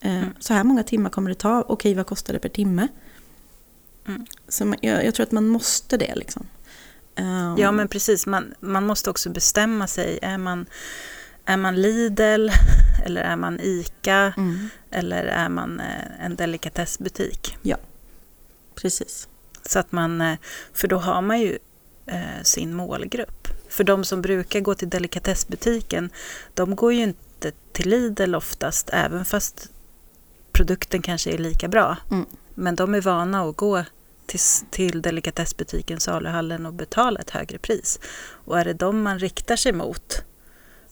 Eh, 0.00 0.16
Mm. 0.16 0.28
Så 0.40 0.54
här 0.54 0.64
många 0.64 0.82
timmar 0.82 1.10
kommer 1.10 1.28
det 1.30 1.34
ta. 1.34 1.64
Okej, 1.68 1.94
vad 1.94 2.06
kostar 2.06 2.32
det 2.34 2.38
per 2.40 2.48
timme? 2.48 2.88
Mm. 4.08 4.26
Så 4.48 4.64
man, 4.64 4.78
jag, 4.82 5.04
jag 5.04 5.14
tror 5.14 5.26
att 5.26 5.32
man 5.32 5.48
måste 5.48 5.96
det 5.96 6.14
liksom. 6.14 6.46
Eh, 7.16 7.54
Ja, 7.58 7.72
men 7.72 7.88
precis. 7.88 8.26
Man, 8.26 8.54
man 8.60 8.86
måste 8.86 9.10
också 9.10 9.30
bestämma 9.30 9.86
sig. 9.86 10.18
Är 10.22 10.38
man, 10.38 10.66
är 11.44 11.56
man 11.56 11.82
Lidl 11.82 12.48
eller 13.04 13.22
är 13.22 13.36
man 13.36 13.60
ICA 13.60 14.32
mm, 14.36 14.68
eller 14.90 15.24
är 15.24 15.48
man 15.48 15.80
eh, 15.80 16.24
en 16.24 16.36
delikatessbutik? 16.36 17.56
Precis. 18.74 19.28
Så 19.66 19.78
att 19.78 19.92
man, 19.92 20.20
eh, 20.20 20.38
för 20.72 20.88
då 20.88 20.96
har 20.96 21.22
man 21.22 21.40
ju 21.40 21.58
eh, 22.06 22.42
sin 22.42 22.74
målgrupp. 22.74 23.48
För 23.68 23.84
de 23.84 24.04
som 24.04 24.22
brukar 24.22 24.60
gå 24.60 24.74
till 24.74 24.90
delikatessbutiken, 24.90 26.10
de 26.54 26.76
går 26.76 26.92
ju 26.92 27.02
inte 27.02 27.52
till 27.72 27.90
Lidl 27.90 28.34
oftast, 28.34 28.90
även 28.92 29.24
fast 29.24 29.70
produkten 30.52 31.02
kanske 31.02 31.30
är 31.30 31.38
lika 31.38 31.68
bra. 31.68 31.96
Mm. 32.10 32.26
Men 32.54 32.76
de 32.76 32.94
är 32.94 33.00
vana 33.00 33.42
att 33.42 33.56
gå 33.56 33.84
till, 34.26 34.40
till 34.70 35.02
delikatessbutiken, 35.02 36.00
saluhallen 36.00 36.66
och 36.66 36.72
betala 36.72 37.20
ett 37.20 37.30
högre 37.30 37.58
pris. 37.58 38.00
Och 38.44 38.58
är 38.58 38.64
det 38.64 38.74
de 38.74 39.02
man 39.02 39.18
riktar 39.18 39.56
sig 39.56 39.72
mot, 39.72 40.22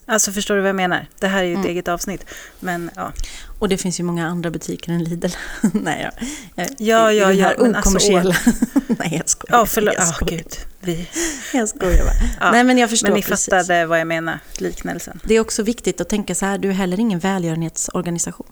alltså 0.05 0.31
förstår 0.31 0.55
du 0.55 0.61
vad 0.61 0.69
jag 0.69 0.75
menar? 0.75 1.07
Det 1.19 1.27
här 1.27 1.39
är 1.39 1.47
ju 1.47 1.51
ett 1.53 1.57
Mm. 1.57 1.69
eget 1.69 1.87
avsnitt. 1.87 2.25
Men 2.59 2.91
ja, 2.95 3.11
Och 3.59 3.69
det 3.69 3.77
finns 3.77 3.99
ju 3.99 4.03
många 4.03 4.27
andra 4.27 4.49
butiker 4.51 4.91
än 4.91 5.03
Lidl. 5.03 5.27
Nej, 5.73 6.09
jag, 6.55 6.67
jag, 6.67 6.67
Ja, 6.79 7.11
ja, 7.11 7.31
ja, 7.33 7.47
här 7.47 7.55
men 7.59 7.75
alltså, 7.75 7.89
okommersiella... 7.89 8.35
Nej, 8.99 9.15
jag 9.17 9.29
skojar. 9.29 9.59
ja 9.59 9.65
förlåt, 9.65 9.93
Jag 9.93 10.03
ja 10.07 10.11
skojar. 10.13 10.37
gud. 10.37 10.53
Vi, 10.79 11.07
Jag 11.53 11.69
skojar 11.69 12.03
bara. 12.03 12.13
Ja, 12.39 12.51
Nej, 12.51 12.63
men 12.63 12.77
jag 12.77 12.89
förstår 12.89 13.07
men 13.07 13.15
ni 13.15 13.21
precis. 13.23 13.45
fattade 13.45 13.85
vad 13.85 13.99
jag 13.99 14.07
menar, 14.07 14.39
liknelsen. 14.57 15.19
Det 15.23 15.33
är 15.35 15.39
också 15.39 15.63
viktigt 15.63 16.01
att 16.01 16.09
tänka 16.09 16.35
så 16.35 16.45
här, 16.45 16.57
du 16.57 16.69
är 16.69 16.73
heller 16.73 16.99
ingen 16.99 17.19
välgörenhetsorganisation. 17.19 18.47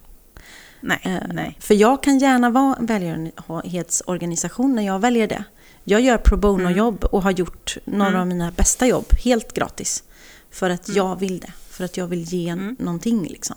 Nej, 0.84 1.00
Eh, 1.04 1.18
nej. 1.34 1.58
För 1.60 1.74
jag 1.74 2.04
kan 2.04 2.20
gärna 2.20 2.50
vara 2.50 2.76
en 2.80 2.86
välgörenhetsorganisation 2.86 4.76
när 4.76 4.84
jag 4.86 5.00
väljer 5.00 5.28
det. 5.28 5.44
Jag 5.84 6.02
gör 6.02 6.18
pro 6.18 6.38
bono-jobb 6.38 7.04
och 7.04 7.24
har 7.24 7.32
gjort 7.32 7.78
några 7.86 8.10
Mm. 8.10 8.22
av 8.22 8.28
mina 8.28 8.52
bästa 8.52 8.86
jobb 8.88 9.06
helt 9.24 9.54
gratis. 9.54 10.04
För 10.52 10.70
att 10.70 10.88
Mm. 10.88 10.98
jag 10.98 11.20
vill 11.20 11.40
det. 11.40 11.52
För 11.70 11.84
att 11.86 11.98
jag 11.98 12.08
vill 12.08 12.24
ge 12.24 12.50
Mm. 12.50 12.76
någonting 12.80 13.28
liksom. 13.28 13.56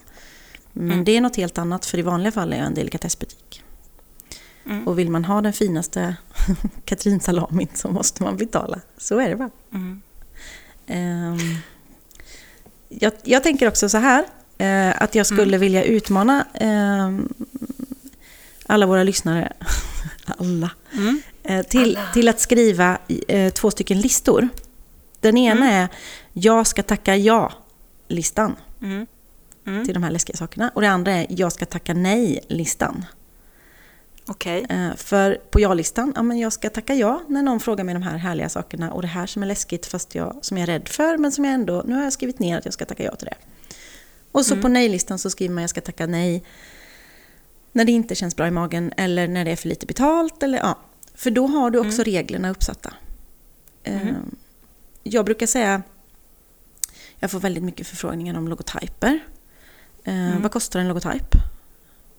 Men 0.72 0.92
Mm. 0.92 1.04
det 1.04 1.16
är 1.16 1.20
något 1.20 1.36
helt 1.36 1.58
annat, 1.58 1.86
för 1.86 1.98
i 1.98 2.02
vanliga 2.02 2.32
fall 2.32 2.52
är 2.52 2.56
jag 2.56 2.66
en 2.66 2.74
delikatessbutik. 2.74 3.62
Mm. 4.66 4.88
Och 4.88 4.98
vill 4.98 5.10
man 5.10 5.24
ha 5.24 5.40
den 5.40 5.52
finaste 5.52 6.16
Katrinsalamin 6.84 7.68
så 7.74 7.88
måste 7.88 8.22
man 8.22 8.36
betala. 8.36 8.80
Så 8.98 9.18
är 9.20 9.28
det 9.28 9.36
bara. 9.36 9.50
Mm. 9.74 10.02
Ehm, 10.86 11.38
jag, 12.88 13.12
jag 13.24 13.42
tänker 13.42 13.68
också 13.68 13.88
så 13.88 13.98
här, 13.98 14.24
eh, 14.58 15.02
att 15.02 15.14
jag 15.14 15.26
skulle 15.26 15.42
Mm. 15.56 15.60
vilja 15.60 15.84
utmana 15.84 16.46
ehm, 16.54 17.34
alla 18.66 18.86
våra 18.86 19.02
lyssnare, 19.02 19.52
alla, 20.38 20.70
eh, 21.42 21.62
till, 21.62 21.96
Alla. 21.96 22.12
till 22.12 22.28
att 22.28 22.40
skriva 22.40 22.98
eh, 23.28 23.52
två 23.52 23.70
stycken 23.70 24.00
listor. 24.00 24.48
Den 25.24 25.36
ena 25.38 25.66
Mm. 25.66 25.68
är 25.82 25.88
Jag 26.32 26.66
ska 26.66 26.82
tacka 26.82 27.16
ja-listan 27.16 28.56
Mm. 28.82 29.06
Mm. 29.66 29.84
till 29.84 29.94
de 29.94 30.02
här 30.02 30.10
läskiga 30.10 30.36
sakerna. 30.36 30.70
Och 30.74 30.80
det 30.80 30.88
andra 30.88 31.12
är 31.12 31.26
Jag 31.28 31.52
ska 31.52 31.66
tacka 31.66 31.94
nej-listan. 31.94 33.04
Okej. 34.26 34.66
Eh, 34.68 34.94
För 34.96 35.34
på 35.50 35.60
ja-listan, 35.60 36.12
ja 36.16 36.22
men 36.22 36.38
jag 36.38 36.52
ska 36.52 36.70
tacka 36.70 36.94
ja 36.94 37.22
när 37.28 37.42
någon 37.42 37.60
frågar 37.60 37.84
mig 37.84 37.94
de 37.94 38.02
här 38.02 38.16
härliga 38.16 38.48
sakerna 38.48 38.92
och 38.92 39.02
det 39.02 39.08
här 39.08 39.26
som 39.26 39.42
är 39.42 39.46
läskigt 39.46 39.86
fast 39.86 40.14
jag, 40.14 40.38
som 40.42 40.56
jag 40.56 40.62
är 40.62 40.66
rädd 40.72 40.88
för 40.88 41.18
men 41.18 41.32
som 41.32 41.44
jag 41.44 41.54
ändå, 41.54 41.82
nu 41.86 41.94
har 41.94 42.02
jag 42.02 42.12
skrivit 42.12 42.38
ner 42.38 42.58
att 42.58 42.64
jag 42.64 42.74
ska 42.74 42.84
tacka 42.84 43.02
ja 43.04 43.14
till 43.16 43.26
det. 43.26 43.36
Och 44.32 44.46
så 44.46 44.54
Mm. 44.54 44.62
på 44.62 44.68
nej-listan 44.68 45.18
så 45.18 45.30
skriver 45.30 45.54
man 45.54 45.62
jag 45.62 45.70
ska 45.70 45.80
tacka 45.80 46.06
nej 46.06 46.44
när 47.72 47.84
det 47.84 47.92
inte 47.92 48.14
känns 48.14 48.36
bra 48.36 48.46
i 48.46 48.50
magen 48.50 48.92
eller 48.96 49.28
när 49.28 49.44
det 49.44 49.50
är 49.50 49.56
för 49.56 49.68
lite 49.68 49.86
betalt 49.86 50.42
eller 50.42 50.58
ja. 50.58 50.78
För 51.14 51.30
då 51.30 51.46
har 51.46 51.70
du 51.70 51.78
också 51.78 52.02
Mm. 52.02 52.04
reglerna 52.04 52.50
uppsatta. 52.50 52.94
Mm. 53.84 54.14
Jag 55.06 55.24
brukar 55.24 55.46
säga, 55.46 55.82
jag 57.18 57.30
får 57.30 57.40
väldigt 57.40 57.64
mycket 57.64 57.86
förfrågningar 57.86 58.38
om 58.38 58.48
logotyper. 58.48 59.20
Eh, 60.04 60.14
Mm. 60.26 60.42
Vad 60.42 60.52
kostar 60.52 60.80
en 60.80 60.88
logotyp? 60.88 61.34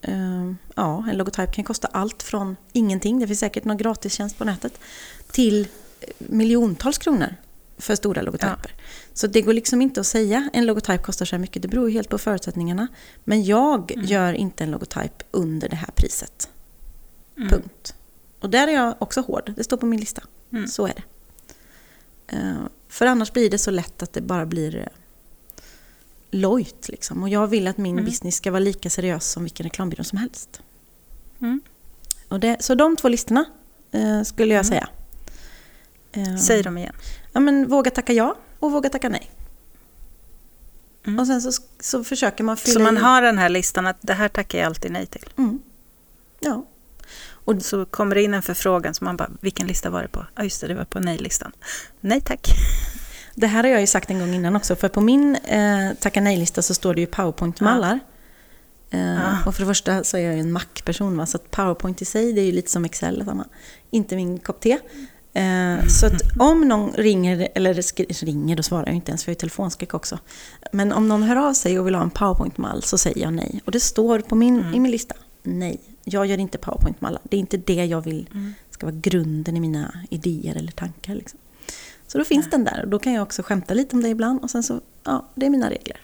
Eh, 0.01 0.51
ja, 0.75 1.05
en 1.09 1.17
logotyp 1.17 1.51
kan 1.51 1.63
kosta 1.63 1.87
allt 1.87 2.23
från 2.23 2.55
ingenting, 2.73 3.19
det 3.19 3.27
finns 3.27 3.39
säkert 3.39 3.63
någon 3.65 3.77
gratistjänst 3.77 4.37
på 4.37 4.43
nätet, 4.45 4.79
till 5.31 5.67
eh, 6.01 6.07
miljontals 6.17 6.97
kronor 6.97 7.35
för 7.77 7.95
stora 7.95 8.21
logotyper. 8.21 8.71
Så 9.13 9.27
det 9.27 9.41
går 9.41 9.53
liksom 9.53 9.81
inte 9.81 9.99
att 9.99 10.07
säga 10.07 10.49
en 10.53 10.65
logotyp 10.65 11.03
kostar 11.03 11.25
så 11.25 11.35
här 11.35 11.41
mycket, 11.41 11.61
det 11.61 11.67
beror 11.67 11.89
helt 11.89 12.09
på 12.09 12.17
förutsättningarna. 12.17 12.87
Men 13.23 13.43
jag 13.43 13.91
Mm. 13.91 14.05
gör 14.05 14.33
inte 14.33 14.63
en 14.63 14.71
logotyp 14.71 15.23
under 15.31 15.69
det 15.69 15.75
här 15.75 15.89
priset. 15.95 16.49
Mm. 17.37 17.49
Punkt. 17.49 17.95
Och 18.39 18.49
där 18.49 18.67
är 18.67 18.71
jag 18.71 18.95
också 18.99 19.21
hård, 19.21 19.53
det 19.57 19.63
står 19.63 19.77
på 19.77 19.85
min 19.85 19.99
lista. 19.99 20.21
Mm. 20.51 20.67
Så 20.67 20.87
är 20.87 20.93
det. 20.95 21.03
För 22.95 23.05
annars 23.05 23.33
blir 23.33 23.49
det 23.49 23.57
så 23.57 23.71
lätt 23.71 24.03
att 24.03 24.13
det 24.13 24.21
bara 24.21 24.45
blir 24.45 24.75
eh, 24.77 24.85
lojt. 26.31 26.89
Liksom. 26.89 27.23
Och 27.23 27.29
jag 27.29 27.47
vill 27.47 27.67
att 27.67 27.77
min 27.77 27.95
Mm. 27.95 28.05
business 28.05 28.35
ska 28.35 28.51
vara 28.51 28.59
lika 28.59 28.89
seriös 28.89 29.31
som 29.31 29.43
vilken 29.43 29.63
reklambyrå 29.63 30.03
som 30.03 30.17
helst. 30.17 30.61
Mm. 31.41 31.61
Och 32.29 32.39
det, 32.39 32.57
så 32.63 32.75
de 32.75 32.95
två 32.95 33.07
listorna 33.09 33.45
eh, 33.91 34.21
skulle 34.23 34.53
jag 34.53 34.65
Mm. 34.65 34.69
säga. 34.69 34.89
Eh, 36.11 36.35
Säg 36.37 36.63
dem 36.63 36.77
igen. 36.77 36.95
Ja, 37.33 37.39
men 37.39 37.67
våga 37.69 37.91
tacka 37.91 38.13
ja 38.13 38.35
och 38.59 38.71
våga 38.71 38.89
tacka 38.89 39.09
nej. 39.09 39.31
Mm. 41.07 41.19
Och 41.19 41.27
sen 41.27 41.41
så, 41.41 41.61
så 41.79 42.03
försöker 42.03 42.43
man 42.43 42.57
fylla 42.57 42.73
Så 42.73 42.79
man 42.79 42.97
i- 42.97 42.99
har 43.01 43.21
den 43.21 43.37
här 43.37 43.49
listan 43.49 43.87
att 43.87 43.97
det 44.01 44.13
här 44.13 44.27
tackar 44.27 44.59
jag 44.59 44.65
alltid 44.65 44.91
nej 44.91 45.05
till. 45.05 45.25
Mm. 45.37 45.59
Ja. 46.39 46.65
Och 47.45 47.61
så 47.61 47.85
kommer 47.85 48.15
det 48.15 48.23
in 48.23 48.33
en 48.33 48.41
förfrågan 48.41 48.93
så 48.93 49.03
man 49.03 49.17
bara, 49.17 49.29
vilken 49.41 49.67
lista 49.67 49.89
var 49.89 50.01
det 50.01 50.07
på? 50.07 50.25
Ja 50.35 50.43
just 50.43 50.61
det, 50.61 50.67
det 50.67 50.73
var 50.75 50.85
på 50.85 50.99
nej-listan. 50.99 51.51
Nej 52.01 52.21
tack. 52.21 52.47
Det 53.35 53.47
här 53.47 53.63
har 53.63 53.69
jag 53.69 53.81
ju 53.81 53.87
sagt 53.87 54.09
en 54.09 54.19
gång 54.19 54.33
innan 54.33 54.55
också, 54.55 54.75
för 54.75 54.89
på 54.89 55.01
min 55.01 55.35
eh, 55.35 55.93
tacka 55.99 56.21
nej-lista 56.21 56.61
så 56.61 56.73
står 56.73 56.93
det 56.93 57.01
ju 57.01 57.07
powerpoint-mallar. 57.07 57.99
Eh, 58.89 58.99
Ja. 58.99 59.37
Och 59.45 59.55
för 59.55 59.61
det 59.61 59.67
första 59.67 60.03
så 60.03 60.17
är 60.17 60.21
jag 60.21 60.33
ju 60.33 60.39
en 60.39 60.51
Mac-person, 60.51 61.27
så 61.27 61.37
att 61.37 61.51
powerpoint 61.51 62.01
i 62.01 62.05
sig 62.05 62.33
det 62.33 62.41
är 62.41 62.45
ju 62.45 62.51
lite 62.51 62.71
som 62.71 62.85
Excel, 62.85 63.25
samma. 63.25 63.45
inte 63.91 64.15
min 64.15 64.39
kopp 64.39 64.59
te. 64.59 64.77
Eh, 65.33 65.85
så 65.87 66.05
att 66.05 66.21
om 66.39 66.67
någon 66.67 66.91
ringer, 66.93 67.47
eller 67.55 67.73
ringer, 68.25 68.55
då 68.55 68.63
svarar 68.63 68.85
jag 68.85 68.95
inte 68.95 69.11
ens 69.11 69.23
för 69.23 69.31
jag 69.31 69.35
är 69.35 69.39
telefonskräck 69.39 69.93
också. 69.93 70.19
Men 70.71 70.91
om 70.91 71.07
någon 71.07 71.23
hör 71.23 71.35
av 71.35 71.53
sig 71.53 71.79
och 71.79 71.87
vill 71.87 71.95
ha 71.95 72.03
en 72.03 72.09
powerpoint-mall 72.09 72.83
så 72.83 72.97
säger 72.97 73.21
jag 73.21 73.33
nej. 73.33 73.61
Och 73.65 73.71
det 73.71 73.79
står 73.79 74.19
på 74.19 74.35
min, 74.35 74.59
Mm. 74.59 74.73
i 74.73 74.79
min 74.79 74.91
lista, 74.91 75.15
nej. 75.43 75.81
Jag 76.07 76.25
gör 76.25 76.37
inte 76.37 76.57
powerpoint-mallar. 76.57 77.21
Det 77.23 77.35
är 77.37 77.39
inte 77.39 77.57
det 77.57 77.85
jag 77.85 78.01
vill 78.01 78.29
Mm. 78.33 78.53
ska 78.69 78.85
vara 78.85 78.95
grunden 78.95 79.57
i 79.57 79.59
mina 79.59 79.93
idéer 80.09 80.55
eller 80.55 80.71
tankar. 80.71 81.15
Liksom. 81.15 81.39
Så 82.07 82.17
då 82.17 82.25
finns 82.25 82.49
den 82.49 82.63
där 82.63 82.81
och 82.83 82.87
då 82.89 82.99
kan 82.99 83.13
jag 83.13 83.23
också 83.23 83.43
skämta 83.43 83.73
lite 83.73 83.95
om 83.95 84.01
det 84.03 84.09
ibland 84.09 84.43
och 84.43 84.49
sen 84.49 84.63
så, 84.63 84.81
ja, 85.03 85.25
det 85.35 85.45
är 85.45 85.49
mina 85.49 85.69
regler. 85.69 85.97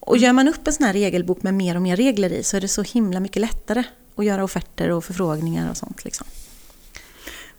Och 0.00 0.18
gör 0.18 0.32
man 0.32 0.48
upp 0.48 0.66
en 0.66 0.72
sån 0.72 0.86
här 0.86 0.92
regelbok 0.92 1.42
med 1.42 1.54
mer 1.54 1.74
och 1.76 1.82
mer 1.82 1.96
regler 1.96 2.32
i 2.32 2.42
så 2.42 2.56
är 2.56 2.60
det 2.60 2.68
så 2.68 2.82
himla 2.82 3.20
mycket 3.20 3.40
lättare 3.40 3.84
att 4.16 4.24
göra 4.24 4.44
offerter 4.44 4.90
och 4.90 5.04
förfrågningar 5.04 5.70
och 5.70 5.76
sånt. 5.76 6.04
Liksom. 6.04 6.26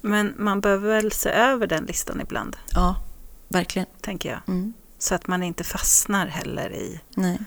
Men 0.02 0.34
man 0.38 0.62
behöver 0.62 0.88
väl 0.96 1.12
se 1.12 1.30
över 1.30 1.68
den 1.68 1.84
listan 1.86 2.22
ibland, 2.22 2.56
Ja, 2.74 2.96
verkligen. 3.48 3.88
tänker 4.02 4.30
jag. 4.30 4.40
Mm. 4.48 4.74
Så 5.00 5.16
att 5.16 5.28
man 5.28 5.44
inte 5.44 5.64
fastnar 5.64 6.28
heller 6.28 6.74
i... 6.74 7.00
Nej. 7.16 7.38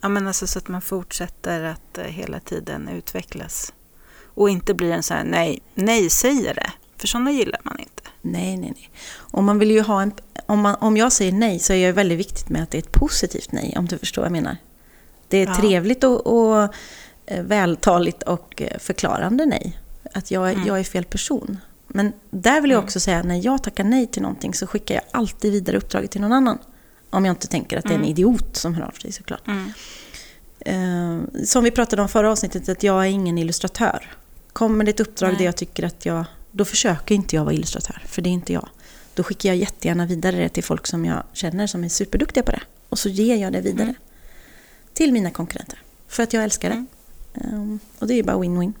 Ja, 0.00 0.08
men 0.08 0.26
alltså 0.26 0.46
så 0.46 0.58
att 0.58 0.68
man 0.68 0.80
fortsätter 0.82 1.62
att 1.64 1.98
eh, 1.98 2.04
hela 2.04 2.40
tiden 2.40 2.88
utvecklas. 2.88 3.72
Och 4.24 4.50
inte 4.50 4.74
blir 4.74 4.92
en 4.92 5.02
sån 5.02 5.16
här 5.16 5.24
nej, 5.24 5.62
nej-sägare. 5.74 6.70
För 6.96 7.06
sådana 7.08 7.30
gillar 7.32 7.60
man 7.64 7.78
inte. 7.78 8.02
Nej, 8.22 8.56
nej, 8.56 8.72
nej. 8.76 8.90
Och 9.16 9.44
man 9.44 9.58
vill 9.58 9.70
ju 9.70 9.80
ha 9.80 10.02
en, 10.02 10.12
om, 10.46 10.60
man, 10.60 10.74
om 10.80 10.96
jag 10.96 11.12
säger 11.12 11.32
nej 11.32 11.58
så 11.58 11.72
är 11.72 11.86
det 11.86 11.92
väldigt 11.92 12.18
viktigt 12.18 12.48
med 12.48 12.62
att 12.62 12.70
det 12.70 12.78
är 12.78 12.82
ett 12.82 12.92
positivt 12.92 13.52
nej, 13.52 13.74
om 13.78 13.86
du 13.86 13.98
förstår 13.98 14.22
vad 14.22 14.26
jag 14.26 14.32
menar. 14.32 14.56
Det 15.28 15.38
är 15.38 15.46
Ja. 15.46 15.54
trevligt 15.54 16.04
och, 16.04 16.26
och 16.26 16.74
eh, 17.26 17.42
vältaligt 17.42 18.22
och 18.22 18.62
eh, 18.62 18.78
förklarande 18.78 19.46
nej. 19.46 19.78
Att 20.14 20.30
jag, 20.30 20.50
Mm. 20.52 20.66
jag 20.66 20.78
är 20.80 20.84
fel 20.84 21.04
person. 21.04 21.58
Men 21.88 22.12
där 22.30 22.60
vill 22.60 22.70
jag 22.70 22.78
Mm. 22.78 22.84
också 22.84 23.00
säga, 23.00 23.22
när 23.22 23.44
jag 23.44 23.62
tackar 23.62 23.84
nej 23.84 24.06
till 24.06 24.22
någonting 24.22 24.54
så 24.54 24.66
skickar 24.66 24.94
jag 24.94 25.04
alltid 25.10 25.52
vidare 25.52 25.76
uppdraget 25.76 26.10
till 26.10 26.20
någon 26.20 26.32
annan. 26.32 26.58
Om 27.10 27.24
jag 27.24 27.32
inte 27.32 27.46
tänker 27.46 27.76
att 27.76 27.84
det 27.84 27.90
är 27.90 27.94
en 27.94 28.00
Mm. 28.00 28.10
idiot 28.10 28.56
som 28.56 28.74
hör 28.74 28.84
av 28.84 28.90
sig 28.90 29.12
såklart. 29.12 29.46
Mm. 29.48 29.72
Eh, 30.60 31.44
som 31.44 31.64
vi 31.64 31.70
pratade 31.70 32.02
om 32.02 32.08
förra 32.08 32.32
avsnittet, 32.32 32.68
att 32.68 32.82
jag 32.82 33.02
är 33.06 33.08
ingen 33.08 33.38
illustratör. 33.38 34.10
Kommer 34.52 34.84
det 34.84 34.90
ett 34.90 35.00
uppdrag 35.00 35.28
Nej. 35.28 35.38
där 35.38 35.44
jag 35.44 35.56
tycker 35.56 35.82
att 35.82 36.06
jag... 36.06 36.24
Då 36.50 36.64
försöker 36.64 37.14
inte 37.14 37.36
jag 37.36 37.44
vara 37.44 37.54
illustratör, 37.54 38.02
för 38.06 38.22
det 38.22 38.28
är 38.28 38.32
inte 38.32 38.52
jag. 38.52 38.68
Då 39.14 39.22
skickar 39.22 39.48
jag 39.48 39.56
jättegärna 39.56 40.06
vidare 40.06 40.36
det 40.36 40.48
till 40.48 40.64
folk 40.64 40.86
som 40.86 41.04
jag 41.04 41.22
känner 41.32 41.66
som 41.66 41.84
är 41.84 41.88
superduktiga 41.88 42.42
på 42.42 42.50
det. 42.50 42.60
Och 42.88 42.98
så 42.98 43.08
ger 43.08 43.36
jag 43.36 43.52
det 43.52 43.60
vidare 43.60 43.82
Mm. 43.82 43.94
till 44.94 45.12
mina 45.12 45.30
konkurrenter. 45.30 45.82
För 46.08 46.22
att 46.22 46.32
jag 46.32 46.44
älskar 46.44 46.70
det. 46.70 46.84
Mm. 47.46 47.72
Eh, 47.72 48.00
och 48.00 48.06
det 48.06 48.14
är 48.14 48.16
ju 48.16 48.22
bara 48.22 48.36
win-win. 48.36 48.72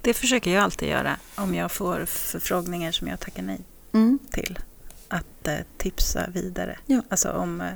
Det 0.00 0.14
försöker 0.14 0.50
jag 0.50 0.62
alltid 0.64 0.88
göra 0.88 1.16
om 1.34 1.54
jag 1.54 1.72
får 1.72 2.04
förfrågningar 2.06 2.92
som 2.92 3.08
jag 3.08 3.20
tackar 3.20 3.42
nej 3.42 3.60
Mm. 3.92 4.18
till. 4.32 4.58
Att 5.08 5.48
eh, 5.48 5.58
tipsa 5.76 6.30
vidare. 6.30 6.78
Ja. 6.86 7.02
Alltså 7.08 7.30
om 7.30 7.60
eh, 7.60 7.72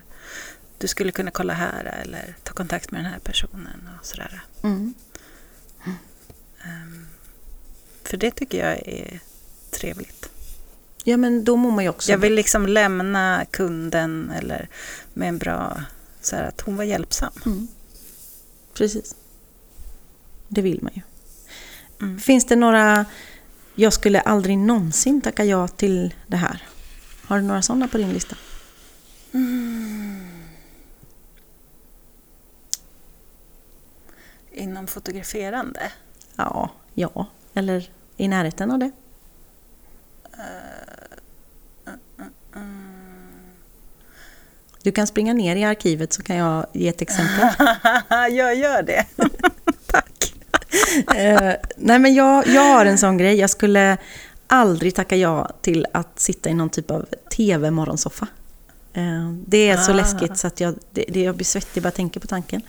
du 0.79 0.89
skulle 0.89 1.13
kunna 1.13 1.31
kolla 1.31 1.53
här 1.53 1.85
eller 2.03 2.35
ta 2.43 2.53
kontakt 2.53 2.91
med 2.91 3.05
den 3.05 3.13
här 3.13 3.19
personen 3.19 3.89
och 4.01 4.07
sådär. 4.07 4.43
Mm. 4.63 4.95
Ehm, 6.65 7.07
för 8.05 8.17
det 8.17 8.31
tycker 8.31 8.67
jag 8.69 8.89
är 8.89 9.21
trevligt. 9.71 10.31
Ja, 11.05 11.17
men 11.17 11.45
då 11.45 11.57
mår 11.57 11.71
man 11.71 11.85
ju 11.85 11.91
också... 11.91 12.11
Jag 12.13 12.19
vill 12.19 12.35
liksom 12.35 12.67
lämna 12.67 13.45
kunden 13.51 14.33
eller 14.39 14.69
med 15.15 15.29
en 15.29 15.39
bra, 15.39 15.83
så 16.21 16.37
här 16.37 16.43
att 16.45 16.61
hon 16.61 16.77
var 16.77 16.85
hjälpsam. 16.85 17.33
Mm. 17.47 17.69
Precis. 18.75 19.15
Det 20.49 20.63
vill 20.63 20.83
man 20.83 20.93
ju. 20.95 21.03
Mm. 22.01 22.21
Finns 22.21 22.47
det 22.47 22.57
några... 22.57 23.05
Jag 23.75 23.93
skulle 23.93 24.21
aldrig 24.21 24.59
någonsin 24.59 25.21
tacka 25.21 25.45
ja 25.45 25.69
till 25.69 26.15
det 26.27 26.37
här. 26.37 26.63
Har 27.27 27.37
du 27.37 27.43
några 27.43 27.63
sådana 27.63 27.89
på 27.89 27.99
din 27.99 28.13
lista? 28.13 28.37
Inom 34.53 34.87
fotograferande? 34.87 35.93
Ja, 36.37 36.71
ja. 36.95 37.27
Eller 37.55 37.91
i 38.17 38.29
närheten 38.29 38.71
av 38.71 38.79
det. 38.79 38.91
Du 44.83 44.93
kan 44.93 45.07
springa 45.07 45.33
ner 45.33 45.57
i 45.57 45.65
arkivet 45.65 46.13
så 46.13 46.23
kan 46.23 46.37
jag 46.37 46.67
ge 46.73 46.89
ett 46.89 47.03
exempel. 47.03 47.49
jag 48.11 48.55
gör 48.55 48.83
det. 48.83 49.07
Tack. 49.87 50.35
Eh, 51.17 51.55
nej 51.77 51.99
men 51.99 52.15
jag, 52.15 52.47
jag 52.47 52.63
har 52.75 52.87
en 52.87 52.99
sån 52.99 53.19
grej. 53.19 53.35
Jag 53.35 53.51
skulle 53.51 53.97
aldrig 54.53 54.95
tacka 54.95 55.17
ja 55.17 55.51
till 55.63 55.87
att 55.93 56.21
sitta 56.21 56.51
i 56.51 56.55
någon 56.55 56.71
typ 56.71 56.91
av 56.91 57.07
tv-morgonsoffa. 57.37 58.27
Eh, 58.93 59.33
det 59.47 59.69
är 59.69 59.77
så 59.77 59.93
Ah. 59.93 59.95
läskigt 59.95 60.39
så 60.39 60.47
att 60.47 60.61
jag, 60.61 60.75
det, 60.91 61.05
det, 61.09 61.23
jag 61.23 61.35
blir 61.37 61.45
svettig 61.45 61.83
bara 61.83 61.87
jag 61.87 61.95
tänker 61.95 62.21
på 62.21 62.27
tanken. 62.27 62.63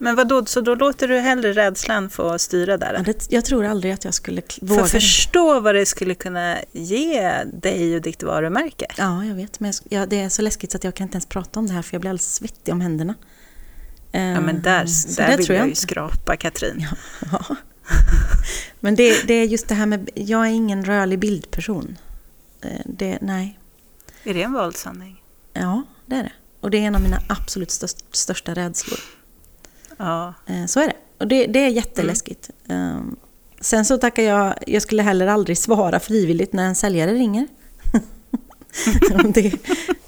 Men 0.00 0.16
vad 0.16 0.28
då, 0.28 0.44
så 0.44 0.60
då 0.60 0.74
låter 0.74 1.08
du 1.08 1.18
hellre 1.18 1.52
rädslan 1.52 2.10
få 2.10 2.38
styra 2.38 2.76
där? 2.76 3.02
Det, 3.06 3.26
jag 3.30 3.44
tror 3.44 3.64
aldrig 3.66 3.92
att 3.92 4.04
jag 4.04 4.14
skulle 4.14 4.42
För 4.42 4.66
våga. 4.66 4.82
det. 4.82 4.88
förstå 4.88 5.60
vad 5.60 5.74
det 5.74 5.86
skulle 5.86 6.14
kunna 6.14 6.56
ge 6.72 7.30
dig 7.44 7.96
och 7.96 8.02
ditt 8.02 8.22
varumärke. 8.22 8.86
Ja, 8.96 9.24
jag 9.24 9.34
vet. 9.34 9.60
Men 9.60 9.72
jag, 9.88 10.00
ja, 10.02 10.06
det 10.06 10.20
är 10.20 10.28
så 10.28 10.42
läskigt 10.42 10.70
så 10.72 10.76
att 10.76 10.84
jag 10.84 10.94
kan 10.94 11.04
inte 11.04 11.14
ens 11.16 11.26
prata 11.26 11.60
om 11.60 11.66
det 11.66 11.72
här 11.72 11.82
för 11.82 11.94
jag 11.94 12.00
blir 12.00 12.10
alldeles 12.10 12.34
svettig 12.34 12.74
om 12.74 12.80
händerna. 12.80 13.14
Eh, 14.12 14.22
Ja, 14.22 14.40
men 14.40 14.62
där, 14.62 14.86
så 14.86 15.20
där 15.22 15.36
vill 15.36 15.46
tror 15.46 15.58
jag, 15.58 15.68
ju 15.68 15.74
skrapa 15.74 16.36
Katrin. 16.36 16.86
Ja. 17.32 17.44
Men 18.80 18.94
det, 18.94 19.26
det 19.26 19.34
är 19.34 19.44
just 19.44 19.68
det 19.68 19.74
här 19.74 19.86
med, 19.86 20.10
jag 20.14 20.46
är 20.46 20.50
ingen 20.50 20.84
rörlig 20.84 21.18
bildperson. 21.18 21.98
Eh, 22.60 22.80
Det, 22.84 23.18
nej, 23.20 23.58
Är 24.24 24.34
det 24.34 24.42
en 24.42 24.52
våldssanning? 24.52 25.22
ja 25.52 25.82
det 26.06 26.16
är 26.16 26.22
det. 26.22 26.32
Och 26.60 26.70
det 26.70 26.78
är 26.78 26.82
en 26.82 26.94
av 26.94 27.00
mina 27.02 27.20
absolut 27.28 27.70
största, 28.12 28.54
rädslor. 28.54 28.98
Ja. 29.96 30.34
Eh, 30.46 30.66
Så 30.66 30.80
är 30.80 30.86
det. 30.86 30.94
Och 31.18 31.28
det, 31.28 31.46
det 31.46 31.58
är 31.58 31.68
jätteläskigt. 31.68 32.50
Ehm, 32.68 33.16
Sen 33.60 33.84
så 33.84 33.98
tackar 33.98 34.22
jag, 34.22 34.54
jag 34.66 34.82
skulle 34.82 35.02
heller 35.02 35.26
aldrig 35.26 35.58
svara 35.58 36.00
frivilligt 36.00 36.52
när 36.52 36.66
en 36.66 36.74
säljare 36.74 37.14
ringer. 37.14 37.46
och, 39.14 39.32
det, 39.32 39.52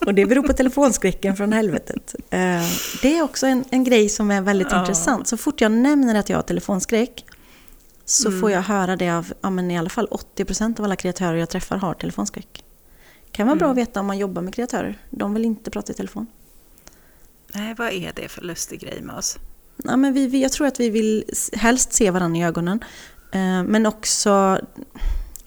och 0.06 0.14
det 0.14 0.26
beror 0.26 0.42
på 0.42 0.52
telefonskräcken 0.52 1.36
från 1.36 1.52
helvetet. 1.52 2.14
Eh, 2.30 2.62
Det 3.02 3.18
är 3.18 3.22
också 3.22 3.46
en, 3.46 3.64
en 3.70 3.84
grej 3.84 4.08
som 4.08 4.30
är 4.30 4.40
väldigt 4.40 4.68
Ja. 4.70 4.80
intressant. 4.80 5.28
Så 5.28 5.36
fort 5.36 5.60
jag 5.60 5.72
nämner 5.72 6.14
att 6.14 6.28
jag 6.28 6.38
har 6.38 6.42
telefonskräck 6.42 7.24
så 8.10 8.28
Mm. 8.28 8.40
får 8.40 8.50
jag 8.50 8.62
höra 8.62 8.96
det 8.96 9.10
av 9.10 9.32
ja, 9.40 9.50
men 9.50 9.70
i 9.70 9.78
alla 9.78 9.88
fall 9.90 10.08
80% 10.10 10.78
av 10.80 10.84
alla 10.84 10.96
kreatörer 10.96 11.36
jag 11.38 11.48
träffar 11.48 11.76
har 11.76 11.94
telefonskräck. 11.94 12.64
kan 13.32 13.46
vara 13.46 13.56
bra 13.56 13.66
att 13.68 13.76
Mm. 13.76 13.86
veta 13.86 14.00
om 14.00 14.06
man 14.06 14.18
jobbar 14.18 14.42
med 14.42 14.54
kreatörer. 14.54 14.98
De 15.10 15.34
vill 15.34 15.44
inte 15.44 15.70
prata 15.70 15.92
i 15.92 15.94
telefon. 15.94 16.26
Nej, 17.54 17.74
vad 17.78 17.88
är 17.92 18.12
det 18.16 18.28
för 18.28 18.42
lustig 18.42 18.80
grej 18.80 19.00
med 19.02 19.16
oss? 19.16 19.36
Ja, 19.84 19.96
men 19.96 20.14
vi, 20.14 20.42
jag 20.42 20.52
tror 20.52 20.66
att 20.66 20.80
vi 20.80 20.90
vill 20.90 21.24
helst 21.52 21.92
se 21.92 22.10
varandra 22.10 22.38
i 22.40 22.44
ögonen. 22.44 22.80
Eh, 23.32 23.62
men 23.62 23.86
också, 23.86 24.58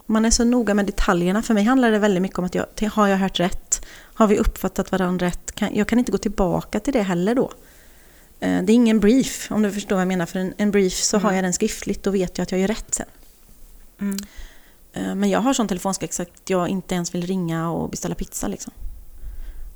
man 0.06 0.26
är 0.26 0.30
så 0.32 0.44
noga 0.44 0.74
med 0.74 0.86
detaljerna. 0.86 1.42
För 1.42 1.54
mig 1.54 1.64
handlar 1.64 1.92
det 1.92 2.00
väldigt 2.00 2.22
mycket 2.22 2.40
om 2.40 2.46
att 2.46 2.56
jag, 2.56 2.66
har 2.94 3.08
jag 3.08 3.18
hört 3.18 3.40
rätt? 3.40 3.86
Har 4.14 4.28
vi 4.28 4.38
uppfattat 4.38 4.92
varandra 4.92 5.26
rätt? 5.26 5.52
Jag 5.74 5.88
kan 5.88 6.00
inte 6.00 6.12
gå 6.12 6.18
tillbaka 6.18 6.80
till 6.80 6.94
det 6.94 7.02
heller 7.02 7.36
då. 7.36 7.52
Eh, 8.44 8.62
det 8.64 8.72
är 8.72 8.76
ingen 8.76 9.00
brief, 9.00 9.52
om 9.52 9.62
du 9.62 9.72
förstår 9.72 9.96
vad 9.96 10.02
jag 10.02 10.08
menar. 10.08 10.26
För 10.26 10.40
en, 10.40 10.54
en 10.58 10.72
brief 10.72 10.94
så 10.94 11.18
har 11.18 11.22
Mm. 11.30 11.36
jag 11.36 11.44
den 11.44 11.54
skriftligt, 11.54 12.04
då 12.04 12.12
vet 12.12 12.38
jag 12.38 12.44
att 12.44 12.52
jag 12.52 12.62
gör 12.62 12.68
rätt 12.68 12.94
sen. 12.94 13.06
Mm. 14.02 14.18
Eh, 14.94 15.16
men 15.16 15.30
jag 15.30 15.40
har 15.40 15.54
sån 15.54 15.68
telefonskräck 15.68 16.14
så 16.14 16.22
att 16.22 16.30
jag 16.50 16.68
inte 16.70 16.96
ens 16.96 17.16
vill 17.16 17.28
ringa 17.28 17.70
och 17.72 17.90
beställa 17.90 18.16
pizza 18.16 18.48
liksom. 18.48 18.74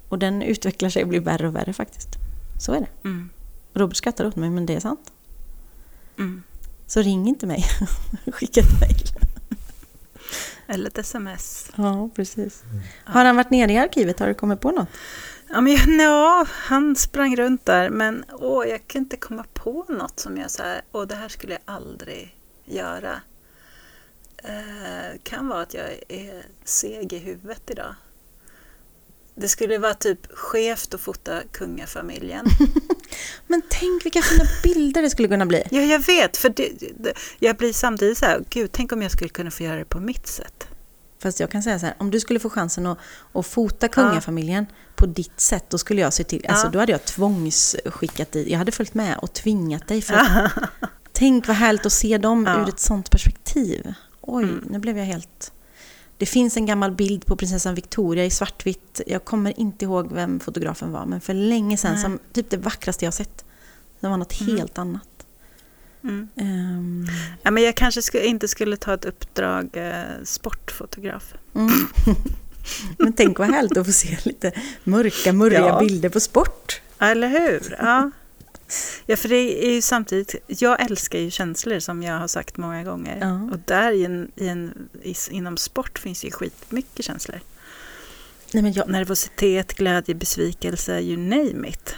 Och 0.09 0.19
den 0.19 0.41
utvecklar 0.41 0.89
sig 0.89 1.03
och 1.03 1.09
blir 1.09 1.19
värre 1.19 1.47
och 1.47 1.55
värre 1.55 1.73
faktiskt. 1.73 2.09
Så 2.59 2.73
är 2.73 2.79
det. 2.79 2.87
Mm. 3.09 3.29
Robert 3.73 3.95
skrattar 3.97 4.25
åt 4.25 4.35
mig, 4.35 4.49
men 4.49 4.65
det 4.65 4.75
är 4.75 4.79
sant. 4.79 5.11
Mm. 6.17 6.43
Så 6.87 7.01
ring 7.01 7.27
inte 7.27 7.45
mig. 7.47 7.65
Skicka 8.33 8.59
ett 8.61 8.79
mejl. 8.81 9.03
Eller 10.67 10.87
ett 10.87 10.97
sms. 10.97 11.71
Ja, 11.75 12.09
precis. 12.15 12.63
Har 13.03 13.25
han 13.25 13.35
varit 13.35 13.49
nere 13.51 13.71
i 13.73 13.77
arkivet? 13.77 14.19
Har 14.19 14.27
du 14.27 14.33
kommit 14.33 14.61
på 14.61 14.71
något? 14.71 14.87
Ja, 15.49 15.61
men, 15.61 15.99
ja, 15.99 16.47
han 16.49 16.95
sprang 16.95 17.35
runt 17.35 17.65
där, 17.65 17.89
men 17.89 18.25
åh, 18.33 18.67
jag 18.67 18.87
kunde 18.87 19.03
inte 19.03 19.17
komma 19.17 19.45
på 19.53 19.85
något 19.89 20.19
som 20.19 20.37
jag 20.37 20.51
så 20.51 20.63
här, 20.63 20.81
åh, 20.91 21.07
det 21.07 21.15
här 21.15 21.29
skulle 21.29 21.53
jag 21.53 21.61
aldrig 21.65 22.37
göra. 22.65 23.21
Eh, 24.43 25.19
kan 25.23 25.47
vara 25.47 25.61
att 25.61 25.73
jag 25.73 25.89
är 26.07 26.45
seg 26.63 27.13
i 27.13 27.17
huvudet 27.17 27.69
idag. 27.69 27.95
Det 29.35 29.47
skulle 29.47 29.77
vara 29.77 29.93
typ 29.93 30.31
skevt 30.31 30.93
att 30.93 31.01
fota 31.01 31.41
kungafamiljen. 31.51 32.45
Men 33.47 33.61
tänk 33.69 34.05
vilka 34.05 34.21
fina 34.21 34.45
bilder 34.63 35.01
det 35.01 35.09
skulle 35.09 35.27
kunna 35.27 35.45
bli. 35.45 35.63
Ja, 35.71 35.81
jag 35.81 35.99
vet, 35.99 36.37
för 36.37 36.49
det, 36.49 36.71
det, 36.97 37.13
jag 37.39 37.57
blir 37.57 37.73
samtidigt 37.73 38.17
så 38.17 38.25
här, 38.25 38.43
gud, 38.49 38.71
tänk 38.71 38.91
om 38.91 39.01
jag 39.01 39.11
skulle 39.11 39.29
kunna 39.29 39.51
få 39.51 39.63
göra 39.63 39.75
det 39.75 39.85
på 39.85 39.99
mitt 39.99 40.27
sätt. 40.27 40.66
Fast 41.19 41.39
jag 41.39 41.49
kan 41.51 41.63
säga 41.63 41.79
så 41.79 41.85
här, 41.85 41.95
om 41.99 42.11
du 42.11 42.19
skulle 42.19 42.39
få 42.39 42.49
chansen 42.49 42.85
att, 42.85 42.97
att 43.33 43.45
fota 43.45 43.87
kungafamiljen 43.87 44.65
på 44.95 45.05
ditt 45.05 45.39
sätt, 45.39 45.65
då 45.69 45.77
skulle 45.77 46.01
jag 46.01 46.13
se 46.13 46.23
till, 46.23 46.45
alltså 46.47 46.67
Ja. 46.67 46.71
då 46.71 46.79
hade 46.79 46.91
jag 46.91 47.05
tvångsskickat 47.05 48.31
dig, 48.31 48.51
jag 48.51 48.57
hade 48.57 48.71
följt 48.71 48.93
med 48.93 49.17
och 49.17 49.33
tvingat 49.33 49.87
dig. 49.87 50.01
För 50.01 50.13
att, 50.15 50.51
tänk 51.11 51.47
vad 51.47 51.55
härligt 51.57 51.85
att 51.85 51.93
se 51.93 52.17
dem 52.17 52.45
Ja. 52.45 52.61
ur 52.61 52.69
ett 52.69 52.79
sånt 52.79 53.09
perspektiv. 53.11 53.93
Oj, 54.21 54.43
Mm. 54.43 54.65
nu 54.69 54.79
blev 54.79 54.97
jag 54.97 55.05
helt... 55.05 55.51
Det 56.17 56.25
finns 56.25 56.57
en 56.57 56.65
gammal 56.65 56.91
bild 56.91 57.25
på 57.25 57.35
prinsessan 57.35 57.75
Victoria 57.75 58.25
i 58.25 58.29
svartvitt. 58.29 59.01
Jag 59.07 59.25
kommer 59.25 59.59
inte 59.59 59.85
ihåg 59.85 60.11
vem 60.13 60.39
fotografen 60.39 60.91
var, 60.91 61.05
men 61.05 61.21
för 61.21 61.33
länge 61.33 61.77
sedan, 61.77 61.93
Nej. 61.93 62.01
som 62.03 62.19
typ 62.33 62.49
det 62.49 62.57
vackraste 62.57 63.05
jag 63.05 63.13
sett. 63.13 63.45
Det 63.99 64.07
var 64.07 64.17
något 64.17 64.41
Mm. 64.41 64.57
helt 64.57 64.77
annat. 64.77 65.16
Mm. 66.07 66.27
Ehm, 66.35 67.07
Ja, 67.43 67.51
men 67.51 67.63
jag 67.63 67.75
kanske 67.75 68.01
skulle, 68.01 68.25
inte 68.25 68.47
skulle 68.47 68.77
ta 68.77 68.93
ett 68.93 69.05
uppdrag 69.05 69.69
eh, 69.73 70.01
sportfotograf. 70.23 71.33
mm. 71.55 71.69
Men 72.97 73.13
tänk 73.13 73.39
vad 73.39 73.47
härligt 73.51 73.77
att 73.77 73.85
få 73.85 73.91
se 73.91 74.17
lite 74.23 74.51
mörka, 74.83 75.33
murriga 75.33 75.59
Ja. 75.67 75.79
bilder 75.79 76.09
på 76.09 76.19
sport. 76.19 76.81
Eller 76.99 77.27
hur? 77.27 77.75
Ja. 77.79 78.11
ja, 79.05 79.15
för 79.15 79.29
det 79.29 79.65
är 79.67 79.73
ju 79.75 79.81
samtidigt, 79.81 80.35
jag 80.47 80.81
älskar 80.81 81.19
ju 81.19 81.31
känslor 81.31 81.79
som 81.79 82.03
jag 82.03 82.19
har 82.19 82.27
sagt 82.27 82.57
många 82.57 82.83
gånger. 82.83 83.17
Ja. 83.21 83.49
Och 83.53 83.59
där 83.65 83.91
i 83.91 84.05
en, 84.05 84.31
i 84.35 84.47
en, 84.47 84.89
i, 85.03 85.15
inom 85.31 85.57
sport 85.57 85.99
finns 85.99 86.25
ju 86.25 86.31
skitmycket 86.31 87.05
känslor. 87.05 87.39
Nej, 88.53 88.73
jag, 88.75 88.89
Nervositet, 88.89 89.73
glädje, 89.73 90.15
besvikelse, 90.15 90.99
you 91.01 91.17
name 91.17 91.67
it. 91.69 91.95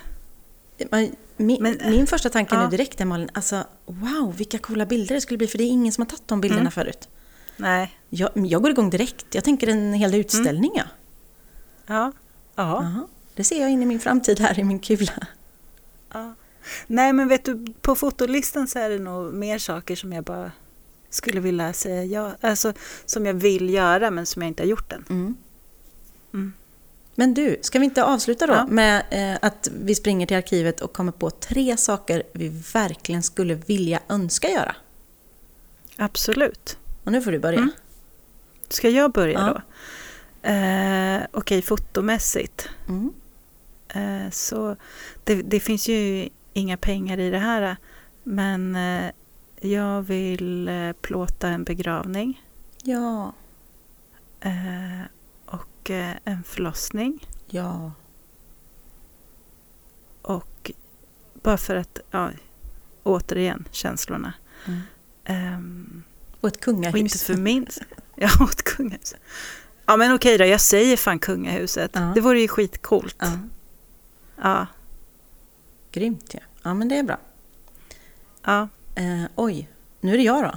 man- 0.91 1.16
min, 1.39 1.63
Men- 1.63 1.77
min 1.91 2.07
första 2.07 2.29
tanke 2.29 2.55
Ja. 2.55 2.63
nu 2.63 2.69
direkt 2.69 3.01
är 3.01 3.05
Malin, 3.05 3.29
alltså 3.33 3.63
wow 3.85 4.35
vilka 4.37 4.57
coola 4.57 4.85
bilder 4.85 5.15
det 5.15 5.21
skulle 5.21 5.37
bli 5.37 5.47
för 5.47 5.57
det 5.57 5.63
är 5.63 5.67
ingen 5.69 5.93
som 5.93 6.01
har 6.01 6.05
tagit 6.09 6.27
de 6.27 6.41
bilderna 6.41 6.61
Mm. 6.61 6.71
förut. 6.71 7.09
Nej. 7.57 7.97
Jag, 8.09 8.29
jag 8.35 8.61
går 8.61 8.71
igång 8.71 8.89
direkt, 8.89 9.25
jag 9.35 9.43
tänker 9.43 9.67
en 9.67 9.93
hel 9.93 10.15
utställning 10.15 10.71
ja. 10.75 10.83
Ja. 11.87 12.11
Ja. 12.55 12.83
Jaha. 12.83 13.07
Det 13.35 13.43
ser 13.43 13.61
jag 13.61 13.71
in 13.71 13.83
i 13.83 13.85
min 13.85 13.99
framtid 13.99 14.39
här 14.39 14.59
i 14.59 14.63
min 14.63 14.79
kula. 14.79 15.27
ja. 16.13 16.33
Nej, 16.87 17.13
men 17.13 17.27
vet 17.27 17.45
du, 17.45 17.65
på 17.81 17.95
fotolistan 17.95 18.67
så 18.67 18.79
är 18.79 18.89
det 18.89 18.99
nog 18.99 19.33
mer 19.33 19.57
saker 19.59 19.95
som 19.95 20.13
jag 20.13 20.23
bara 20.23 20.51
skulle 21.09 21.39
vilja 21.39 21.73
säga 21.73 22.03
ja, 22.05 22.31
alltså 22.41 22.73
som 23.05 23.25
jag 23.25 23.33
vill 23.33 23.69
göra 23.69 24.11
men 24.11 24.25
som 24.25 24.41
jag 24.41 24.47
inte 24.49 24.63
har 24.63 24.67
gjort 24.67 24.91
än. 24.93 25.05
Mm. 26.33 26.53
Men 27.16 27.34
du, 27.34 27.57
ska 27.62 27.80
vi 27.80 27.86
inte 27.86 28.03
avsluta 28.03 28.47
då 28.47 28.53
Ja. 28.53 28.66
med 28.66 29.03
eh, 29.10 29.38
att 29.41 29.70
vi 29.82 29.95
springer 29.95 30.26
till 30.28 30.38
arkivet 30.38 30.82
och 30.82 30.93
kommer 30.93 31.12
på 31.12 31.30
tre 31.30 31.78
saker 31.78 32.24
vi 32.34 32.47
verkligen 32.74 33.24
skulle 33.24 33.53
vilja 33.55 33.99
önska 34.10 34.49
göra? 34.49 34.76
Absolut. 35.97 36.78
Och 37.03 37.12
nu 37.12 37.22
får 37.22 37.32
du 37.32 37.39
börja. 37.39 37.57
Mm. 37.60 37.72
Ska 38.70 38.89
jag 38.89 39.12
börja 39.12 39.34
Ja. 39.39 39.47
då? 39.53 39.62
Eh, 40.49 41.22
Okej, 41.32 41.62
fotomässigt. 41.62 42.70
Mm. 42.88 43.14
Eh, 43.89 44.32
så 44.32 44.76
det, 45.24 45.36
det 45.36 45.60
finns 45.60 45.88
ju 45.88 46.30
inga 46.53 46.78
pengar 46.78 47.18
i 47.18 47.30
det 47.30 47.38
här. 47.39 47.78
Men 48.24 48.76
eh, 48.76 49.12
jag 49.62 50.01
vill 50.01 50.68
eh, 50.68 50.91
plåta 51.01 51.47
en 51.49 51.64
begravning 51.64 52.43
Ja, 52.84 53.34
eh, 54.41 55.01
och 55.89 55.95
eh, 55.95 56.15
en 56.23 56.43
förlossning. 56.43 57.27
ja. 57.47 57.91
Och 60.21 60.71
bara 61.43 61.57
för 61.57 61.75
att, 61.75 61.99
ja, 62.11 62.29
återigen, 63.03 63.67
känslorna. 63.71 64.33
Mm. 64.67 64.79
Ehm, 65.25 66.03
Och 66.41 66.47
ett 66.47 66.59
kungahus. 66.59 66.93
och 66.93 66.99
inte 66.99 67.17
för 67.17 67.33
min... 67.37 67.67
Ja, 68.15 68.29
ett 68.51 68.63
kungahus. 68.63 69.15
Ja, 69.85 69.97
men 69.97 70.13
okej 70.15 70.37
då, 70.37 70.45
jag 70.45 70.61
säger 70.61 70.97
fan 70.97 71.19
kungahuset. 71.19 71.91
Ja. 71.93 72.11
Det 72.15 72.21
vore 72.21 72.41
ju 72.41 72.47
skitcoolt. 72.47 73.15
Ja, 73.19 73.31
Ja, 74.41 74.67
grymt 75.91 76.33
ja. 76.33 76.39
Ja, 76.63 76.73
men 76.73 76.87
det 76.89 76.97
är 76.97 77.03
bra. 77.03 77.17
ja. 78.43 78.67
Eh, 78.95 79.23
oj, 79.35 79.69
nu 80.01 80.13
är 80.13 80.17
det 80.17 80.23
jag 80.23 80.43
då. 80.43 80.53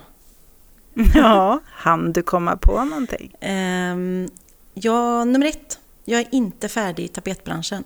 Ja, 1.14 1.60
hann 1.66 2.12
du 2.12 2.22
komma 2.22 2.56
på 2.56 2.84
någonting? 2.84 3.34
Ehm, 3.40 4.28
ja, 4.74 5.24
nummer 5.24 5.46
ett. 5.46 5.78
Jag 6.04 6.20
är 6.20 6.28
inte 6.34 6.68
färdig 6.68 7.04
i 7.04 7.08
tapetbranschen. 7.08 7.84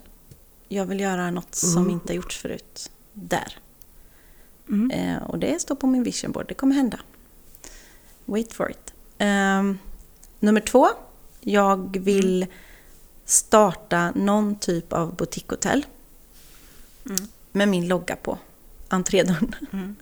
Jag 0.69 0.87
vill 0.87 1.01
göra 1.01 1.31
något 1.31 1.55
som 1.55 1.83
Mm. 1.83 1.91
inte 1.91 2.13
har 2.13 2.17
gjorts 2.17 2.39
förut. 2.39 2.91
Där. 3.13 3.59
Mm. 4.69 4.91
Eh, 4.91 5.23
och 5.23 5.39
det 5.39 5.61
står 5.61 5.75
på 5.75 5.87
min 5.87 6.03
vision 6.03 6.33
board. 6.33 6.49
Det 6.49 6.55
kommer 6.55 6.75
hända. 6.75 7.01
Wait 8.25 8.53
for 8.53 8.71
it. 8.71 8.95
Ehm, 9.19 9.79
nummer 10.41 10.61
två. 10.61 10.89
Jag 11.41 11.97
vill 11.99 12.47
starta 13.25 14.11
någon 14.11 14.57
typ 14.59 14.93
av 14.93 15.17
boutiquehotell. 15.17 15.87
Mm. 17.07 17.17
Med 17.53 17.69
min 17.69 17.89
logga 17.89 18.17
på. 18.17 18.39
Entrédörren. 18.89 19.55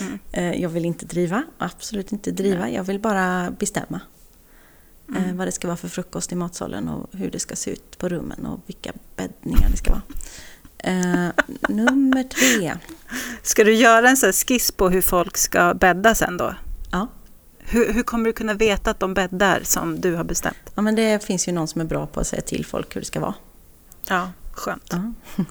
Mm. 0.00 0.18
Eh, 0.32 0.60
Jag 0.62 0.68
vill 0.68 0.84
inte 0.84 1.06
driva, 1.06 1.42
absolut 1.58 2.12
inte 2.12 2.30
driva. 2.30 2.70
Jag 2.70 2.84
vill 2.84 3.00
bara 3.00 3.50
bestämma 3.50 3.96
eh, 3.96 4.19
Mm. 5.16 5.36
vad 5.36 5.48
det 5.48 5.52
ska 5.52 5.68
vara 5.68 5.76
för 5.76 5.88
frukost 5.88 6.32
i 6.32 6.34
matsalen 6.34 6.88
och 6.88 7.06
hur 7.12 7.30
det 7.30 7.38
ska 7.38 7.56
se 7.56 7.70
ut 7.70 7.98
på 7.98 8.08
rummen 8.08 8.46
och 8.46 8.60
vilka 8.66 8.92
bäddningar 9.16 9.68
det 9.70 9.76
ska 9.76 9.90
vara. 9.90 10.02
Eh, 10.78 11.28
nummer 11.68 12.24
tre. 12.24 12.74
Ska 13.42 13.64
du 13.64 13.74
göra 13.74 14.08
en 14.08 14.16
sån 14.16 14.32
skiss 14.32 14.70
på 14.72 14.88
hur 14.88 15.02
folk 15.02 15.36
ska 15.36 15.74
bädda 15.74 16.14
sen 16.14 16.36
då? 16.36 16.54
Ja. 16.92 17.06
Hur, 17.58 17.92
hur 17.92 18.02
kommer 18.02 18.24
du 18.24 18.32
kunna 18.32 18.54
veta 18.54 18.90
att 18.90 19.00
de 19.00 19.14
bäddar 19.14 19.60
som 19.64 20.00
du 20.00 20.14
har 20.14 20.24
bestämt? 20.24 20.56
ja, 20.74 20.82
men 20.82 20.94
det 20.94 21.24
finns 21.24 21.48
ju 21.48 21.52
någon 21.52 21.68
som 21.68 21.80
är 21.80 21.84
bra 21.84 22.06
på 22.06 22.20
att 22.20 22.26
säga 22.26 22.42
till 22.42 22.66
folk 22.66 22.96
hur 22.96 23.00
det 23.00 23.06
ska 23.06 23.20
vara. 23.20 23.34
Ja, 24.08 24.30
skönt. 24.52 24.88
Ja. 24.90 25.12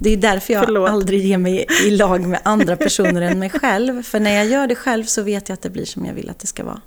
Det 0.00 0.10
är 0.10 0.16
därför 0.16 0.52
jag 0.52 0.64
Förlåt. 0.64 0.90
aldrig 0.90 1.26
ger 1.26 1.38
mig 1.38 1.66
i 1.84 1.90
lag 1.90 2.26
med 2.26 2.40
andra 2.44 2.76
personer 2.76 3.22
än 3.22 3.38
mig 3.38 3.50
själv. 3.50 4.02
För 4.02 4.20
när 4.20 4.30
jag 4.30 4.46
gör 4.46 4.66
det 4.66 4.74
själv 4.74 5.04
så 5.04 5.22
vet 5.22 5.48
jag 5.48 5.54
att 5.54 5.62
det 5.62 5.70
blir 5.70 5.84
som 5.84 6.04
jag 6.04 6.14
vill 6.14 6.30
att 6.30 6.38
det 6.38 6.46
ska 6.46 6.64
vara. 6.64 6.80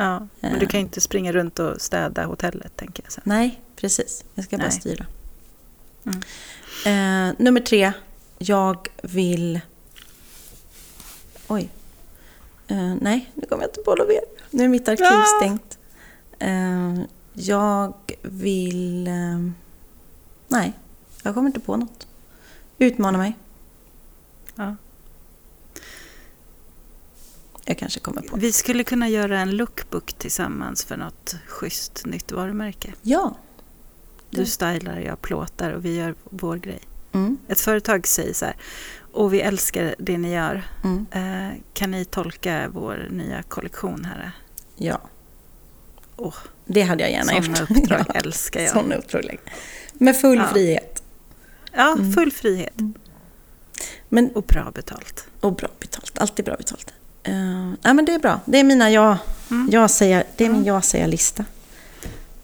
Ja, 0.00 0.26
men 0.40 0.58
du 0.58 0.66
kan 0.66 0.80
inte 0.80 1.00
springa 1.00 1.32
runt 1.32 1.58
och 1.58 1.80
städa 1.80 2.24
hotellet, 2.24 2.76
tänker 2.76 3.02
jag. 3.02 3.12
Sen. 3.12 3.22
Nej, 3.26 3.60
precis. 3.76 4.24
Jag 4.34 4.44
ska 4.44 4.56
bara 4.56 4.62
Nej. 4.68 4.72
styra. 4.80 5.06
Mm. 6.04 6.20
Eh, 6.86 7.34
nummer 7.38 7.60
tre. 7.60 7.92
Jag 8.38 8.88
vill... 9.02 9.60
Oj. 11.48 11.68
Eh, 12.68 12.94
nej, 13.00 13.30
nu 13.34 13.46
kommer 13.46 13.62
jag 13.62 13.68
inte 13.70 13.80
på 13.80 13.94
något 13.94 14.08
mer. 14.08 14.20
Nu 14.50 14.64
är 14.64 14.68
mitt 14.68 14.88
arkiv 14.88 15.06
Ah! 15.06 15.24
stängt. 15.40 15.78
Eh, 16.38 17.00
jag 17.32 17.94
vill... 18.22 19.06
Eh, 19.06 19.38
nej, 20.48 20.72
jag 21.22 21.34
kommer 21.34 21.46
inte 21.48 21.60
på 21.60 21.76
något. 21.76 22.06
Utmana 22.78 23.18
mig. 23.18 23.36
Ja. 24.54 24.76
Jag 27.70 27.78
kanske 27.78 28.00
kommer 28.00 28.22
på. 28.22 28.36
Vi 28.36 28.52
skulle 28.52 28.84
kunna 28.84 29.08
göra 29.08 29.40
en 29.40 29.50
lookbook 29.56 30.12
tillsammans 30.12 30.84
för 30.84 30.96
något 30.96 31.36
schysst 31.48 32.06
nytt 32.06 32.32
varumärke. 32.32 32.92
Ja. 33.02 33.36
Du 34.30 34.46
stylar, 34.46 34.98
jag 35.00 35.22
plåtar 35.22 35.70
och 35.72 35.84
vi 35.84 35.96
gör 35.96 36.14
vår 36.24 36.56
grej. 36.56 36.80
Mm, 37.12 37.38
Ett 37.48 37.60
företag 37.60 38.06
säger 38.06 38.34
så 38.34 38.44
här, 38.44 38.56
och 39.12 39.34
vi 39.34 39.40
älskar 39.40 39.94
det 39.98 40.18
ni 40.18 40.32
gör. 40.34 40.62
mm, 40.84 41.06
Eh, 41.10 41.56
kan 41.72 41.90
ni 41.90 42.04
tolka 42.04 42.68
vår 42.72 43.08
nya 43.10 43.42
kollektion 43.42 44.04
här? 44.04 44.32
ja. 44.76 45.00
Åh, 46.16 46.34
Det 46.66 46.82
hade 46.82 47.02
jag 47.02 47.10
gärna 47.12 47.24
sådana 47.42 47.58
gjort. 47.60 47.70
uppdrag 47.70 48.04
Ja, 48.08 48.14
älskar 48.14 48.60
jag. 48.60 48.70
Sådana 48.70 48.94
uppdrag. 48.94 49.38
Med 49.92 50.16
full 50.20 50.38
Ja. 50.38 50.46
frihet. 50.52 51.02
Ja, 51.72 51.92
Mm. 51.98 52.12
full 52.12 52.32
frihet. 52.32 52.74
Men 54.08 54.30
Och 54.30 54.42
bra 54.42 54.70
betalt. 54.74 55.26
Och 55.40 55.56
bra 55.56 55.68
betalt. 55.80 56.18
Alltid 56.18 56.44
bra 56.44 56.56
betalt. 56.56 56.92
Uh, 57.28 57.72
nej, 57.82 57.94
men 57.94 58.04
det 58.04 58.14
är 58.14 58.18
bra. 58.18 58.40
Det 58.44 58.58
är 58.60 58.64
mina 58.64 58.90
jag, 58.90 59.16
Mm. 59.50 59.68
jag 59.72 59.90
säger, 59.90 60.24
det 60.36 60.44
är 60.44 60.48
min 60.48 60.56
Mm. 60.56 60.66
jag-säga-lista. 60.66 61.44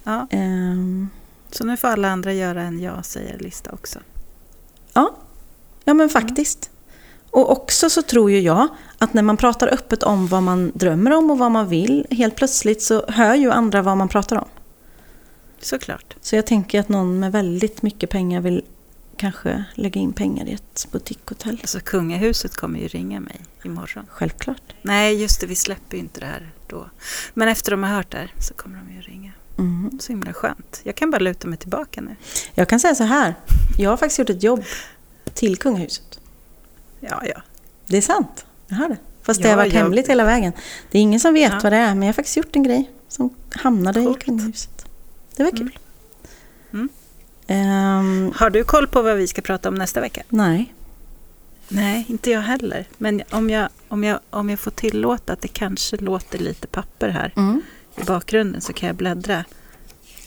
Ja, 0.05 0.27
Ehm, 0.31 1.09
så 1.51 1.65
nu 1.65 1.77
får 1.77 1.89
alla 1.89 2.09
andra 2.11 2.33
göra 2.33 2.63
en 2.63 2.81
ja-säger-lista 2.81 3.71
också. 3.73 3.99
ja. 4.93 5.11
ja, 5.85 5.95
men 5.95 6.09
faktiskt. 6.09 6.71
Och 7.31 7.51
också 7.53 7.91
så 7.91 8.03
tror 8.03 8.31
ju 8.31 8.41
jag 8.41 8.69
att 8.99 9.15
när 9.15 9.23
man 9.23 9.37
pratar 9.37 9.69
öppet 9.75 10.03
om 10.03 10.27
vad 10.27 10.43
man 10.43 10.73
drömmer 10.75 11.11
om 11.13 11.31
och 11.31 11.39
vad 11.39 11.51
man 11.51 11.69
vill, 11.69 12.07
helt 12.11 12.37
plötsligt 12.37 12.83
så 12.83 13.05
hör 13.09 13.35
ju 13.35 13.51
andra 13.51 13.83
vad 13.83 13.97
man 13.97 14.09
pratar 14.09 14.37
om. 14.37 14.49
Såklart. 15.61 16.17
Så 16.21 16.37
jag 16.37 16.47
tänker 16.47 16.81
att 16.81 16.89
någon 16.89 17.19
med 17.19 17.33
väldigt 17.33 17.83
mycket 17.83 18.11
pengar 18.11 18.41
vill 18.41 18.65
kanske 19.17 19.65
lägga 19.75 20.01
in 20.01 20.13
pengar 20.13 20.47
i 20.47 20.53
ett 20.53 20.87
boutiquehotell. 20.93 21.59
Alltså 21.63 21.81
kungahuset 21.81 22.57
kommer 22.57 22.79
ju 22.81 22.89
ringa 22.89 23.21
mig 23.21 23.41
imorgon. 23.65 24.07
Självklart. 24.11 24.63
Nej, 24.83 25.23
just 25.23 25.41
det, 25.41 25.47
vi 25.47 25.55
släpper 25.55 25.97
ju 25.97 26.03
inte 26.03 26.21
det 26.21 26.27
här 26.27 26.51
då. 26.67 26.91
Men 27.35 27.49
efter 27.49 27.71
de 27.71 27.83
har 27.83 27.91
hört 27.97 28.11
det 28.11 28.19
här 28.19 28.35
så 28.41 28.55
kommer 28.55 28.79
de 28.79 28.95
ju 28.95 29.01
ringa. 29.01 29.33
Mm. 29.59 29.99
Så 30.01 30.13
himla 30.13 30.33
skönt. 30.33 30.81
Jag 30.83 30.95
kan 30.95 31.11
bara 31.11 31.19
luta 31.19 31.49
mig 31.49 31.59
tillbaka 31.59 32.01
nu. 32.01 32.17
Jag 32.55 32.69
kan 32.69 32.81
säga 32.81 32.95
så 32.95 33.05
här. 33.05 33.35
Jag 33.79 33.91
har 33.91 33.97
faktiskt 33.97 34.19
gjort 34.19 34.31
ett 34.31 34.43
jobb 34.43 34.65
till 35.35 35.57
kungahuset. 35.57 36.21
Ja, 37.01 37.23
ja. 37.27 37.43
Det 37.87 37.97
är 37.97 38.03
sant. 38.03 38.47
Jag 38.69 38.77
har 38.77 38.89
det. 38.89 38.97
Fast 39.23 39.43
det 39.43 39.49
Ja, 39.49 39.53
har 39.53 39.57
varit 39.57 39.73
jag- 39.75 39.81
hemligt 39.81 40.09
hela 40.09 40.25
vägen. 40.25 40.53
Det 40.91 40.99
är 40.99 41.03
ingen 41.03 41.21
som 41.21 41.35
vet 41.35 41.53
Ja. 41.53 41.61
vad 41.63 41.73
det 41.73 41.77
är, 41.77 41.89
men 41.95 42.03
jag 42.03 42.09
har 42.09 42.13
faktiskt 42.13 42.37
gjort 42.37 42.57
en 42.57 42.63
grej 42.63 42.91
som 43.09 43.35
hamnade 43.51 44.05
Coolt. 44.05 44.23
i 44.23 44.25
kungahuset. 44.25 44.87
Det 45.37 45.43
var 45.45 45.51
kul. 45.51 45.61
Mm. 45.61 45.73
Ehm, 47.47 48.33
Har 48.37 48.51
du 48.51 48.65
koll 48.65 48.87
på 48.87 49.03
vad 49.03 49.17
vi 49.17 49.27
ska 49.27 49.43
prata 49.43 49.69
om 49.69 49.75
nästa 49.75 50.01
vecka? 50.01 50.23
nej. 50.29 50.73
Nej, 51.69 52.05
inte 52.09 52.31
jag 52.31 52.41
heller. 52.41 52.85
Men 52.99 53.23
om 53.31 53.51
jag, 53.51 53.69
om 53.89 54.05
jag, 54.05 54.21
om 54.31 54.51
jag 54.51 54.61
får 54.61 54.71
tillåta 54.71 55.33
att 55.33 55.43
det 55.43 55.49
kanske 55.49 55.97
låter 55.97 56.39
lite 56.39 56.67
papper 56.67 57.09
här 57.09 57.33
Mm. 57.37 57.63
i 57.97 58.03
bakgrunden 58.05 58.61
så 58.61 58.73
kan 58.73 58.87
jag 58.87 58.97
bläddra 58.97 59.45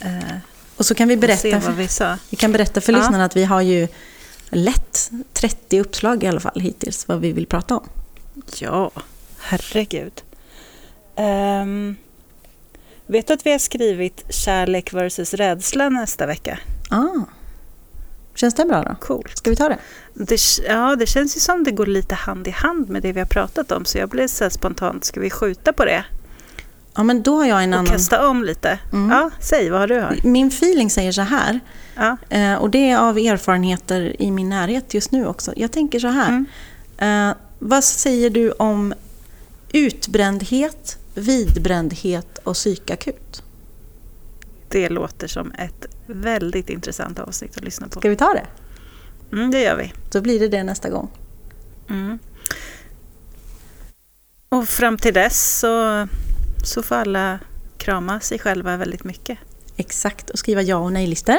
eh, 0.01 0.35
Och 0.77 0.85
så 0.85 0.95
kan 0.95 1.07
vi 1.07 1.17
berätta 1.17 1.49
vad 1.51 1.63
för, 1.63 1.71
vi 1.71 1.87
sa. 1.87 2.17
vi 2.29 2.37
kan 2.37 2.51
berätta 2.51 2.81
för 2.81 2.93
Ja. 2.93 2.97
lyssnarna 2.99 3.25
att 3.25 3.35
vi 3.35 3.43
har 3.45 3.61
ju 3.61 3.87
lätt 4.49 5.11
30 5.33 5.79
uppslag 5.81 6.23
i 6.23 6.27
alla 6.27 6.39
fall 6.39 6.59
hittills 6.61 7.07
vad 7.07 7.19
vi 7.19 7.31
vill 7.31 7.45
prata 7.47 7.77
om. 7.77 7.89
Ja, 8.59 8.91
herregud. 9.39 10.21
Ehm, 11.15 11.95
Vet 13.07 13.27
du 13.27 13.33
att 13.33 13.45
vi 13.45 13.51
har 13.51 13.59
skrivit 13.59 14.25
kärlek 14.29 14.93
versus 14.93 15.33
rädsla 15.33 15.89
nästa 15.89 16.25
vecka? 16.25 16.59
Ah. 16.89 17.25
Känns 18.35 18.53
det 18.53 18.65
bra 18.65 18.83
då? 18.83 18.95
Coolt. 18.99 19.37
Ska 19.37 19.49
vi 19.49 19.55
ta 19.55 19.69
det? 19.69 19.77
Det, 20.13 20.39
ja, 20.67 20.95
det 20.95 21.05
känns 21.05 21.35
ju 21.35 21.39
som 21.39 21.63
det 21.63 21.71
går 21.71 21.85
lite 21.85 22.15
hand 22.15 22.47
i 22.47 22.51
hand 22.51 22.89
med 22.89 23.01
det 23.01 23.11
vi 23.11 23.19
har 23.19 23.27
pratat 23.27 23.71
om. 23.71 23.85
Så 23.85 23.97
jag 23.97 24.09
blev 24.09 24.27
så 24.27 24.49
spontant, 24.49 25.05
ska 25.05 25.19
vi 25.19 25.29
skjuta 25.29 25.73
på 25.73 25.85
det? 25.85 26.05
Ja, 26.95 27.03
men 27.03 27.21
då 27.21 27.35
har 27.35 27.45
jag 27.45 27.63
en 27.63 27.73
Och 27.73 27.79
annan... 27.79 27.91
kasta 27.91 28.27
om 28.29 28.43
lite? 28.43 28.79
Mm. 28.93 29.09
Ja, 29.11 29.29
säg 29.39 29.69
vad 29.69 29.79
har 29.79 29.87
du 29.87 29.99
hört? 29.99 30.23
Min 30.23 30.47
feeling 30.47 30.89
säger 30.89 31.11
så 31.11 31.21
här, 31.21 31.59
Ja. 31.95 32.17
eh, 32.29 32.53
och 32.55 32.69
det 32.69 32.89
är 32.89 32.97
av 32.97 33.17
erfarenheter 33.17 34.21
i 34.21 34.31
min 34.31 34.49
närhet 34.49 34.93
just 34.93 35.11
nu 35.11 35.27
också. 35.27 35.53
Jag 35.55 35.71
tänker 35.71 35.99
så 35.99 36.07
här. 36.07 36.29
Mm. 36.97 37.29
Eh, 37.29 37.35
vad 37.59 37.83
säger 37.83 38.29
du 38.29 38.51
om 38.51 38.93
utbrändhet, 39.73 40.97
vidbrändhet 41.15 42.37
och 42.43 42.53
psykakut? 42.53 43.43
Det 44.69 44.89
låter 44.89 45.27
som 45.27 45.51
ett 45.51 45.85
väldigt 46.13 46.69
intressant 46.69 47.19
avsnitt 47.19 47.57
att 47.57 47.63
lyssna 47.63 47.87
på. 47.87 47.99
Ska 47.99 48.09
vi 48.09 48.15
ta 48.15 48.33
det? 48.33 48.45
Mm, 49.35 49.51
det 49.51 49.61
gör 49.61 49.75
vi. 49.77 49.93
Då 50.11 50.21
blir 50.21 50.39
det 50.39 50.47
det 50.47 50.63
nästa 50.63 50.89
gång. 50.89 51.09
Mm. 51.89 52.19
Och 54.49 54.67
fram 54.67 54.97
till 54.97 55.13
dess 55.13 55.59
så, 55.59 56.07
så 56.63 56.83
får 56.83 56.95
alla 56.95 57.39
krama 57.77 58.19
sig 58.19 58.39
själva 58.39 58.77
väldigt 58.77 59.03
mycket. 59.03 59.37
Exakt, 59.75 60.29
och 60.29 60.39
skriva 60.39 60.61
ja 60.61 60.75
och 60.77 60.93
nej-listor. 60.93 61.37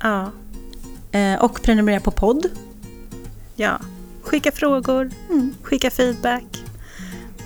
Ja, 0.00 0.30
Eh, 1.12 1.42
och 1.44 1.62
prenumerera 1.62 2.00
på 2.00 2.10
podd. 2.10 2.46
ja. 3.54 3.80
Skicka 4.22 4.52
frågor, 4.52 5.10
Mm. 5.30 5.54
skicka 5.62 5.90
feedback 5.90 6.44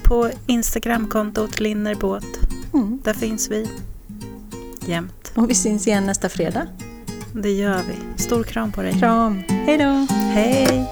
på 0.02 0.30
Instagramkontot 0.46 1.60
Linnerbåt. 1.60 2.24
Mm. 2.74 3.00
Där 3.04 3.14
finns 3.14 3.50
vi 3.50 3.68
jämt. 4.86 5.32
Och 5.34 5.50
vi 5.50 5.54
syns 5.54 5.86
igen 5.86 6.06
nästa 6.06 6.28
fredag. 6.28 6.66
Det 7.34 7.50
gör 7.50 7.82
vi. 7.88 8.22
Stor 8.22 8.44
kram 8.44 8.72
på 8.72 8.82
dig. 8.82 8.98
Kram! 8.98 9.42
Hej 9.48 9.78
då! 9.78 10.06
Hej! 10.14 10.86